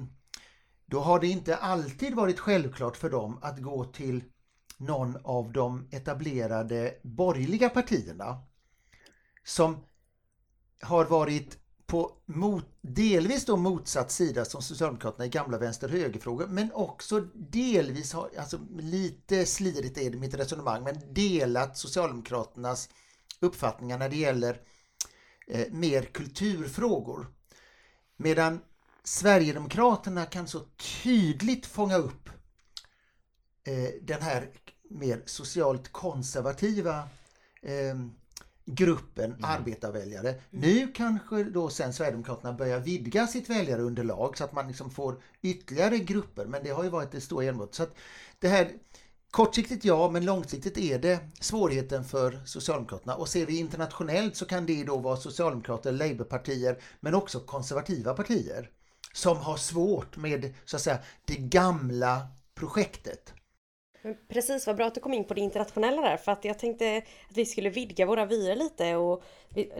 då 0.87 1.01
har 1.01 1.21
det 1.21 1.27
inte 1.27 1.57
alltid 1.57 2.15
varit 2.15 2.41
självklart 2.41 2.97
för 2.97 3.11
dem 3.11 3.39
att 3.43 3.63
gå 3.63 3.85
till 3.85 4.25
någon 4.77 5.17
av 5.25 5.53
de 5.53 5.89
etablerade 5.91 6.95
borgerliga 7.03 7.69
partierna 7.69 8.43
som 9.45 9.85
har 10.81 11.05
varit 11.05 11.59
på 11.87 12.13
mot, 12.27 12.65
delvis 12.81 13.45
då 13.45 13.57
motsatt 13.57 14.11
sida 14.11 14.45
som 14.45 14.63
Socialdemokraterna 14.63 15.27
i 15.27 15.29
gamla 15.29 15.59
vänster-högerfrågor 15.59 16.47
men 16.47 16.73
också 16.73 17.21
delvis, 17.35 18.13
har, 18.13 18.31
alltså 18.39 18.59
lite 18.79 19.47
slirigt 19.47 19.99
är 19.99 20.11
det 20.11 20.17
mitt 20.17 20.35
resonemang, 20.35 20.85
men 20.85 21.15
delat 21.15 21.79
Socialdemokraternas 21.79 22.89
uppfattningar 23.41 23.99
när 23.99 24.09
det 24.09 24.17
gäller 24.17 24.61
eh, 25.47 25.73
mer 25.73 26.03
kulturfrågor. 26.03 27.27
Medan 28.17 28.61
Sverigedemokraterna 29.05 30.27
kan 30.27 30.49
så 30.49 30.61
tydligt 31.03 31.67
fånga 31.67 31.97
upp 31.97 32.29
eh, 33.65 33.91
den 34.03 34.23
här 34.23 34.51
mer 34.91 35.23
socialt 35.27 35.93
konservativa 35.93 37.09
eh, 37.63 37.97
gruppen 38.65 39.33
mm. 39.33 39.45
arbetarväljare. 39.45 40.29
Mm. 40.29 40.41
Nu 40.51 40.93
kanske 40.95 41.45
då 41.45 41.69
sen 41.69 41.93
Sverigedemokraterna 41.93 42.53
börjar 42.53 42.81
vidga 42.81 43.27
sitt 43.27 43.51
väljarunderlag 43.51 44.39
så 44.39 44.45
att 44.45 44.53
man 44.53 44.69
liksom 44.69 44.91
får 44.91 45.23
ytterligare 45.43 45.99
grupper 45.99 46.47
men 46.47 46.65
det 46.65 46.71
har 46.71 46.85
ju 46.85 46.91
varit 46.91 47.13
det 47.13 47.21
stora 47.21 47.45
genombrottet. 47.45 47.77
Så 47.77 47.83
att 47.83 47.95
det 48.39 48.49
här 48.49 48.73
Kortsiktigt 49.31 49.85
ja, 49.85 50.11
men 50.11 50.25
långsiktigt 50.25 50.79
är 50.79 50.99
det 50.99 51.21
svårigheten 51.41 52.05
för 52.05 52.41
Socialdemokraterna. 52.45 53.15
Och 53.15 53.29
ser 53.29 53.47
vi 53.47 53.59
internationellt 53.59 54.37
så 54.37 54.47
kan 54.47 54.67
det 54.67 54.85
då 54.85 54.97
vara 54.97 55.17
Socialdemokrater, 55.17 55.93
Labourpartier 55.93 56.83
men 57.01 57.15
också 57.15 57.41
konservativa 57.41 58.15
partier 58.15 58.71
som 59.13 59.37
har 59.37 59.57
svårt 59.57 60.17
med 60.17 60.55
så 60.65 60.77
att 60.77 60.83
säga 60.83 60.99
det 61.25 61.37
gamla 61.37 62.27
projektet. 62.55 63.33
Precis, 64.29 64.67
vad 64.67 64.77
bra 64.77 64.87
att 64.87 64.95
du 64.95 65.01
kom 65.01 65.15
in 65.15 65.25
på 65.25 65.35
det 65.35 65.41
internationella 65.41 66.03
där 66.03 66.17
för 66.17 66.33
att 66.33 66.45
jag 66.45 66.59
tänkte 66.59 67.03
att 67.31 67.37
vi 67.37 67.47
skulle 67.47 67.71
vidga 67.71 68.07
våra 68.07 68.27
vyer 68.27 68.57
lite 68.57 68.97
och 68.97 69.25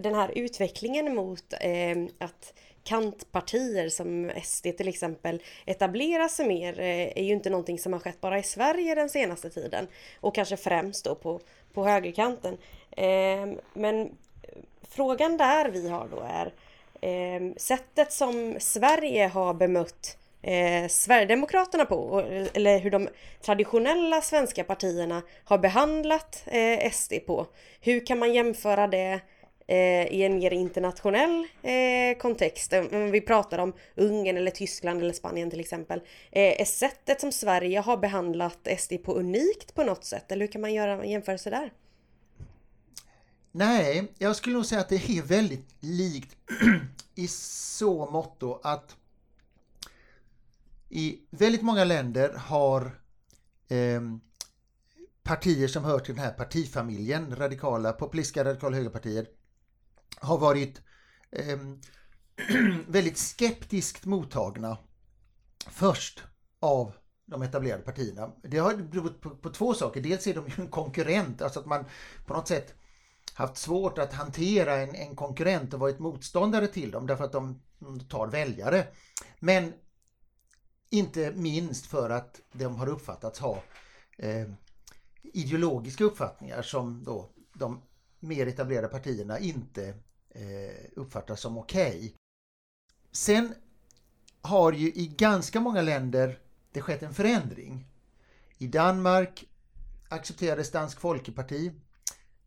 den 0.01 0.15
här 0.15 0.39
utvecklingen 0.39 1.15
mot 1.15 1.53
eh, 1.61 1.97
att 2.19 2.55
kantpartier 2.85 3.89
som 3.89 4.31
SD 4.45 4.63
till 4.77 4.89
exempel 4.89 5.43
etablerar 5.65 6.29
sig 6.29 6.49
mer 6.49 6.81
eh, 6.81 7.19
är 7.19 7.23
ju 7.23 7.33
inte 7.33 7.51
någonting 7.51 7.79
som 7.79 7.93
har 7.93 8.01
skett 8.01 8.21
bara 8.21 8.39
i 8.39 8.43
Sverige 8.43 8.95
den 8.95 9.09
senaste 9.09 9.51
tiden 9.51 9.87
och 10.21 10.35
kanske 10.35 10.57
främst 10.57 11.05
då 11.05 11.15
på, 11.15 11.41
på 11.73 11.85
högerkanten. 11.85 12.59
Eh, 12.91 13.47
men 13.75 14.17
frågan 14.89 15.37
där 15.37 15.69
vi 15.69 15.89
har 15.89 16.09
då 16.09 16.27
är 16.29 16.53
eh, 17.01 17.55
sättet 17.57 18.13
som 18.13 18.57
Sverige 18.59 19.27
har 19.27 19.55
bemött 19.55 20.19
eh, 20.43 20.89
Sverigedemokraterna 20.89 21.85
på, 21.85 22.21
eller 22.55 22.79
hur 22.79 22.91
de 22.91 23.09
traditionella 23.45 24.21
svenska 24.21 24.65
partierna 24.65 25.23
har 25.45 25.59
behandlat 25.59 26.43
eh, 26.47 26.91
SD 26.93 27.13
på. 27.27 27.47
Hur 27.81 28.07
kan 28.07 28.19
man 28.19 28.35
jämföra 28.35 28.87
det 28.87 29.21
eh, 29.67 30.07
i 30.07 30.23
en 30.23 30.39
mer 30.39 30.51
internationell 30.51 31.47
eh, 31.63 32.19
kontext? 32.19 32.73
Om 32.73 33.11
vi 33.11 33.21
pratar 33.21 33.59
om 33.59 33.73
Ungern 33.95 34.37
eller 34.37 34.51
Tyskland 34.51 35.03
eller 35.03 35.13
Spanien 35.13 35.51
till 35.51 35.61
exempel. 35.61 35.99
Eh, 36.33 36.61
är 36.61 36.65
sättet 36.65 37.21
som 37.21 37.33
Sverige 37.33 37.81
har 37.81 37.97
behandlat 37.97 38.69
SD 38.79 38.93
på 39.05 39.15
unikt 39.15 39.75
på 39.75 39.85
något 39.85 40.05
sätt? 40.05 40.33
Eller 40.33 40.41
hur 40.41 40.53
kan 40.53 40.61
man 40.61 40.75
göra 40.75 40.93
en 40.93 41.11
jämförelse 41.11 41.51
där? 41.51 41.73
Nej, 43.53 44.13
jag 44.19 44.37
skulle 44.37 44.55
nog 44.55 44.67
säga 44.67 44.81
att 44.81 44.89
det 44.89 44.97
är 44.97 45.23
väldigt 45.23 45.69
likt 45.81 46.37
i 47.15 47.29
så 47.29 48.11
måtto 48.11 48.61
att 48.63 48.97
i 50.89 51.19
väldigt 51.31 51.63
många 51.63 51.85
länder 51.85 52.35
har 52.35 53.01
eh, 53.69 54.01
partier 55.23 55.69
som 55.69 55.85
hör 55.85 55.99
till 55.99 56.15
den 56.15 56.25
här 56.25 56.33
partifamiljen, 56.33 57.37
radikala, 57.37 57.93
populistiska 57.93 58.45
radikala 58.45 58.77
högerpartier, 58.77 59.27
har 60.21 60.39
varit 60.39 60.81
eh, 61.31 61.59
väldigt 62.87 63.19
skeptiskt 63.19 64.05
mottagna 64.05 64.79
först 65.71 66.23
av 66.61 66.93
de 67.27 67.43
etablerade 67.43 67.83
partierna. 67.83 68.33
Det 68.43 68.59
har 68.59 68.75
berott 68.75 69.21
på, 69.21 69.31
på, 69.31 69.51
två 69.51 69.75
saker. 69.75 70.01
Dels 70.01 70.27
är 70.27 70.35
de 70.35 70.47
ju 70.47 70.53
en 70.57 70.71
konkurrent, 70.71 71.43
alltså 71.43 71.61
att 71.61 71.67
man 71.67 71.85
på 72.27 72.35
något 72.35 72.49
sätt 72.49 72.75
haft 73.35 73.57
svårt 73.57 73.99
att 73.99 74.13
hantera 74.13 74.75
en, 74.75 74.95
en 74.95 75.17
konkurrent 75.17 75.75
och 75.75 75.81
varit 75.81 75.99
motståndare 75.99 76.67
till 76.67 76.91
dem 76.91 77.07
därför 77.07 77.25
att 77.25 77.33
de, 77.33 77.63
de 77.79 78.01
tar 78.01 78.27
väljare. 78.27 78.87
Men 79.41 79.73
inte 80.91 81.33
minst 81.33 81.87
för 81.87 82.11
att 82.11 82.41
de 82.53 82.77
har 82.77 82.89
uppfattats 82.89 83.39
ha 83.39 83.63
eh, 84.19 84.49
ideologiska 85.23 86.05
uppfattningar 86.05 86.63
som 86.63 87.05
då 87.05 87.29
de 87.53 87.83
mer 88.21 88.47
etablerade 88.47 88.89
partierna 88.89 89.39
inte 89.39 89.89
eh, 90.31 90.87
uppfattar 90.97 91.37
som 91.37 91.59
okej. 91.59 91.97
Okay. 91.97 92.13
Sen 93.13 93.55
har 94.41 94.73
ju 94.73 94.89
i 94.89 95.07
ganska 95.07 95.61
många 95.61 95.83
länder 95.83 96.39
det 96.73 96.83
skett 96.83 97.03
en 97.03 97.15
förändring. 97.15 97.87
I 98.59 98.67
Danmark 98.67 99.45
accepterades 100.09 100.71
Dansk 100.71 101.01
Folkeparti. 101.01 101.73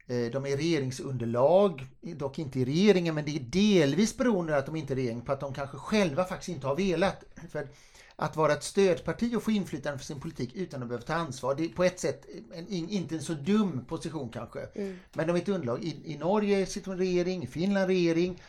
Eh, 0.09 0.31
de 0.31 0.45
är 0.45 0.57
regeringsunderlag, 0.57 1.87
dock 2.01 2.39
inte 2.39 2.59
i 2.59 2.65
regeringen, 2.65 3.15
men 3.15 3.25
det 3.25 3.35
är 3.35 3.39
delvis 3.39 4.17
beroende 4.17 4.57
att 4.57 4.65
de 4.65 4.75
inte 4.75 4.93
är 4.93 4.95
regering 4.95 5.21
på 5.21 5.31
att 5.31 5.39
de 5.39 5.53
kanske 5.53 5.77
själva 5.77 6.25
faktiskt 6.25 6.49
inte 6.49 6.67
har 6.67 6.75
velat. 6.75 7.23
För 7.51 7.67
att 8.15 8.35
vara 8.35 8.53
ett 8.53 8.63
stödparti 8.63 9.35
och 9.35 9.43
få 9.43 9.51
inflytande 9.51 9.99
för 9.99 10.05
sin 10.05 10.19
politik 10.19 10.55
utan 10.55 10.83
att 10.83 10.89
behöva 10.89 11.05
ta 11.05 11.13
ansvar. 11.13 11.55
Det 11.55 11.65
är 11.65 11.69
på 11.69 11.83
ett 11.83 11.99
sätt 11.99 12.25
en, 12.53 12.67
inte 12.69 13.15
en 13.15 13.21
så 13.21 13.33
dum 13.33 13.85
position 13.85 14.29
kanske. 14.29 14.59
Mm. 14.59 14.99
Men 15.13 15.27
de 15.27 15.35
är 15.35 15.39
ett 15.41 15.49
underlag. 15.49 15.83
I, 15.83 16.13
I, 16.13 16.17
Norge 16.17 16.65
sitter 16.65 16.91
en 16.91 16.97
regering, 16.97 17.43
i 17.43 17.47
Finland 17.47 17.87
regering. 17.87 18.41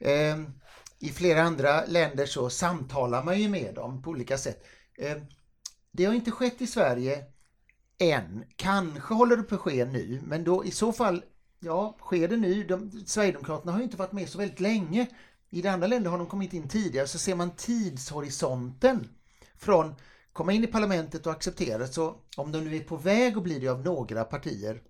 Eh, 0.00 0.38
I 0.98 1.08
flera 1.08 1.42
andra 1.42 1.84
länder 1.86 2.26
så 2.26 2.50
samtalar 2.50 3.24
man 3.24 3.40
ju 3.40 3.48
med 3.48 3.74
dem 3.74 4.02
på 4.02 4.10
olika 4.10 4.38
sätt. 4.38 4.64
Eh, 4.98 5.16
det 5.92 6.04
har 6.04 6.14
inte 6.14 6.30
skett 6.30 6.62
i 6.62 6.66
Sverige 6.66 7.24
än. 7.98 8.44
Kanske 8.56 9.14
håller 9.14 9.36
det 9.36 9.42
på 9.42 9.54
att 9.54 9.60
ske 9.60 9.84
nu, 9.84 10.20
men 10.24 10.44
då 10.44 10.64
i 10.64 10.70
så 10.70 10.92
fall, 10.92 11.22
ja, 11.60 11.96
sker 12.00 12.28
det 12.28 12.36
nu? 12.36 12.64
De, 12.64 12.90
Sverigedemokraterna 13.06 13.72
har 13.72 13.78
ju 13.78 13.84
inte 13.84 13.96
varit 13.96 14.12
med 14.12 14.28
så 14.28 14.38
väldigt 14.38 14.60
länge. 14.60 15.06
I 15.50 15.62
de 15.62 15.68
andra 15.68 15.86
länder 15.86 16.10
har 16.10 16.18
de 16.18 16.26
kommit 16.26 16.52
in 16.52 16.68
tidigare 16.68 17.06
så 17.06 17.18
ser 17.18 17.34
man 17.34 17.50
tidshorisonten 17.50 19.08
från 19.56 19.94
komma 20.32 20.52
in 20.52 20.64
i 20.64 20.66
parlamentet 20.66 21.26
och 21.26 21.32
acceptera 21.32 21.86
så 21.86 22.16
om 22.36 22.52
de 22.52 22.60
nu 22.60 22.76
är 22.76 22.80
på 22.80 22.96
väg 22.96 23.36
att 23.36 23.42
bli 23.42 23.58
det 23.58 23.68
av 23.68 23.84
några 23.84 24.24
partier 24.24 24.82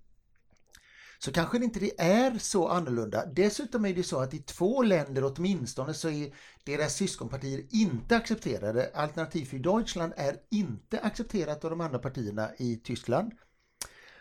så 1.25 1.33
kanske 1.33 1.59
det 1.59 1.65
inte 1.65 1.91
är 1.99 2.39
så 2.39 2.69
annorlunda. 2.69 3.27
Dessutom 3.27 3.87
är 3.87 3.95
det 3.95 4.03
så 4.03 4.21
att 4.21 4.35
i 4.35 4.39
två 4.39 4.83
länder 4.83 5.25
åtminstone 5.25 5.95
så 5.95 6.09
är 6.09 6.35
deras 6.65 6.95
syskonpartier 6.95 7.65
inte 7.71 8.17
accepterade. 8.17 8.91
Alternativ 8.95 9.45
för 9.45 9.59
Deutschland 9.59 10.13
är 10.17 10.37
inte 10.51 11.01
accepterat 11.01 11.65
av 11.65 11.71
de 11.71 11.81
andra 11.81 11.99
partierna 11.99 12.51
i 12.57 12.77
Tyskland. 12.77 13.33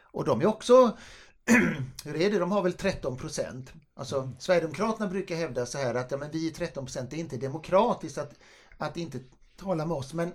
Och 0.01 0.25
de 0.25 0.41
är 0.41 0.45
också 0.45 0.97
hur 2.05 2.15
är 2.15 2.31
det? 2.31 2.39
De 2.39 2.51
har 2.51 2.61
väl 2.61 2.73
13 2.73 3.17
procent. 3.17 3.73
Alltså. 3.93 4.31
Sverigedemokraterna 4.39 5.07
brukar 5.07 5.35
hävda 5.35 5.65
så 5.65 5.77
här 5.77 5.95
att 5.95 6.11
ja, 6.11 6.17
men 6.17 6.31
vi 6.31 6.47
är 6.47 6.51
13 6.51 6.85
procent, 6.85 7.09
det 7.11 7.15
är 7.15 7.19
inte 7.19 7.37
demokratiskt 7.37 8.17
att, 8.17 8.33
att 8.77 8.97
inte 8.97 9.19
tala 9.55 9.85
med 9.85 9.97
oss. 9.97 10.13
Men 10.13 10.33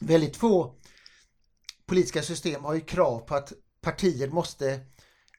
väldigt 0.00 0.36
få 0.36 0.74
politiska 1.86 2.22
system 2.22 2.64
har 2.64 2.74
ju 2.74 2.80
krav 2.80 3.18
på 3.18 3.34
att 3.34 3.52
partier 3.80 4.28
måste 4.28 4.80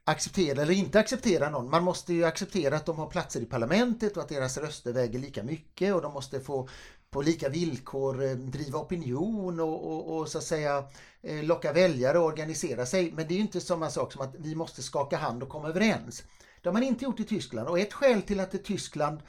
acceptera 0.06 0.62
eller 0.62 0.74
inte 0.74 0.99
acceptera 0.99 1.49
någon. 1.49 1.70
Man 1.70 1.84
måste 1.84 2.14
ju 2.14 2.26
acceptera 2.26 2.76
att 2.76 2.86
de 2.86 2.97
har 2.97 3.08
platser 3.08 3.41
i 3.41 3.45
parlamentet 3.45 4.18
och 4.18 4.24
att 4.24 4.30
deras 4.30 4.58
röster 4.58 4.93
väger 4.93 5.20
lika 5.20 5.43
mycket 5.43 5.93
och 5.93 6.01
de 6.01 6.14
måste 6.14 6.39
få 6.39 6.70
på 7.10 7.22
lika 7.22 7.49
villkor 7.49 8.24
eh, 8.24 8.32
driva 8.32 8.80
opinion 8.80 9.60
och, 9.60 9.93
och, 9.93 10.18
och 10.18 10.28
så 10.28 10.38
att 10.38 10.43
säga 10.43 10.84
eh, 11.22 11.43
locka 11.43 11.74
väljare 11.74 12.20
och 12.20 12.26
organisera 12.26 12.86
sig. 12.86 13.12
Men 13.12 13.28
det 13.28 13.34
är 13.34 13.36
ju 13.36 13.41
inte 13.41 13.62
samma 13.62 13.89
sak 13.89 14.14
som 14.14 14.22
att 14.22 14.36
vi 14.39 14.56
måste 14.56 14.84
skaka 14.84 15.18
hand 15.18 15.43
och 15.43 15.49
komma 15.49 15.68
överens. 15.68 16.24
Det 16.62 16.70
har 16.70 16.74
man 16.74 16.84
inte 16.84 17.06
gjort 17.06 17.20
i 17.20 17.24
Tyskland 17.24 17.68
och 17.68 17.80
ett 17.80 17.93
skäl 17.93 18.22
till 18.22 18.39
att 18.39 18.56
i 18.56 18.58
Tyskland 18.58 19.20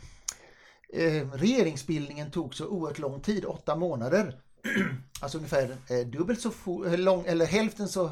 eh, 0.92 1.30
regeringsbildningen 1.32 2.30
tog 2.30 2.54
så 2.54 2.66
oerhört 2.66 2.98
lång 2.98 3.20
tid, 3.20 3.44
åtta 3.44 3.76
månader, 3.76 4.40
alltså 5.20 5.38
ungefär 5.38 5.76
eh, 5.88 6.06
dubbelt 6.06 6.40
så 6.40 6.84
eh, 6.86 6.98
lång, 6.98 7.24
eller 7.26 7.46
hälften 7.46 7.88
så 7.88 8.10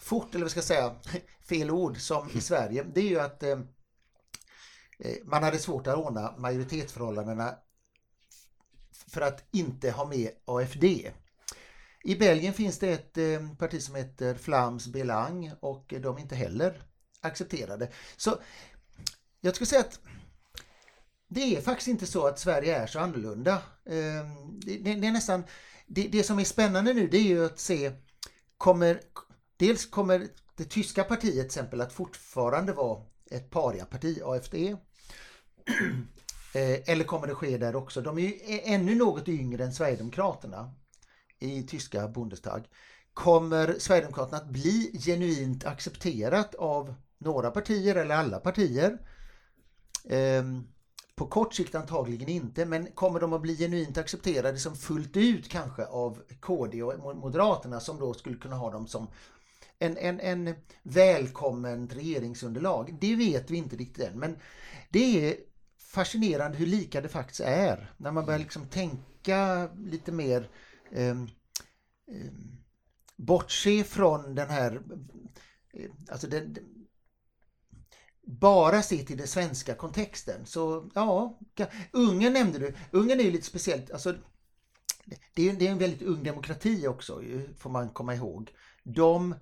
fort, 0.00 0.34
eller 0.34 0.44
vad 0.44 0.50
ska 0.50 0.58
jag 0.58 0.64
säga, 0.64 0.94
fel 1.48 1.70
ord, 1.70 1.98
som 2.00 2.30
i 2.34 2.40
Sverige, 2.40 2.82
det 2.94 3.00
är 3.00 3.08
ju 3.08 3.20
att 3.20 3.42
eh, 3.42 3.60
eh, 4.98 5.16
man 5.24 5.42
hade 5.42 5.58
svårt 5.58 5.86
att 5.86 5.96
ordna 5.96 6.34
majoritetsförhållandena 6.38 7.54
för 9.06 9.20
att 9.20 9.44
inte 9.50 9.90
ha 9.90 10.06
med 10.06 10.30
AFD. 10.44 10.84
I 12.04 12.16
Belgien 12.18 12.54
finns 12.54 12.78
det 12.78 12.92
ett 12.92 13.18
eh, 13.18 13.56
parti 13.58 13.82
som 13.82 13.94
heter 13.94 14.34
Flams 14.34 14.86
Belang 14.86 15.52
och 15.60 15.94
de 16.00 16.16
är 16.16 16.20
inte 16.20 16.34
heller 16.34 16.82
accepterade. 17.20 17.90
Så 18.16 18.40
jag 19.40 19.54
skulle 19.54 19.66
säga 19.66 19.80
att 19.80 20.00
det 21.28 21.56
är 21.56 21.60
faktiskt 21.60 21.88
inte 21.88 22.06
så 22.06 22.26
att 22.26 22.38
Sverige 22.38 22.76
är 22.76 22.86
så 22.86 22.98
annorlunda. 22.98 23.52
Eh, 23.84 24.26
det 24.62 24.90
är 24.90 25.12
nästan 25.12 25.44
det, 25.86 26.08
det 26.08 26.22
som 26.22 26.38
är 26.38 26.44
spännande 26.44 26.94
nu 26.94 27.08
det 27.08 27.18
är 27.18 27.22
ju 27.22 27.44
att 27.44 27.58
se 27.58 27.92
kommer 28.56 29.00
dels 29.60 29.86
kommer 29.86 30.28
det 30.56 30.64
tyska 30.64 31.04
partiet 31.04 31.34
till 31.34 31.46
exempel 31.46 31.80
att 31.80 31.92
fortfarande 31.92 32.72
vara 32.72 33.02
ett 33.30 33.50
pariaparti, 33.50 34.22
AFD. 34.24 34.54
Eh, 36.54 36.90
eller 36.90 37.04
kommer 37.04 37.26
det 37.26 37.34
ske 37.34 37.58
där 37.58 37.76
också? 37.76 38.00
De 38.00 38.18
är 38.18 38.22
ju 38.22 38.60
ännu 38.64 38.94
något 38.94 39.28
yngre 39.28 39.64
än 39.64 39.72
Sverigedemokraterna 39.72 40.74
i 41.38 41.62
tyska 41.62 42.08
Bundestag. 42.08 42.64
Kommer 43.14 43.74
Sverigedemokraterna 43.78 44.36
att 44.36 44.48
bli 44.48 45.00
genuint 45.04 45.64
accepterat 45.64 46.54
av 46.54 46.94
några 47.18 47.50
partier 47.50 47.94
eller 47.96 48.14
alla 48.14 48.38
partier? 48.38 48.98
Ehm, 50.08 50.68
på 51.14 51.26
kort 51.26 51.54
sikt 51.54 51.74
antagligen 51.74 52.28
inte, 52.28 52.64
men 52.64 52.86
kommer 52.86 53.20
de 53.20 53.32
att 53.32 53.42
bli 53.42 53.56
genuint 53.56 53.98
accepterade 53.98 54.58
som 54.58 54.76
fullt 54.76 55.16
ut 55.16 55.48
kanske 55.48 55.86
av 55.86 56.22
KD 56.40 56.82
och 56.82 57.16
Moderaterna 57.16 57.80
som 57.80 57.98
då 57.98 58.14
skulle 58.14 58.36
kunna 58.36 58.56
ha 58.56 58.70
dem 58.70 58.86
som 58.86 59.08
en, 59.80 59.96
en, 59.96 60.20
en 60.20 60.54
välkommen 60.82 61.88
regeringsunderlag? 61.88 62.98
Det 63.00 63.16
vet 63.16 63.50
vi 63.50 63.56
inte 63.56 63.76
riktigt 63.76 64.04
än, 64.04 64.18
men 64.18 64.36
det 64.90 65.28
är 65.28 65.36
fascinerande 65.78 66.58
hur 66.58 66.66
lika 66.66 67.00
det 67.00 67.08
faktiskt 67.08 67.40
är 67.40 67.94
när 67.96 68.12
man 68.12 68.26
börjar 68.26 68.38
liksom 68.38 68.66
tänka 68.66 69.70
lite 69.76 70.12
mer 70.12 70.50
eh, 70.92 71.10
eh, 71.10 72.32
bortse 73.16 73.84
från 73.84 74.34
den 74.34 74.50
här 74.50 74.82
eh, 75.74 75.90
alltså 76.08 76.26
den, 76.26 76.56
bara 78.22 78.82
se 78.82 78.98
till 78.98 79.16
den 79.16 79.26
svenska 79.26 79.74
kontexten. 79.74 80.46
Så 80.46 80.90
ja, 80.94 81.38
Ungern 81.92 82.32
nämnde 82.32 82.58
du. 82.58 82.74
Ungern 82.90 83.20
är 83.20 83.24
ju 83.24 83.30
lite 83.30 83.46
speciellt. 83.46 83.90
Alltså, 83.90 84.14
det 85.34 85.48
är, 85.48 85.52
det 85.52 85.66
är 85.66 85.70
en 85.70 85.78
väldigt 85.78 86.02
ung 86.02 86.22
demokrati 86.22 86.86
också, 86.86 87.22
får 87.58 87.70
man 87.70 87.88
komma 87.88 88.14
ihåg. 88.14 88.50
De 88.84 89.34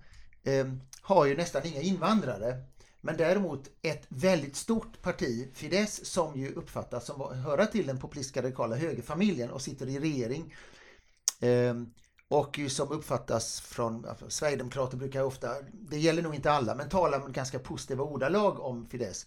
Ehm, 0.49 0.80
har 1.03 1.26
ju 1.26 1.36
nästan 1.36 1.66
inga 1.66 1.80
invandrare. 1.80 2.62
Men 3.01 3.16
däremot 3.16 3.68
ett 3.82 4.07
väldigt 4.09 4.57
stort 4.57 5.03
parti, 5.03 5.49
Fidesz, 5.55 6.05
som 6.05 6.40
ju 6.40 6.53
uppfattas 6.55 7.07
som 7.07 7.20
höra 7.44 7.66
till 7.66 7.86
den 7.86 7.99
populistiska 7.99 8.42
radikala 8.42 8.76
högerfamiljen 8.76 9.51
och 9.51 9.62
sitter 9.62 9.88
i 9.88 9.99
regering. 9.99 10.55
Ehm, 11.40 11.92
och 12.28 12.61
som 12.68 12.90
uppfattas 12.90 13.61
från 13.61 14.07
Sverigedemokrater 14.28 14.96
brukar 14.96 15.22
ofta, 15.22 15.55
det 15.72 15.99
gäller 15.99 16.22
nog 16.22 16.34
inte 16.34 16.51
alla, 16.53 16.74
men 16.74 16.88
talar 16.88 17.20
med 17.20 17.32
ganska 17.32 17.59
positiva 17.59 18.05
ordalag 18.05 18.61
om 18.61 18.86
Fidesz. 18.86 19.26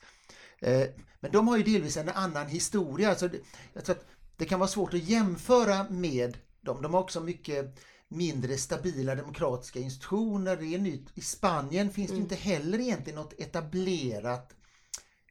Ehm, 0.60 0.88
men 1.20 1.32
de 1.32 1.48
har 1.48 1.58
ju 1.58 1.64
delvis 1.64 1.98
en 1.98 2.10
annan 2.10 2.48
historia. 2.48 3.10
Alltså, 3.10 3.30
jag 3.74 3.86
tror 3.86 3.96
att 3.96 4.06
det 4.38 4.46
kan 4.46 4.60
vara 4.60 4.70
svårt 4.70 4.94
att 4.94 5.04
jämföra 5.04 5.86
med 5.90 6.38
dem. 6.62 6.82
De 6.82 6.94
har 6.94 7.02
också 7.02 7.22
mycket 7.22 7.80
mindre 8.12 8.58
stabila 8.58 9.16
demokratiska 9.16 9.80
institutioner. 9.80 10.58
Det 10.58 10.76
är 10.76 10.80
nytt. 10.80 11.18
I 11.18 11.22
Spanien 11.22 11.92
finns 11.92 12.12
mm. 12.12 12.20
det 12.20 12.24
inte 12.24 12.36
heller 12.36 12.80
egentligen 12.80 13.20
något 13.20 13.40
etablerat 13.40 14.56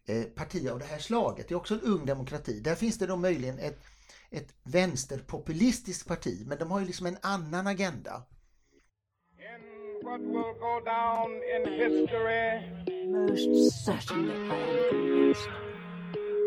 eh, 0.06 0.22
parti 0.22 0.68
av 0.68 0.78
det 0.78 0.84
här 0.84 0.98
slaget. 0.98 1.48
Det 1.48 1.54
är 1.54 1.56
också 1.56 1.74
en 1.74 1.80
ung 1.80 2.06
demokrati. 2.06 2.60
Där 2.60 2.74
finns 2.74 2.98
det 2.98 3.06
då 3.06 3.16
möjligen 3.16 3.58
ett, 3.58 3.80
ett 4.30 4.54
vänsterpopulistiskt 4.62 6.08
parti, 6.08 6.46
men 6.46 6.58
de 6.58 6.70
har 6.70 6.80
ju 6.80 6.86
liksom 6.86 7.06
en 7.06 7.18
annan 7.22 7.66
agenda. 7.66 8.22
what 10.02 10.20
will 10.20 10.54
go 10.58 10.80
down 10.84 11.40
in 11.54 11.72
history. 11.72 12.62
Most 13.06 13.84
certainly, 13.84 14.34
I 14.34 14.56
am 14.56 14.88
convinced. 14.90 15.48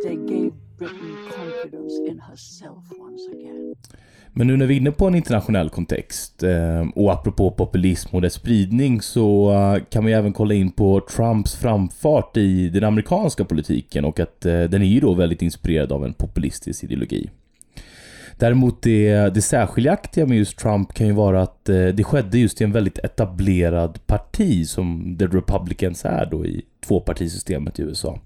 They 0.03 0.15
gave 0.15 0.62
men 4.35 4.47
nu 4.47 4.57
när 4.57 4.65
vi 4.65 4.73
är 4.73 4.77
inne 4.79 4.91
på 4.91 5.07
en 5.07 5.15
internationell 5.15 5.69
kontext 5.69 6.43
ehm, 6.43 6.89
och 6.89 7.13
apropå 7.13 7.51
populism 7.51 8.15
och 8.15 8.21
dess 8.21 8.33
spridning 8.33 9.01
så 9.01 9.51
eh, 9.51 9.83
kan 9.83 10.05
vi 10.05 10.13
även 10.13 10.33
kolla 10.33 10.53
in 10.53 10.71
på 10.71 11.01
Trumps 11.15 11.55
framfart 11.55 12.37
i 12.37 12.69
den 12.69 12.83
amerikanska 12.83 13.45
politiken 13.45 14.05
och 14.05 14.19
att 14.19 14.45
eh, 14.45 14.61
den 14.63 14.81
är 14.81 14.85
ju 14.85 14.99
då 14.99 15.13
väldigt 15.13 15.41
inspirerad 15.41 15.91
av 15.91 16.05
en 16.05 16.13
populistisk 16.13 16.83
ideologi. 16.83 17.29
Däremot 18.37 18.81
det, 18.81 19.33
det 19.33 19.41
särskiljaktiga 19.41 20.25
med 20.25 20.37
just 20.37 20.59
Trump 20.59 20.93
kan 20.93 21.07
ju 21.07 21.13
vara 21.13 21.41
att 21.41 21.69
eh, 21.69 21.85
det 21.85 22.03
skedde 22.03 22.37
just 22.37 22.61
i 22.61 22.63
en 22.63 22.71
väldigt 22.71 22.97
etablerad 22.97 24.07
parti 24.07 24.67
som 24.67 25.15
The 25.19 25.25
Republicans 25.25 26.05
är 26.05 26.25
då 26.25 26.45
i 26.45 26.61
tvåpartisystemet 26.87 27.79
i 27.79 27.81
USA. 27.81 28.19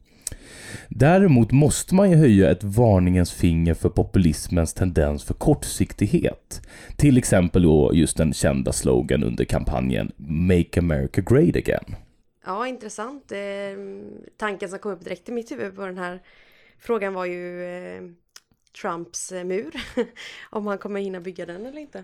Däremot 0.90 1.52
måste 1.52 1.96
man 1.96 2.12
ju 2.12 2.18
höja 2.18 2.52
ett 2.52 2.64
varningens 2.64 3.34
finger 3.34 3.74
för 3.74 3.90
populismens 3.90 4.74
tendens 4.74 5.24
för 5.24 5.34
kortsiktighet. 5.34 6.62
Till 6.96 7.18
exempel 7.18 7.64
då 7.64 7.92
just 7.94 8.18
den 8.18 8.34
kända 8.34 8.74
slogan 8.74 9.24
under 9.24 9.46
kampanjen 9.46 10.12
Make 10.18 10.80
America 10.80 11.22
Great 11.22 11.56
Again. 11.56 11.96
Ja, 12.46 12.68
intressant. 12.68 13.32
Eh, 13.32 13.38
tanken 14.38 14.70
som 14.70 14.80
kom 14.80 14.92
upp 14.92 15.04
direkt 15.04 15.30
i 15.30 15.32
mitt 15.32 15.52
huvud 15.52 15.76
på 15.76 15.86
den 15.86 15.98
här 15.98 16.22
frågan 16.80 17.14
var 17.14 17.26
ju 17.26 17.64
eh, 17.64 18.02
Trumps 18.82 19.32
eh, 19.32 19.44
mur. 19.44 19.76
Om 20.50 20.68
han 20.68 20.78
kommer 20.78 21.00
hinna 21.00 21.20
bygga 21.20 21.46
den 21.46 21.66
eller 21.66 21.80
inte. 21.80 22.04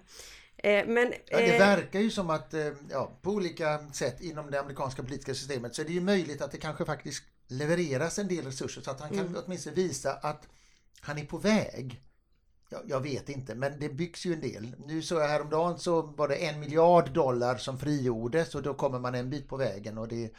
Eh, 0.58 0.88
men, 0.88 1.14
ja, 1.26 1.38
det 1.38 1.60
verkar 1.60 2.00
ju 2.00 2.10
som 2.10 2.30
att 2.30 2.54
ja, 2.92 3.20
på 3.22 3.32
olika 3.32 3.80
sätt 3.92 4.22
inom 4.22 4.52
det 4.52 4.60
amerikanska 4.60 5.04
politiska 5.04 5.34
systemet 5.34 5.76
så 5.76 5.82
är 5.82 5.86
det 5.86 5.94
ju 5.94 6.02
möjligt 6.02 6.42
att 6.42 6.52
det 6.52 6.58
kanske 6.58 6.86
faktiskt 6.86 7.24
levereras 7.48 8.20
en 8.20 8.28
del 8.28 8.46
resurser 8.46 8.82
så 8.82 8.92
att 8.92 9.00
han 9.00 9.10
kan 9.10 9.28
mm. 9.28 9.42
åtminstone 9.46 9.76
visa 9.76 10.14
att 10.14 10.48
han 11.00 11.18
är 11.18 11.26
på 11.26 11.38
väg. 11.38 12.04
Jag, 12.70 12.82
jag 12.88 13.02
vet 13.02 13.30
inte, 13.30 13.56
men 13.56 13.80
det 13.80 13.90
byggs 13.90 14.26
ju 14.26 14.34
en 14.34 14.42
del. 14.42 14.76
Nu 14.86 15.02
såg 15.02 15.22
jag 15.22 15.28
häromdagen 15.28 15.80
så 15.80 16.02
var 16.02 16.28
det 16.28 16.36
en 16.36 16.60
miljard 16.60 17.14
dollar 17.14 17.58
som 17.58 17.80
frigjordes 17.80 18.56
och 18.56 18.64
då 18.64 18.74
kommer 18.74 19.00
man 19.00 19.16
en 19.16 19.30
bit 19.30 19.48
på 19.48 19.58
vägen 19.58 19.98
och 19.98 20.08
det 20.08 20.34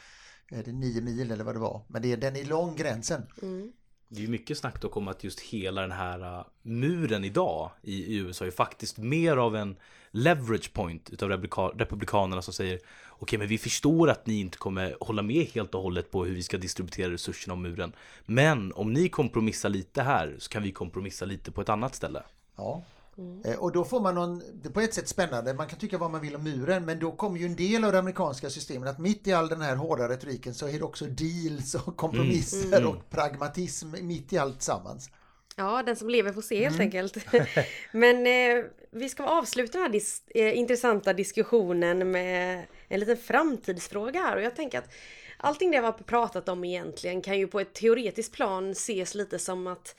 är 0.49 0.63
det 0.63 0.73
nio 0.73 1.01
mil 1.01 1.31
eller 1.31 1.45
vad 1.45 1.55
det 1.55 1.61
var. 1.61 1.85
Men 1.89 2.03
det 2.03 2.13
är, 2.13 2.17
den 2.17 2.37
är 2.37 2.45
lång 2.45 2.77
gränsen. 2.77 3.27
Mm. 3.43 3.73
Det 4.09 4.21
är 4.21 4.23
ju 4.23 4.29
mycket 4.29 4.59
snack 4.59 4.81
dock 4.81 4.97
om 4.97 5.09
att 5.09 5.25
just 5.25 5.41
hela 5.41 5.81
den 5.81 5.93
här 5.93 6.39
äh, 6.39 6.45
muren 6.63 7.25
idag 7.25 7.71
i 7.83 8.17
USA 8.17 8.47
är 8.47 8.51
faktiskt 8.51 8.99
mer 8.99 9.37
av 9.37 9.57
en 9.57 9.77
leverage 10.11 10.73
point 10.73 11.11
utav 11.11 11.31
republikanerna 11.75 12.43
som 12.43 12.55
säger 12.55 12.81
okej, 13.09 13.39
men 13.39 13.49
vi 13.49 13.59
förstår 13.59 14.11
att 14.11 14.27
ni 14.27 14.41
inte 14.41 14.59
kommer 14.59 14.97
hålla 15.01 15.23
med 15.23 15.47
helt 15.55 15.75
och 15.75 15.83
hållet 15.83 16.11
på 16.11 16.25
hur 16.25 16.35
vi 16.35 16.43
ska 16.43 16.59
distribuera 16.59 17.13
resurserna 17.13 17.55
om 17.55 17.63
muren. 17.63 17.93
Men 18.27 18.73
om 18.73 18.93
ni 18.93 19.09
kompromissar 19.09 19.69
lite 19.69 20.03
här 20.03 20.37
så 20.39 20.49
kan 20.49 20.63
vi 20.63 20.73
kompromissa 20.73 21.25
lite 21.25 21.53
på 21.53 21.61
ett 21.61 21.69
annat 21.69 21.95
ställe. 21.95 22.23
Ja. 22.57 22.83
Mm. 23.19 23.43
Eh, 23.45 23.59
och 23.59 23.73
då 23.73 23.85
får 23.85 24.01
man 24.01 24.15
någon, 24.15 24.43
det 24.63 24.69
är 24.69 24.73
på 24.73 24.81
ett 24.81 24.95
sätt 24.95 25.09
spännande, 25.09 25.55
man 25.55 25.67
kan 25.67 25.79
tycka 25.79 25.99
vad 25.99 26.11
man 26.11 26.21
vill 26.21 26.37
om 26.37 26.45
muren, 26.45 26.85
men 26.85 26.99
då 26.99 27.13
kommer 27.13 27.39
ju 27.39 27.47
en 27.47 27.57
del 27.57 27.85
av 27.85 27.93
det 27.93 27.99
amerikanska 27.99 28.51
systemet 28.51 28.89
att 28.89 28.99
mitt 28.99 29.27
i 29.27 29.33
all 29.33 29.49
den 29.49 29.61
här 29.61 29.77
hårda 29.77 30.09
retoriken 30.09 30.55
så 30.55 30.69
är 30.69 30.73
det 30.73 30.85
också 30.85 31.05
deals 31.05 31.75
och 31.75 31.97
kompromisser 31.97 32.67
mm. 32.67 32.79
Mm. 32.79 32.89
och 32.89 33.11
pragmatism 33.11 33.95
mitt 34.01 34.33
i 34.33 34.39
allt 34.39 34.63
sammans. 34.63 35.11
Ja, 35.57 35.83
den 35.83 35.97
som 35.97 36.09
lever 36.09 36.33
får 36.33 36.43
se 36.43 36.63
helt 36.63 36.75
mm. 36.75 36.87
enkelt. 36.87 37.17
Men 37.93 38.27
eh, 38.27 38.65
vi 38.91 39.09
ska 39.09 39.25
avsluta 39.25 39.73
den 39.73 39.83
här 39.83 39.89
dis 39.89 40.23
eh, 40.35 40.59
intressanta 40.59 41.13
diskussionen 41.13 42.11
med 42.11 42.67
en 42.89 43.01
liten 43.01 43.17
framtidsfråga 43.17 44.21
här 44.21 44.37
och 44.37 44.43
jag 44.43 44.57
tänker 44.57 44.79
att 44.79 44.91
allting 45.37 45.71
det 45.71 45.81
vi 45.81 45.87
har 45.87 45.93
pratat 45.93 46.49
om 46.49 46.65
egentligen 46.65 47.23
kan 47.23 47.39
ju 47.39 47.47
på 47.47 47.61
ett 47.61 47.73
teoretiskt 47.73 48.33
plan 48.33 48.71
ses 48.71 49.15
lite 49.15 49.39
som 49.39 49.67
att 49.67 49.97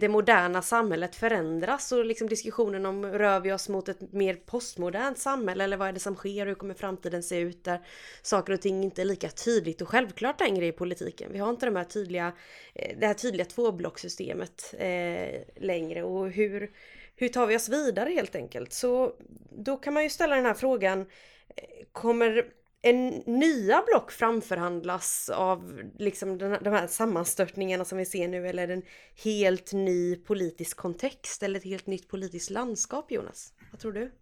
det 0.00 0.08
moderna 0.08 0.62
samhället 0.62 1.16
förändras 1.16 1.92
och 1.92 2.04
liksom 2.04 2.28
diskussionen 2.28 2.86
om 2.86 3.06
rör 3.06 3.40
vi 3.40 3.52
oss 3.52 3.68
mot 3.68 3.88
ett 3.88 4.12
mer 4.12 4.34
postmodernt 4.34 5.18
samhälle 5.18 5.64
eller 5.64 5.76
vad 5.76 5.88
är 5.88 5.92
det 5.92 6.00
som 6.00 6.14
sker, 6.14 6.42
och 6.42 6.48
hur 6.48 6.54
kommer 6.54 6.74
framtiden 6.74 7.22
se 7.22 7.38
ut 7.38 7.64
där 7.64 7.80
saker 8.22 8.52
och 8.52 8.60
ting 8.60 8.84
inte 8.84 9.02
är 9.02 9.04
lika 9.04 9.28
tydligt 9.28 9.80
och 9.80 9.88
självklart 9.88 10.40
längre 10.40 10.66
i 10.66 10.72
politiken. 10.72 11.32
Vi 11.32 11.38
har 11.38 11.50
inte 11.50 11.66
de 11.66 11.76
här 11.76 11.84
tydliga, 11.84 12.32
eh, 12.74 12.96
det 12.98 13.06
här 13.06 13.14
tydliga 13.14 13.44
tvåblockssystemet 13.44 14.74
eh, 14.78 15.40
längre 15.56 16.02
och 16.02 16.30
hur, 16.30 16.70
hur 17.16 17.28
tar 17.28 17.46
vi 17.46 17.56
oss 17.56 17.68
vidare 17.68 18.10
helt 18.10 18.34
enkelt? 18.34 18.72
Så 18.72 19.14
då 19.50 19.76
kan 19.76 19.94
man 19.94 20.02
ju 20.02 20.10
ställa 20.10 20.36
den 20.36 20.46
här 20.46 20.54
frågan, 20.54 21.00
eh, 21.00 21.84
kommer 21.92 22.46
en 22.88 23.08
nya 23.26 23.82
block 23.86 24.10
framförhandlas 24.10 25.28
av 25.28 25.82
liksom 25.98 26.38
den, 26.38 26.62
de 26.62 26.70
här 26.70 26.86
sammanstörtningarna 26.86 27.84
som 27.84 27.98
vi 27.98 28.06
ser 28.06 28.28
nu 28.28 28.48
eller 28.48 28.68
en 28.68 28.82
helt 29.24 29.72
ny 29.72 30.16
politisk 30.16 30.76
kontext 30.76 31.42
eller 31.42 31.58
ett 31.58 31.64
helt 31.64 31.86
nytt 31.86 32.08
politiskt 32.08 32.50
landskap 32.50 33.12
Jonas? 33.12 33.52
Vad 33.70 33.80
tror 33.80 33.92
du? 33.92 34.12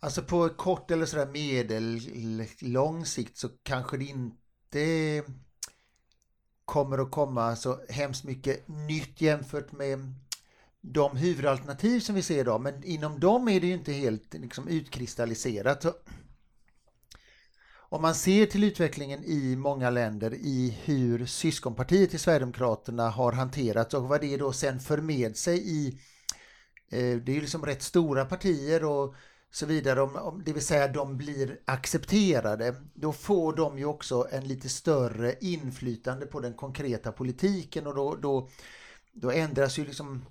Alltså 0.00 0.22
på 0.22 0.48
kort 0.48 0.90
eller 0.90 1.06
sådär 1.06 1.26
medellång 1.26 3.06
sikt 3.06 3.36
så 3.36 3.48
kanske 3.62 3.96
det 3.96 4.04
inte 4.04 5.22
kommer 6.64 6.98
att 6.98 7.10
komma 7.10 7.56
så 7.56 7.80
hemskt 7.88 8.24
mycket 8.24 8.68
nytt 8.68 9.20
jämfört 9.20 9.72
med 9.72 10.14
de 10.80 11.16
huvudalternativ 11.16 12.00
som 12.00 12.14
vi 12.14 12.22
ser 12.22 12.40
idag. 12.40 12.60
Men 12.60 12.84
inom 12.84 13.20
dem 13.20 13.48
är 13.48 13.60
det 13.60 13.66
ju 13.66 13.74
inte 13.74 13.92
helt 13.92 14.34
liksom, 14.34 14.68
utkristalliserat. 14.68 15.82
Så 15.82 15.94
om 17.90 18.02
man 18.02 18.14
ser 18.14 18.46
till 18.46 18.64
utvecklingen 18.64 19.24
i 19.24 19.56
många 19.56 19.90
länder 19.90 20.34
i 20.34 20.78
hur 20.84 21.26
syskonpartiet 21.26 22.10
till 22.10 22.20
Sverigedemokraterna 22.20 23.10
har 23.10 23.32
hanterats 23.32 23.94
och 23.94 24.08
vad 24.08 24.20
det 24.20 24.36
då 24.36 24.52
sen 24.52 24.80
för 24.80 24.98
med 24.98 25.36
sig 25.36 25.68
i 25.68 25.88
eh, 26.90 27.16
det 27.16 27.32
är 27.32 27.34
ju 27.34 27.40
liksom 27.40 27.66
rätt 27.66 27.82
stora 27.82 28.24
partier 28.24 28.84
och 28.84 29.14
så 29.50 29.66
vidare, 29.66 30.00
om, 30.02 30.42
det 30.44 30.52
vill 30.52 30.66
säga 30.66 30.88
de 30.88 31.16
blir 31.16 31.60
accepterade, 31.64 32.74
då 32.94 33.12
får 33.12 33.56
de 33.56 33.78
ju 33.78 33.84
också 33.84 34.28
en 34.30 34.48
lite 34.48 34.68
större 34.68 35.34
inflytande 35.40 36.26
på 36.26 36.40
den 36.40 36.54
konkreta 36.54 37.12
politiken 37.12 37.86
och 37.86 37.94
då, 37.94 38.14
då, 38.14 38.48
då 39.12 39.30
ändras 39.30 39.78
ju 39.78 39.84
liksom 39.84 40.24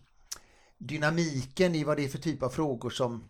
dynamiken 0.78 1.76
i 1.76 1.84
vad 1.84 1.98
det 1.98 2.04
är 2.04 2.10
för 2.10 2.18
typ 2.18 2.44
av 2.44 2.50
frågor 2.50 2.90
som 2.90 3.24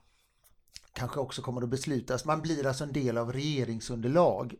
kanske 0.94 1.20
också 1.20 1.42
kommer 1.42 1.62
att 1.62 1.70
beslutas. 1.70 2.26
Man 2.26 2.42
blir 2.42 2.68
alltså 2.68 2.84
en 2.84 2.94
del 2.94 3.18
av 3.18 3.34
regeringsunderlag. 3.34 4.56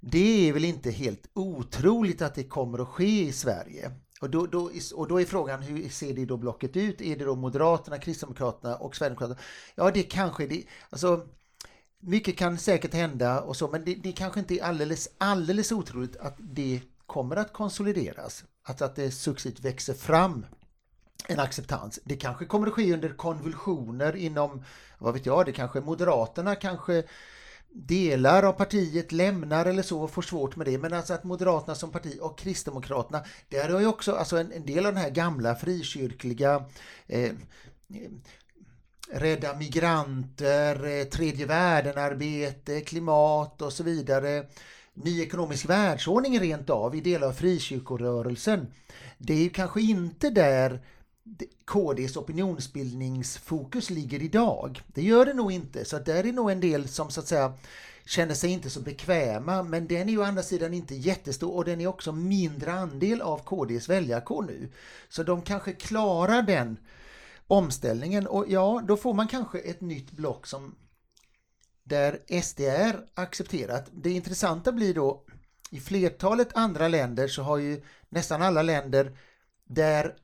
Det 0.00 0.48
är 0.48 0.52
väl 0.52 0.64
inte 0.64 0.90
helt 0.90 1.30
otroligt 1.34 2.22
att 2.22 2.34
det 2.34 2.44
kommer 2.44 2.78
att 2.78 2.88
ske 2.88 3.22
i 3.22 3.32
Sverige. 3.32 3.92
Och 4.20 4.30
då, 4.30 4.46
då, 4.46 4.70
och 4.94 5.08
då 5.08 5.20
är 5.20 5.24
frågan 5.24 5.62
hur 5.62 5.88
ser 5.88 6.14
det 6.14 6.24
då 6.24 6.36
blocket 6.36 6.76
ut? 6.76 7.00
Är 7.00 7.16
det 7.16 7.24
då 7.24 7.36
Moderaterna, 7.36 7.98
Kristdemokraterna 7.98 8.76
och 8.76 8.96
Sverigedemokraterna? 8.96 9.40
Ja, 9.74 9.90
det 9.90 10.02
kanske 10.02 10.46
det. 10.46 10.64
Alltså, 10.90 11.26
mycket 12.00 12.36
kan 12.36 12.58
säkert 12.58 12.94
hända 12.94 13.40
och 13.40 13.56
så, 13.56 13.68
men 13.68 13.84
det, 13.84 13.94
det 13.94 14.12
kanske 14.12 14.40
inte 14.40 14.54
är 14.54 14.64
alldeles, 14.64 15.08
alldeles 15.18 15.72
otroligt 15.72 16.16
att 16.16 16.36
det 16.38 16.80
kommer 17.06 17.36
att 17.36 17.52
konsolideras. 17.52 18.44
Att, 18.62 18.82
att 18.82 18.96
det 18.96 19.10
successivt 19.10 19.60
växer 19.60 19.94
fram 19.94 20.46
en 21.28 21.40
acceptans. 21.40 21.98
Det 22.04 22.16
kanske 22.16 22.44
kommer 22.44 22.66
att 22.66 22.72
ske 22.72 22.92
under 22.92 23.08
konvulsioner 23.08 24.16
inom, 24.16 24.64
vad 24.98 25.14
vet 25.14 25.26
jag, 25.26 25.46
det 25.46 25.52
kanske 25.52 25.80
Moderaterna 25.80 26.54
kanske 26.54 27.02
delar 27.74 28.42
av 28.42 28.52
partiet 28.52 29.12
lämnar 29.12 29.66
eller 29.66 29.82
så 29.82 30.02
och 30.02 30.10
får 30.10 30.22
svårt 30.22 30.56
med 30.56 30.66
det. 30.66 30.78
Men 30.78 30.92
alltså 30.92 31.14
att 31.14 31.24
Moderaterna 31.24 31.74
som 31.74 31.90
parti 31.90 32.18
och 32.20 32.38
Kristdemokraterna, 32.38 33.24
där 33.48 33.68
har 33.68 33.80
ju 33.80 33.86
också 33.86 34.14
alltså 34.14 34.36
en, 34.36 34.52
en 34.52 34.66
del 34.66 34.86
av 34.86 34.94
den 34.94 35.02
här 35.02 35.10
gamla 35.10 35.54
frikyrkliga 35.54 36.64
eh, 37.06 37.32
rädda 39.12 39.56
migranter, 39.56 40.86
eh, 40.86 41.04
tredje 41.04 41.46
världen-arbete, 41.46 42.80
klimat 42.80 43.62
och 43.62 43.72
så 43.72 43.82
vidare. 43.82 44.44
Ny 44.94 45.22
ekonomisk 45.22 45.68
världsordning 45.68 46.40
rent 46.40 46.70
av 46.70 46.94
i 46.94 47.00
delar 47.00 47.26
av 47.28 47.32
frikyrkorörelsen. 47.32 48.66
Det 49.18 49.32
är 49.32 49.42
ju 49.42 49.50
kanske 49.50 49.80
inte 49.80 50.30
där 50.30 50.80
KDs 51.64 52.16
opinionsbildningsfokus 52.16 53.90
ligger 53.90 54.22
idag. 54.22 54.82
Det 54.86 55.02
gör 55.02 55.26
det 55.26 55.34
nog 55.34 55.52
inte, 55.52 55.84
så 55.84 55.98
där 55.98 56.26
är 56.26 56.32
nog 56.32 56.50
en 56.50 56.60
del 56.60 56.88
som 56.88 57.10
så 57.10 57.20
att 57.20 57.28
säga 57.28 57.54
känner 58.04 58.34
sig 58.34 58.50
inte 58.50 58.70
så 58.70 58.80
bekväma, 58.80 59.62
men 59.62 59.86
den 59.86 60.08
är 60.08 60.12
ju 60.12 60.18
å 60.18 60.22
andra 60.22 60.42
sidan 60.42 60.74
inte 60.74 60.94
jättestor 60.94 61.54
och 61.54 61.64
den 61.64 61.80
är 61.80 61.86
också 61.86 62.12
mindre 62.12 62.72
andel 62.72 63.22
av 63.22 63.38
KDs 63.38 63.88
väljarkår 63.88 64.42
nu. 64.42 64.72
Så 65.08 65.22
de 65.22 65.42
kanske 65.42 65.72
klarar 65.72 66.42
den 66.42 66.76
omställningen 67.46 68.26
och 68.26 68.44
ja, 68.48 68.82
då 68.88 68.96
får 68.96 69.14
man 69.14 69.28
kanske 69.28 69.58
ett 69.58 69.80
nytt 69.80 70.10
block 70.10 70.46
som 70.46 70.74
där 71.84 72.40
SD 72.42 72.60
är 72.60 73.06
accepterat. 73.14 73.90
Det 73.92 74.10
intressanta 74.10 74.72
blir 74.72 74.94
då 74.94 75.24
i 75.70 75.80
flertalet 75.80 76.56
andra 76.56 76.88
länder 76.88 77.28
så 77.28 77.42
har 77.42 77.58
ju 77.58 77.82
nästan 78.08 78.42
alla 78.42 78.62
länder 78.62 79.18
där 79.64 80.16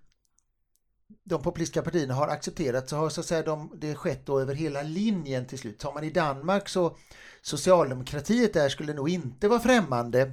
de 1.25 1.43
populistiska 1.43 1.83
partierna 1.83 2.15
har 2.15 2.29
accepterat 2.29 2.89
så 2.89 2.97
har 2.97 3.09
så 3.09 3.21
att 3.21 3.27
säga 3.27 3.43
de, 3.43 3.73
det 3.77 3.95
skett 3.95 4.27
då 4.27 4.41
över 4.41 4.55
hela 4.55 4.83
linjen 4.83 5.47
till 5.47 5.59
slut. 5.59 5.79
Tar 5.79 5.95
man 5.95 6.05
i 6.05 6.11
Danmark 6.11 6.69
så 6.69 6.97
Socialdemokratiet 7.43 8.53
där 8.53 8.69
skulle 8.69 8.95
nog 8.95 9.09
inte 9.09 9.49
vara 9.49 9.61
främmande 9.61 10.33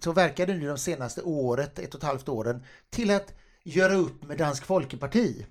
så 0.00 0.12
verkar 0.12 0.46
det 0.46 0.54
nu 0.54 0.68
de 0.68 0.78
senaste 0.78 1.22
året, 1.22 1.78
ett 1.78 1.94
och 1.94 2.00
ett 2.00 2.06
halvt 2.06 2.28
åren, 2.28 2.64
till 2.90 3.10
att 3.10 3.34
göra 3.64 3.94
upp 3.94 4.24
med 4.24 4.38
Dansk 4.38 4.64
Folkeparti 4.64 5.46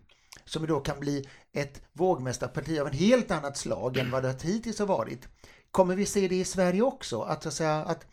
som 0.46 0.68
då 0.68 0.80
kan 0.80 1.00
bli 1.00 1.30
ett 1.54 1.82
vågmästarparti 1.94 2.80
av 2.80 2.88
en 2.88 2.94
helt 2.94 3.32
annat 3.32 3.58
slag 3.58 3.98
än 3.98 4.12
vad 4.12 4.24
det 4.24 4.44
hittills 4.44 4.80
har 4.80 4.86
varit. 4.86 5.28
Kommer 5.72 5.96
vi 5.96 6.06
se 6.06 6.28
det 6.28 6.36
i 6.36 6.46
Sverige 6.46 6.82
också? 6.82 7.22
Att, 7.22 7.44
så 7.44 7.50
att, 7.50 7.56
säga, 7.56 7.76
att 7.76 8.06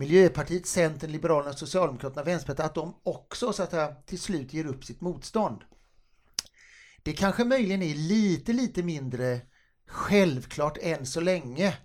Miljöpartiet, 0.00 0.66
Centern, 0.66 1.12
Liberalerna, 1.12 1.52
Socialdemokraterna, 1.52 2.22
Vänsterpartiet, 2.22 2.66
att 2.66 2.74
de 2.74 2.94
också 3.02 3.52
så 3.52 3.62
att 3.62 3.70
säga, 3.70 3.94
till 4.06 4.18
slut 4.18 4.52
ger 4.52 4.66
upp 4.66 4.84
sitt 4.84 5.00
motstånd. 5.00 5.64
Det 7.02 7.12
kanske 7.12 7.44
möjligen 7.44 7.82
är 7.82 7.94
lite, 7.94 8.52
lite 8.52 8.82
mindre 8.82 9.40
självklart 9.86 10.78
än 10.80 11.06
så 11.06 11.20
länge 11.20 11.78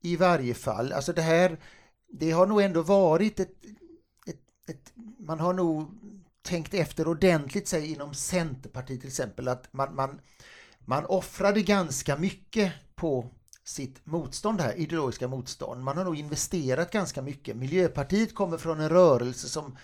i 0.00 0.16
varje 0.16 0.54
fall. 0.54 0.92
Alltså 0.92 1.12
det 1.12 1.22
här, 1.22 1.60
det 2.08 2.30
har 2.30 2.46
nog 2.46 2.62
ändå 2.62 2.82
varit 2.82 3.40
ett, 3.40 3.64
ett, 4.26 4.68
ett 4.68 4.92
man 5.18 5.40
har 5.40 5.52
nog 5.52 5.90
tänkt 6.42 6.74
efter 6.74 7.08
ordentligt 7.08 7.68
sig 7.68 7.92
inom 7.92 8.14
Centerpartiet 8.14 9.00
till 9.00 9.08
exempel 9.08 9.48
att 9.48 9.72
man, 9.72 9.94
man, 9.94 10.20
man 10.78 11.06
offrade 11.06 11.62
ganska 11.62 12.16
mycket 12.16 12.72
på 12.94 13.30
sitt 13.64 14.06
motstånd 14.06 14.60
här, 14.60 14.74
ideologiska 14.74 15.28
motstånd. 15.28 15.82
Man 15.82 15.96
har 15.96 16.04
nog 16.04 16.16
investerat 16.16 16.90
ganska 16.90 17.22
mycket. 17.22 17.56
Miljöpartiet 17.56 18.34
kommer 18.34 18.58
från 18.58 18.80
en 18.80 18.88
rörelse 18.88 19.48
som 19.48 19.76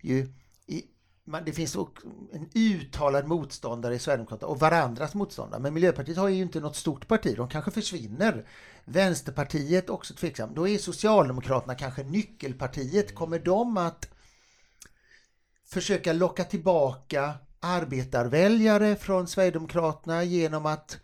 ju 0.00 0.32
i, 0.66 0.84
man, 1.24 1.44
det 1.44 1.52
finns 1.52 1.76
en 2.32 2.50
uttalad 2.54 3.26
motståndare 3.26 3.94
i 3.94 3.98
Sverigedemokraterna 3.98 4.48
och 4.48 4.60
varandras 4.60 5.14
motståndare. 5.14 5.60
Men 5.60 5.74
Miljöpartiet 5.74 6.18
har 6.18 6.28
ju 6.28 6.42
inte 6.42 6.60
något 6.60 6.76
stort 6.76 7.08
parti, 7.08 7.36
de 7.36 7.48
kanske 7.48 7.70
försvinner. 7.70 8.46
Vänsterpartiet 8.84 9.90
också 9.90 10.14
tveksam. 10.14 10.54
Då 10.54 10.68
är 10.68 10.78
Socialdemokraterna 10.78 11.74
kanske 11.74 12.02
nyckelpartiet. 12.02 13.14
Kommer 13.14 13.38
de 13.38 13.76
att 13.76 14.08
försöka 15.64 16.12
locka 16.12 16.44
tillbaka 16.44 17.34
arbetarväljare 17.60 18.96
från 18.96 19.28
Sverigedemokraterna 19.28 20.24
genom 20.24 20.66
att 20.66 20.98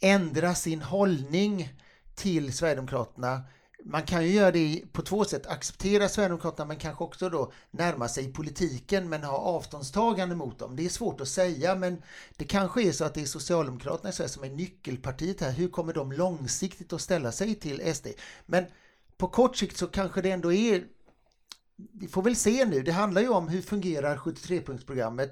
ändra 0.00 0.54
sin 0.54 0.82
hållning 0.82 1.68
till 2.14 2.52
Sverigedemokraterna. 2.52 3.42
Man 3.84 4.02
kan 4.02 4.24
ju 4.24 4.32
göra 4.32 4.50
det 4.50 4.82
på 4.92 5.02
två 5.02 5.24
sätt, 5.24 5.46
acceptera 5.46 6.08
Sverigedemokraterna 6.08 6.64
men 6.64 6.76
kanske 6.76 7.04
också 7.04 7.28
då 7.28 7.52
närma 7.70 8.08
sig 8.08 8.32
politiken 8.32 9.08
men 9.08 9.22
ha 9.22 9.38
avståndstagande 9.38 10.34
mot 10.34 10.58
dem. 10.58 10.76
Det 10.76 10.84
är 10.84 10.88
svårt 10.88 11.20
att 11.20 11.28
säga 11.28 11.74
men 11.74 12.02
det 12.36 12.44
kanske 12.44 12.82
är 12.82 12.92
så 12.92 13.04
att 13.04 13.14
det 13.14 13.22
är 13.22 13.26
Socialdemokraterna 13.26 14.10
i 14.10 14.12
Sverige 14.12 14.28
som 14.28 14.44
är 14.44 14.48
nyckelpartiet 14.48 15.40
här. 15.40 15.52
Hur 15.52 15.68
kommer 15.68 15.92
de 15.92 16.12
långsiktigt 16.12 16.92
att 16.92 17.00
ställa 17.00 17.32
sig 17.32 17.54
till 17.54 17.94
SD? 17.94 18.06
Men 18.46 18.64
på 19.16 19.28
kort 19.28 19.56
sikt 19.56 19.76
så 19.76 19.86
kanske 19.86 20.22
det 20.22 20.30
ändå 20.30 20.52
är 20.52 20.84
vi 21.92 22.08
får 22.08 22.22
väl 22.22 22.36
se 22.36 22.64
nu. 22.64 22.82
Det 22.82 22.92
handlar 22.92 23.22
ju 23.22 23.28
om 23.28 23.48
hur 23.48 23.62
fungerar 23.62 24.16
73-punktsprogrammet 24.16 25.30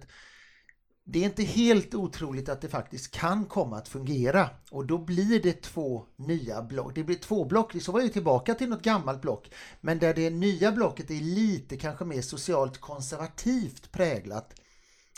det 1.09 1.19
är 1.19 1.25
inte 1.25 1.43
helt 1.43 1.95
otroligt 1.95 2.49
att 2.49 2.61
det 2.61 2.69
faktiskt 2.69 3.11
kan 3.11 3.45
komma 3.45 3.77
att 3.77 3.89
fungera 3.89 4.51
och 4.71 4.87
då 4.87 4.99
blir 4.99 5.43
det 5.43 5.63
två 5.63 6.07
nya 6.17 6.63
block. 6.63 6.95
Det 6.95 7.05
blir 7.05 7.17
två 7.17 7.45
block, 7.45 7.83
så 7.83 7.93
var 7.93 8.01
ju 8.01 8.09
tillbaka 8.09 8.55
till 8.55 8.69
något 8.69 8.83
gammalt 8.83 9.23
block, 9.23 9.51
men 9.81 9.99
där 9.99 10.15
det 10.15 10.31
nya 10.31 10.73
blocket 10.73 11.11
är 11.11 11.21
lite 11.21 11.77
kanske 11.77 12.05
mer 12.05 12.23
socialt 12.23 12.79
konservativt 12.79 13.93
präglat 13.93 14.55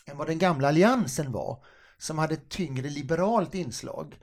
än 0.06 0.16
vad 0.16 0.26
den 0.26 0.38
gamla 0.38 0.68
alliansen 0.68 1.32
var, 1.32 1.64
som 1.98 2.18
hade 2.18 2.34
ett 2.34 2.48
tyngre 2.48 2.90
liberalt 2.90 3.54
inslag. 3.54 4.18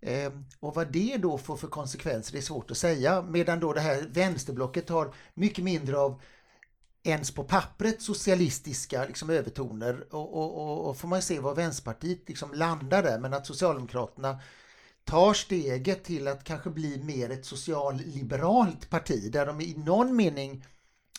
Ehm, 0.00 0.44
och 0.60 0.74
vad 0.74 0.92
det 0.92 1.16
då 1.16 1.38
får 1.38 1.56
för 1.56 1.68
konsekvenser 1.68 2.36
är 2.36 2.40
svårt 2.40 2.70
att 2.70 2.76
säga, 2.76 3.22
medan 3.22 3.60
då 3.60 3.72
det 3.72 3.80
här 3.80 4.06
vänsterblocket 4.08 4.88
har 4.88 5.14
mycket 5.34 5.64
mindre 5.64 5.98
av 5.98 6.20
ens 7.02 7.30
på 7.30 7.44
pappret 7.44 8.02
socialistiska 8.02 9.04
liksom, 9.04 9.30
övertoner 9.30 10.06
och, 10.10 10.34
och, 10.34 10.62
och, 10.62 10.88
och 10.88 10.96
får 10.96 11.08
man 11.08 11.22
se 11.22 11.40
var 11.40 11.54
Vänsterpartiet 11.54 12.28
liksom 12.28 12.54
landar 12.54 13.02
där 13.02 13.18
men 13.18 13.34
att 13.34 13.46
Socialdemokraterna 13.46 14.40
tar 15.04 15.34
steget 15.34 16.04
till 16.04 16.28
att 16.28 16.44
kanske 16.44 16.70
bli 16.70 17.02
mer 17.02 17.30
ett 17.30 17.46
socialliberalt 17.46 18.90
parti 18.90 19.32
där 19.32 19.46
de 19.46 19.60
i 19.60 19.74
någon 19.78 20.16
mening 20.16 20.64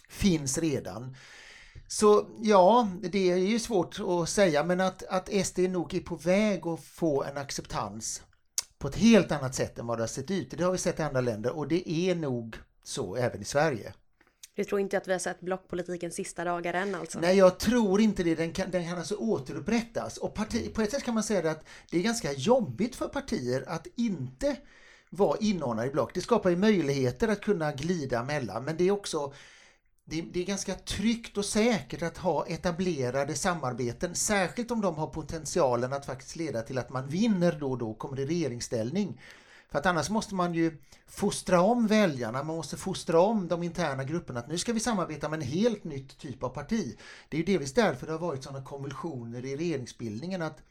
finns 0.09 0.57
redan. 0.57 1.15
Så 1.87 2.27
ja, 2.41 2.89
det 3.01 3.31
är 3.31 3.37
ju 3.37 3.59
svårt 3.59 3.99
att 3.99 4.29
säga 4.29 4.63
men 4.63 4.81
att, 4.81 5.03
att 5.03 5.45
SD 5.45 5.59
nog 5.59 5.93
är 5.93 5.99
på 5.99 6.15
väg 6.15 6.67
att 6.67 6.83
få 6.83 7.23
en 7.23 7.37
acceptans 7.37 8.21
på 8.77 8.87
ett 8.87 8.95
helt 8.95 9.31
annat 9.31 9.55
sätt 9.55 9.79
än 9.79 9.87
vad 9.87 9.97
det 9.97 10.01
har 10.01 10.07
sett 10.07 10.31
ut. 10.31 10.51
Det 10.57 10.63
har 10.63 10.71
vi 10.71 10.77
sett 10.77 10.99
i 10.99 11.03
andra 11.03 11.21
länder 11.21 11.57
och 11.57 11.67
det 11.67 11.89
är 11.89 12.15
nog 12.15 12.55
så 12.83 13.15
även 13.15 13.41
i 13.41 13.45
Sverige. 13.45 13.93
Du 14.55 14.63
tror 14.63 14.81
inte 14.81 14.97
att 14.97 15.07
vi 15.07 15.11
har 15.11 15.19
sett 15.19 15.41
blockpolitikens 15.41 16.15
sista 16.15 16.43
dagar 16.43 16.73
än 16.73 16.95
alltså? 16.95 17.19
Nej, 17.19 17.37
jag 17.37 17.59
tror 17.59 18.01
inte 18.01 18.23
det. 18.23 18.35
Den 18.35 18.53
kan, 18.53 18.71
den 18.71 18.89
kan 18.89 18.97
alltså 18.97 19.15
återupprättas. 19.15 20.17
Och 20.17 20.33
parti, 20.33 20.73
på 20.73 20.81
ett 20.81 20.91
sätt 20.91 21.03
kan 21.03 21.13
man 21.13 21.23
säga 21.23 21.51
att 21.51 21.65
det 21.89 21.97
är 21.97 22.01
ganska 22.01 22.33
jobbigt 22.33 22.95
för 22.95 23.07
partier 23.07 23.63
att 23.67 23.87
inte 23.95 24.57
vara 25.09 25.37
inordnade 25.39 25.87
i 25.87 25.91
block. 25.91 26.13
Det 26.13 26.21
skapar 26.21 26.49
ju 26.49 26.55
möjligheter 26.55 27.27
att 27.27 27.41
kunna 27.41 27.71
glida 27.71 28.23
mellan, 28.23 28.63
men 28.63 28.77
det 28.77 28.83
är 28.83 28.91
också 28.91 29.33
det, 30.05 30.21
det, 30.21 30.39
är 30.39 30.45
ganska 30.45 30.75
tryggt 30.75 31.37
och 31.37 31.45
säkert 31.45 32.01
att 32.01 32.17
ha 32.17 32.45
etablerade 32.45 33.35
samarbeten, 33.35 34.15
särskilt 34.15 34.71
om 34.71 34.81
de 34.81 34.95
har 34.95 35.07
potentialen 35.07 35.93
att 35.93 36.05
faktiskt 36.05 36.35
leda 36.35 36.61
till 36.61 36.77
att 36.77 36.89
man 36.89 37.07
vinner 37.07 37.57
då 37.59 37.71
och 37.71 37.77
då, 37.77 37.93
kommer 37.93 38.19
i 38.19 38.25
regeringsställning. 38.25 39.21
För 39.73 39.79
att 39.79 39.85
annars 39.85 40.09
måste 40.09 40.35
man 40.35 40.53
ju 40.53 40.77
fostra 41.07 41.61
om 41.61 41.87
väljarna, 41.87 42.43
man 42.43 42.55
måste 42.55 42.77
fostra 42.77 43.19
om 43.19 43.47
de 43.47 43.63
interna 43.63 44.03
grupperna 44.03 44.39
att 44.39 44.47
nu 44.47 44.57
ska 44.57 44.73
vi 44.73 44.79
samarbeta 44.79 45.29
med 45.29 45.41
en 45.41 45.47
helt 45.47 45.83
nytt 45.83 46.17
typ 46.17 46.43
av 46.43 46.49
parti. 46.49 46.97
Det 47.29 47.37
är 47.37 47.39
ju 47.39 47.45
delvis 47.45 47.73
därför 47.73 48.05
det 48.05 48.11
har 48.11 48.19
varit 48.19 48.43
sådana 48.43 48.65
konvulsioner 48.65 49.45
i 49.45 49.55
regeringsbildningen 49.55 50.41
att 50.41 50.61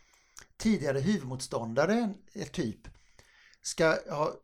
tidigare 0.56 0.98
huvudmotståndare, 0.98 2.14
eh, 2.32 2.46
typ, 2.46 2.88
ska 3.62 3.96
ha 4.10 4.34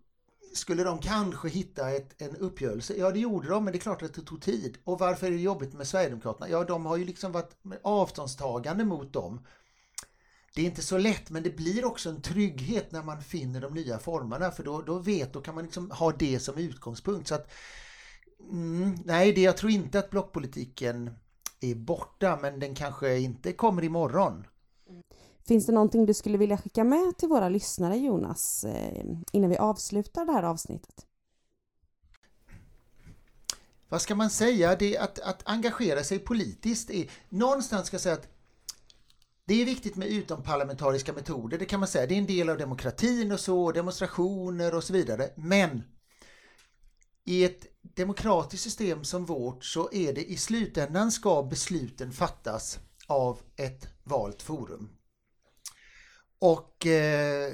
skulle 0.55 0.85
de 0.85 0.99
kanske 0.99 1.49
hitta 1.49 1.91
ett, 1.91 2.23
en 2.23 2.37
uppgörelse? 2.37 2.95
Ja, 2.97 3.11
det 3.11 3.19
gjorde 3.19 3.49
de, 3.49 3.65
men 3.65 3.73
det 3.73 3.79
är 3.79 3.81
klart 3.81 4.03
att 4.03 4.15
det 4.15 4.23
tog 4.23 4.43
tid. 4.43 4.79
Och 4.85 4.99
varför 4.99 5.27
är 5.27 5.31
det 5.31 5.37
jobbigt 5.37 5.75
med 5.75 5.87
Sverigedemokraterna? 5.87 6.49
Ja, 6.49 6.65
de 6.65 6.87
har 6.87 6.97
ju 6.97 7.05
liksom 7.05 7.33
varit 7.33 7.57
avståndstagande 7.83 8.85
mot 8.85 9.13
dem. 9.13 9.47
Det 10.55 10.62
är 10.62 10.66
inte 10.66 10.82
så 10.82 10.99
lätt, 10.99 11.30
men 11.30 11.42
det 11.42 11.57
blir 11.57 11.84
också 11.84 12.11
en 12.11 12.22
trygghet 12.22 12.92
när 12.92 13.03
man 13.03 13.22
finner 13.22 13.61
de 13.61 13.74
nya 13.74 13.99
formerna, 13.99 14.51
för 14.51 14.64
då, 14.64 14.82
då 14.82 14.99
vet, 14.99 15.32
då 15.32 15.40
kan 15.40 15.55
man 15.55 15.64
liksom 15.64 15.90
ha 15.90 16.12
det 16.12 16.40
som 16.40 16.59
utgångspunkt. 16.59 17.28
Så 17.28 17.34
att, 17.34 17.51
mm, 18.51 18.99
nej, 19.05 19.32
det, 19.32 19.40
jag 19.40 19.57
tror 19.57 19.72
inte 19.72 19.99
att 19.99 20.11
blockpolitiken 20.11 21.11
är 21.61 21.74
borta, 21.74 22.38
men 22.42 22.61
den 22.61 22.74
kanske 22.74 23.18
inte 23.18 23.53
kommer 23.53 23.84
imorgon. 23.84 24.44
Finns 25.46 25.66
det 25.66 25.72
någonting 25.72 26.07
du 26.07 26.14
skulle 26.14 26.38
vilja 26.38 26.59
skicka 26.59 26.84
med 26.84 27.16
till 27.18 27.28
våra 27.28 27.49
lyssnare 27.49 27.96
Jonas 27.96 28.64
eh, 28.64 29.05
innan 29.32 29.51
vi 29.51 29.57
avslutar 29.57 30.24
det 30.24 30.32
här 30.32 30.42
avsnittet? 30.42 31.07
Vad 33.88 34.03
ska 34.03 34.14
man 34.14 34.30
säga? 34.30 34.76
Det 34.76 34.99
att, 34.99 35.18
att 35.18 35.42
engagera 35.44 36.05
sig 36.05 36.18
politiskt 36.18 36.90
är 36.90 37.11
någonstans 37.28 37.86
ska 37.86 37.94
jag 37.94 38.01
säga 38.01 38.14
att 38.14 38.28
det 39.49 39.62
är 39.62 39.64
viktigt 39.64 39.96
med 39.96 40.09
utomparlamentariska 40.09 41.12
metoder, 41.12 41.59
det 41.59 41.64
kan 41.64 41.80
man 41.80 41.88
säga. 41.88 42.07
Det 42.07 42.14
är 42.14 42.18
en 42.18 42.26
del 42.26 42.49
av 42.49 42.59
demokratin 42.59 43.32
och 43.32 43.40
så, 43.40 43.72
demonstrationer 43.72 44.74
och 44.74 44.84
så 44.84 44.92
vidare. 44.92 45.30
Men 45.36 45.82
i 47.24 47.44
ett 47.44 47.66
demokratiskt 47.82 48.64
system 48.64 49.05
som 49.05 49.24
vårt 49.24 49.64
så 49.64 49.92
är 49.92 50.12
det 50.12 50.30
i 50.30 50.36
slutändan 50.36 51.12
ska 51.12 51.42
besluten 51.42 52.12
fattas 52.12 52.78
av 53.07 53.40
ett 53.57 53.88
valt 54.05 54.42
forum. 54.42 54.88
Och 56.38 56.86
eh, 56.86 57.53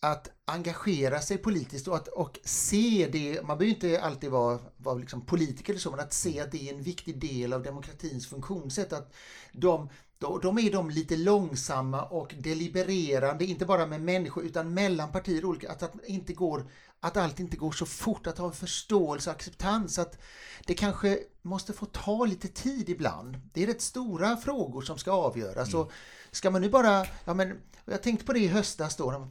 att 0.00 0.30
engagera 0.44 1.20
sig 1.20 1.38
politiskt 1.38 1.88
och, 1.88 1.96
att, 1.96 2.08
och 2.08 2.38
se 2.44 3.08
det, 3.12 3.42
man 3.42 3.58
behöver 3.58 3.74
inte 3.74 4.00
alltid 4.02 4.30
vara, 4.30 4.58
vara 4.76 4.94
liksom 4.94 5.26
politiker 5.26 5.72
eller 5.72 5.80
så, 5.80 5.90
men 5.90 6.00
att 6.00 6.12
se 6.12 6.40
att 6.40 6.52
det 6.52 6.68
är 6.68 6.74
en 6.74 6.82
viktig 6.82 7.20
del 7.20 7.52
av 7.52 7.62
demokratins 7.62 8.26
funktionssätt. 8.26 8.92
Att 8.92 9.14
de, 9.52 9.88
de, 10.20 10.40
de 10.40 10.58
är 10.58 10.72
de 10.72 10.90
lite 10.90 11.16
långsamma 11.16 12.02
och 12.02 12.34
delibererande, 12.38 13.44
inte 13.44 13.66
bara 13.66 13.86
med 13.86 14.00
människor 14.00 14.44
utan 14.44 14.74
mellan 14.74 15.12
partier 15.12 15.44
olika, 15.44 15.72
att, 15.72 15.82
att, 15.82 16.04
inte 16.06 16.32
går, 16.32 16.70
att 17.00 17.16
allt 17.16 17.40
inte 17.40 17.56
går 17.56 17.72
så 17.72 17.86
fort, 17.86 18.26
att 18.26 18.38
ha 18.38 18.46
en 18.46 18.52
förståelse 18.52 19.30
och 19.30 19.36
acceptans. 19.36 19.98
Att 19.98 20.18
det 20.66 20.74
kanske 20.74 21.18
måste 21.42 21.72
få 21.72 21.86
ta 21.86 22.24
lite 22.24 22.48
tid 22.48 22.88
ibland. 22.88 23.40
Det 23.52 23.62
är 23.62 23.66
rätt 23.66 23.82
stora 23.82 24.36
frågor 24.36 24.82
som 24.82 24.98
ska 24.98 25.12
avgöras. 25.12 25.68
Mm. 25.68 25.80
Och 25.80 25.92
ska 26.30 26.50
man 26.50 26.60
nu 26.60 26.68
bara, 26.68 27.06
ja 27.24 27.34
men 27.34 27.60
jag 27.84 28.02
tänkte 28.02 28.26
på 28.26 28.32
det 28.32 28.40
i 28.40 28.48
höstas 28.48 28.96
då, 28.96 29.28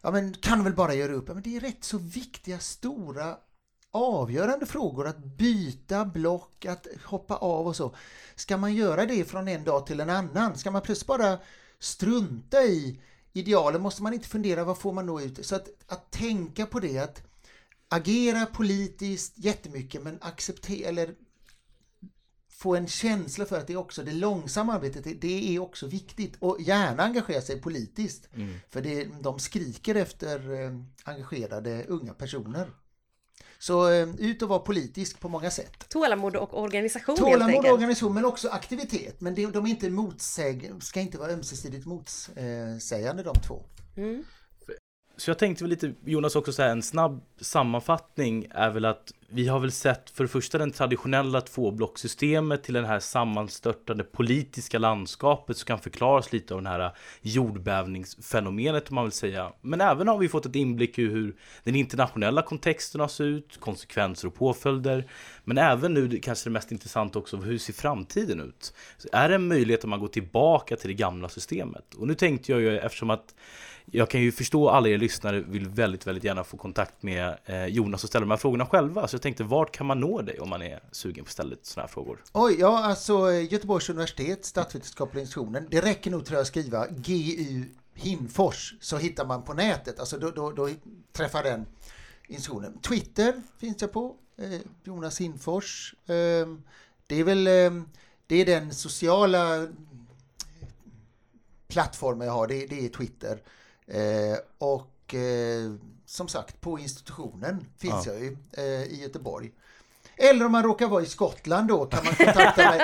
ja 0.00 0.10
men 0.10 0.34
kan 0.34 0.64
väl 0.64 0.74
bara 0.74 0.94
göra 0.94 1.12
upp? 1.12 1.24
Ja, 1.28 1.34
men 1.34 1.42
det 1.42 1.56
är 1.56 1.60
rätt 1.60 1.84
så 1.84 1.98
viktiga, 1.98 2.58
stora, 2.58 3.36
avgörande 3.94 4.66
frågor 4.66 5.06
att 5.06 5.24
byta 5.24 6.04
block, 6.04 6.64
att 6.64 6.86
hoppa 7.04 7.36
av 7.36 7.66
och 7.66 7.76
så. 7.76 7.94
Ska 8.34 8.56
man 8.56 8.74
göra 8.74 9.06
det 9.06 9.24
från 9.24 9.48
en 9.48 9.64
dag 9.64 9.86
till 9.86 10.00
en 10.00 10.10
annan? 10.10 10.56
Ska 10.56 10.70
man 10.70 10.82
plötsligt 10.82 11.06
bara 11.06 11.38
strunta 11.78 12.62
i 12.62 13.00
idealen? 13.32 13.82
Måste 13.82 14.02
man 14.02 14.14
inte 14.14 14.28
fundera, 14.28 14.64
vad 14.64 14.78
får 14.78 14.92
man 14.92 15.06
nå 15.06 15.20
ut? 15.20 15.46
Så 15.46 15.56
att, 15.56 15.68
att 15.86 16.10
tänka 16.10 16.66
på 16.66 16.80
det, 16.80 16.98
att 16.98 17.22
agera 17.88 18.46
politiskt 18.46 19.32
jättemycket 19.36 20.02
men 20.02 20.18
acceptera, 20.20 20.88
eller 20.88 21.14
få 22.48 22.76
en 22.76 22.86
känsla 22.86 23.44
för 23.44 23.58
att 23.58 23.66
det 23.66 23.72
är 23.72 23.76
också 23.76 24.02
det 24.02 24.12
långsamma 24.12 24.74
arbetet, 24.74 25.20
det 25.20 25.56
är 25.56 25.58
också 25.58 25.86
viktigt 25.86 26.36
och 26.38 26.60
gärna 26.60 27.02
engagera 27.02 27.40
sig 27.40 27.60
politiskt. 27.60 28.28
Mm. 28.34 28.54
För 28.70 28.80
det, 28.80 29.04
de 29.20 29.38
skriker 29.38 29.94
efter 29.94 30.62
eh, 30.62 30.80
engagerade 31.04 31.84
unga 31.88 32.14
personer. 32.14 32.70
Så 33.58 33.90
eh, 33.90 34.08
ut 34.18 34.42
och 34.42 34.48
vara 34.48 34.58
politisk 34.58 35.20
på 35.20 35.28
många 35.28 35.50
sätt. 35.50 35.88
Tålamod 35.88 36.36
och 36.36 36.62
organisation 36.62 37.16
Tålamod 37.16 37.66
och 37.66 37.72
organisation 37.72 38.14
men 38.14 38.24
också 38.24 38.48
aktivitet. 38.48 39.20
Men 39.20 39.34
de, 39.34 39.46
de 39.46 39.66
är 39.66 39.70
inte 39.70 39.90
motsäg, 39.90 40.72
ska 40.80 41.00
inte 41.00 41.18
vara 41.18 41.32
ömsesidigt 41.32 41.86
motsägande 41.86 43.22
de 43.22 43.34
två. 43.46 43.62
Mm. 43.96 44.24
Så 45.16 45.30
jag 45.30 45.38
tänkte 45.38 45.64
väl 45.64 45.70
lite, 45.70 45.92
Jonas, 46.04 46.36
också 46.36 46.52
säga 46.52 46.70
en 46.70 46.82
snabb 46.82 47.22
sammanfattning 47.40 48.46
är 48.50 48.70
väl 48.70 48.84
att 48.84 49.12
vi 49.28 49.48
har 49.48 49.60
väl 49.60 49.72
sett 49.72 50.10
för 50.10 50.24
det 50.24 50.28
första 50.28 50.58
den 50.58 50.70
traditionella 50.70 51.40
tvåblocksystemet 51.40 52.62
till 52.62 52.74
det 52.74 52.86
här 52.86 53.00
sammanstörtande 53.00 54.04
politiska 54.04 54.78
landskapet 54.78 55.56
som 55.56 55.66
kan 55.66 55.78
förklaras 55.78 56.32
lite 56.32 56.54
av 56.54 56.62
den 56.62 56.72
här 56.72 56.90
jordbävningsfenomenet 57.22 58.88
om 58.88 58.94
man 58.94 59.04
vill 59.04 59.12
säga. 59.12 59.52
Men 59.60 59.80
även 59.80 60.08
har 60.08 60.18
vi 60.18 60.28
fått 60.28 60.46
ett 60.46 60.56
inblick 60.56 60.98
i 60.98 61.02
hur 61.02 61.36
den 61.64 61.74
internationella 61.74 62.42
kontexten 62.42 63.00
har 63.00 63.08
sett 63.08 63.24
ut, 63.24 63.60
konsekvenser 63.60 64.28
och 64.28 64.34
påföljder. 64.34 65.10
Men 65.44 65.58
även 65.58 65.94
nu 65.94 66.18
kanske 66.18 66.48
det 66.48 66.52
mest 66.52 66.72
intressanta 66.72 67.18
också, 67.18 67.36
hur 67.36 67.58
ser 67.58 67.72
framtiden 67.72 68.40
ut? 68.40 68.74
Så 68.98 69.08
är 69.12 69.28
det 69.28 69.34
en 69.34 69.48
möjlighet 69.48 69.84
att 69.84 69.90
man 69.90 70.00
går 70.00 70.08
tillbaka 70.08 70.76
till 70.76 70.88
det 70.88 70.94
gamla 70.94 71.28
systemet? 71.28 71.94
Och 71.94 72.06
nu 72.06 72.14
tänkte 72.14 72.52
jag 72.52 72.60
ju 72.60 72.78
eftersom 72.78 73.10
att 73.10 73.34
jag 73.90 74.10
kan 74.10 74.20
ju 74.20 74.32
förstå 74.32 74.68
alla 74.68 74.88
er 74.88 74.98
lyssnare 74.98 75.40
vill 75.40 75.68
väldigt, 75.68 76.06
väldigt 76.06 76.24
gärna 76.24 76.44
få 76.44 76.56
kontakt 76.56 77.02
med 77.02 77.38
eh, 77.44 77.66
Jonas 77.66 78.04
och 78.04 78.08
ställa 78.08 78.20
de 78.20 78.30
här 78.30 78.38
frågorna 78.38 78.66
själva. 78.66 79.08
Så 79.08 79.14
jag 79.14 79.22
tänkte, 79.22 79.44
vart 79.44 79.72
kan 79.72 79.86
man 79.86 80.00
nå 80.00 80.22
dig 80.22 80.40
om 80.40 80.48
man 80.48 80.62
är 80.62 80.80
sugen 80.92 81.24
på 81.24 81.28
att 81.28 81.32
ställa 81.32 81.56
sådana 81.62 81.86
här 81.86 81.92
frågor? 81.92 82.22
Oj, 82.32 82.56
ja 82.58 82.84
alltså 82.84 83.32
Göteborgs 83.32 83.90
universitet, 83.90 84.44
statsvetenskapliga 84.44 85.20
institutionen. 85.20 85.66
Det 85.70 85.80
räcker 85.80 86.10
nog 86.10 86.24
tror 86.24 86.36
jag 86.36 86.42
att 86.42 86.48
skriva 86.48 86.86
GU 86.86 87.64
Himfors 87.94 88.74
så 88.80 88.96
hittar 88.96 89.26
man 89.26 89.42
på 89.42 89.54
nätet. 89.54 90.00
Alltså 90.00 90.18
då, 90.18 90.30
då, 90.30 90.52
då 90.52 90.68
träffar 91.12 91.42
den 91.42 91.66
institutionen. 92.28 92.78
Twitter 92.78 93.42
finns 93.58 93.82
jag 93.82 93.92
på, 93.92 94.16
eh, 94.36 94.60
Jonas 94.84 95.20
Himfors. 95.20 95.94
Eh, 96.06 96.46
det 97.06 97.20
är 97.20 97.24
väl 97.24 97.46
eh, 97.46 97.84
det 98.26 98.36
är 98.36 98.46
den 98.46 98.74
sociala 98.74 99.62
eh, 99.62 99.68
plattformen 101.68 102.26
jag 102.26 102.34
har, 102.34 102.46
det, 102.46 102.66
det 102.66 102.84
är 102.84 102.88
Twitter. 102.88 103.42
Eh, 103.86 104.38
och 104.58 105.14
eh, 105.14 105.72
som 106.06 106.28
sagt, 106.28 106.60
på 106.60 106.78
institutionen 106.78 107.66
finns 107.78 108.06
ja. 108.06 108.12
jag 108.12 108.22
ju 108.22 108.36
eh, 108.52 108.82
i 108.82 109.00
Göteborg. 109.02 109.50
Eller 110.16 110.46
om 110.46 110.52
man 110.52 110.62
råkar 110.62 110.88
vara 110.88 111.02
i 111.02 111.06
Skottland 111.06 111.68
då 111.68 111.86
kan 111.86 112.04
man 112.04 112.14
kontakta 112.14 112.70
mig. 112.70 112.80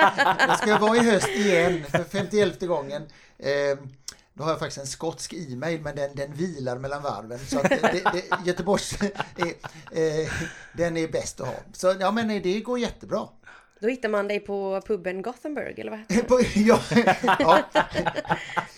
Jag 0.47 0.57
ska 0.57 0.77
vara 0.77 0.97
i 0.97 0.99
höst 0.99 1.29
igen 1.29 1.83
för 1.89 2.03
51 2.03 2.61
gången. 2.61 3.01
Eh, 3.37 3.77
då 4.33 4.43
har 4.43 4.51
jag 4.51 4.59
faktiskt 4.59 4.77
en 4.77 4.87
skotsk 4.87 5.33
e-mail 5.33 5.81
men 5.81 5.95
den, 5.95 6.15
den 6.15 6.33
vilar 6.33 6.77
mellan 6.77 7.03
varven. 7.03 7.39
Så 7.39 7.59
att 7.59 7.69
det, 7.69 8.11
det, 8.13 8.23
Göteborgs 8.45 8.93
är, 9.01 9.47
eh, 10.21 10.29
den 10.73 10.97
är 10.97 11.07
bäst 11.07 11.41
att 11.41 11.47
ha. 11.47 11.55
Så 11.73 11.95
ja 11.99 12.11
men 12.11 12.27
det 12.27 12.59
går 12.59 12.79
jättebra. 12.79 13.27
Då 13.81 13.87
hittar 13.87 14.09
man 14.09 14.27
dig 14.27 14.39
på 14.39 14.81
puben 14.85 15.21
Gothenburg 15.21 15.79
eller 15.79 15.91
vad 15.91 15.99
heter 15.99 16.47
ja, 16.67 16.81
ja, 17.39 17.63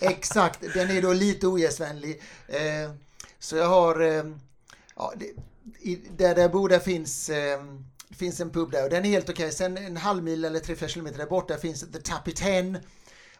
exakt. 0.00 0.60
Den 0.74 0.90
är 0.90 1.02
då 1.02 1.12
lite 1.12 1.46
ogästvänlig. 1.46 2.22
Eh, 2.48 2.92
så 3.38 3.56
jag 3.56 3.68
har, 3.68 4.00
eh, 4.00 4.24
ja, 4.96 5.12
det, 5.16 5.26
i, 5.80 5.96
där 6.16 6.38
jag 6.38 6.52
bor 6.52 6.68
där 6.68 6.78
finns, 6.78 7.30
eh, 7.30 7.62
finns 8.10 8.40
en 8.40 8.50
pub 8.50 8.70
där 8.70 8.84
och 8.84 8.90
den 8.90 9.04
är 9.04 9.08
helt 9.08 9.30
okej. 9.30 9.52
Sen 9.52 9.76
en 9.76 9.96
halv 9.96 10.22
mil 10.24 10.44
eller 10.44 10.60
3-4 10.60 10.88
kilometer 10.88 11.18
där 11.18 11.26
borta 11.26 11.56
finns 11.56 11.80
The 11.92 11.98
Tappy 11.98 12.32
Ten. 12.32 12.78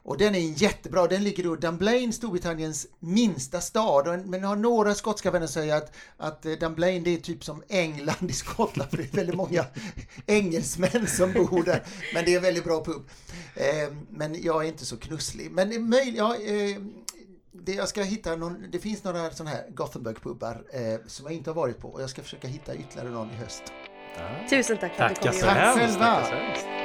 Och 0.05 0.19
den 0.19 0.35
är 0.35 0.63
jättebra. 0.63 1.07
Den 1.07 1.25
ligger 1.25 1.45
då 1.45 1.55
i 1.55 1.59
Dunblane, 1.59 2.13
Storbritanniens 2.13 2.87
minsta 2.99 3.61
stad. 3.61 4.27
Men 4.27 4.41
jag 4.41 4.49
har 4.49 4.57
några 4.57 4.95
skotska 4.95 5.31
vänner 5.31 5.47
som 5.47 5.63
säger 5.63 5.77
att, 5.77 5.95
att 6.17 6.47
eh, 6.47 6.53
Dunblane 6.53 6.99
det 6.99 7.15
är 7.15 7.17
typ 7.17 7.45
som 7.45 7.63
England 7.69 8.31
i 8.31 8.33
Skottland. 8.33 8.91
För 8.91 8.97
det 8.97 9.13
är 9.13 9.17
väldigt 9.17 9.35
många 9.35 9.65
engelsmän 10.27 11.07
som 11.07 11.33
bor 11.33 11.63
där. 11.63 11.83
Men 12.15 12.25
det 12.25 12.33
är 12.33 12.37
en 12.37 12.43
väldigt 12.43 12.65
bra 12.65 12.85
pub. 12.85 13.03
Eh, 13.55 13.93
men 14.11 14.43
jag 14.43 14.65
är 14.65 14.69
inte 14.69 14.87
så 14.87 14.97
knusslig. 14.97 15.51
Men 15.51 15.69
det 15.69 15.75
är 15.75 15.81
möjligt, 15.81 16.17
ja, 16.17 16.37
eh, 16.37 16.79
det, 17.53 17.73
jag 17.73 17.89
ska 17.89 18.03
hitta 18.03 18.37
någon, 18.37 18.71
det 18.73 18.79
finns 18.79 19.05
några 19.05 19.31
sådana 19.31 19.51
här 19.51 19.67
Gothenburg-pubbar 19.75 20.65
eh, 20.73 21.01
som 21.07 21.27
jag 21.27 21.35
inte 21.35 21.51
har 21.51 21.55
varit 21.55 21.79
på 21.79 21.89
och 21.89 22.03
jag 22.03 22.11
ska 22.11 22.23
försöka 22.23 22.49
hitta 22.49 22.75
ytterligare 22.75 23.11
någon 23.11 23.31
i 23.31 23.35
höst. 23.35 23.63
Tusen 24.51 24.79
tack 24.79 24.97
för 24.97 25.05
att 25.05 25.23
du 25.23 25.31
kom. 25.31 25.41
Tack 25.41 26.27
så 26.27 26.35
hemskt. 26.35 26.84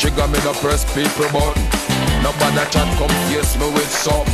Trigger, 0.00 0.26
me 0.32 0.40
no 0.48 0.52
press 0.64 0.88
people 0.96 1.28
button. 1.28 1.60
Nobody 2.24 2.64
chat 2.72 2.88
come 2.96 3.12
face 3.28 3.52
me 3.60 3.68
with 3.76 3.92
something. 3.92 4.32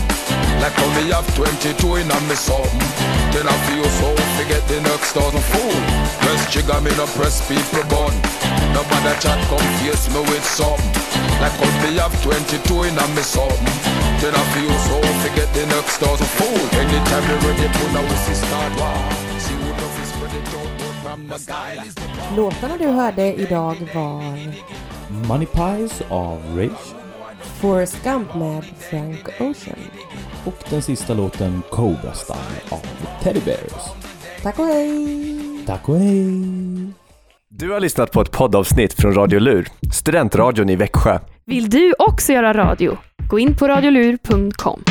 Like 0.62 0.79
how 0.79 0.87
me 0.95 1.11
have 1.11 1.27
22 1.35 1.75
in 1.99 2.07
a 2.07 2.19
me 2.31 2.39
something. 2.39 2.87
Then 3.35 3.51
I 3.51 3.57
feel 3.67 3.83
so 3.99 4.09
forget 4.39 4.62
the 4.71 4.79
next 4.87 5.11
thousand 5.11 5.43
fool. 5.51 5.79
Press 6.23 6.47
trigger, 6.55 6.79
me 6.87 6.95
no 6.95 7.07
press 7.19 7.43
people 7.51 7.83
button. 7.91 8.14
Nobody 8.79 9.12
chat 9.19 9.43
come 9.51 9.67
face 9.83 10.07
me 10.14 10.23
with 10.31 10.47
something. 10.47 10.95
Like 11.43 11.59
how 11.59 11.71
me 11.83 11.99
have 11.99 12.14
22 12.23 12.87
in 12.87 12.95
a 12.95 13.07
me 13.19 13.23
something. 13.27 13.67
Then 14.23 14.39
I 14.39 14.43
feel 14.55 14.71
so 14.87 14.97
forget 15.27 15.51
the 15.51 15.67
next 15.67 15.99
thousand 15.99 16.31
fool. 16.39 16.62
Anytime 16.79 17.27
you 17.27 17.39
ready, 17.43 17.67
we 17.67 18.17
see 18.23 18.39
start 18.39 18.73
war. 18.79 19.27
Låtarna 22.37 22.77
du 22.77 22.87
hörde 22.87 23.35
idag 23.35 23.77
var 23.95 24.23
Money 25.29 25.47
Pies 25.47 26.03
av 26.09 26.43
Rage. 26.57 26.95
Forrest 27.61 28.05
Gump 28.05 28.35
med 28.35 28.64
Frank 28.91 29.29
Ocean. 29.41 29.79
Och 30.45 30.64
den 30.71 30.83
sista 30.83 31.14
låten 31.14 31.62
Cobra 31.71 32.12
Style 32.12 32.61
av 32.71 32.81
Teddy 33.23 33.41
Bears. 33.45 33.83
Tack 34.43 34.59
och 34.59 34.64
hej! 34.64 35.39
Tack 35.67 35.89
och 35.89 35.99
hej! 35.99 36.33
Du 37.49 37.71
har 37.71 37.81
lyssnat 37.81 38.12
på 38.12 38.21
ett 38.21 38.31
poddavsnitt 38.33 38.95
från 38.95 39.14
Radio 39.14 39.39
Lur, 39.41 39.69
studentradion 39.93 40.71
i 40.71 40.77
Växjö. 40.77 41.19
Vill 41.47 41.71
du 41.71 41.95
också 41.99 42.33
göra 42.33 42.55
radio? 42.55 42.97
Gå 43.31 43.39
in 43.39 43.57
på 43.57 43.69
radiolur.com. 43.69 44.83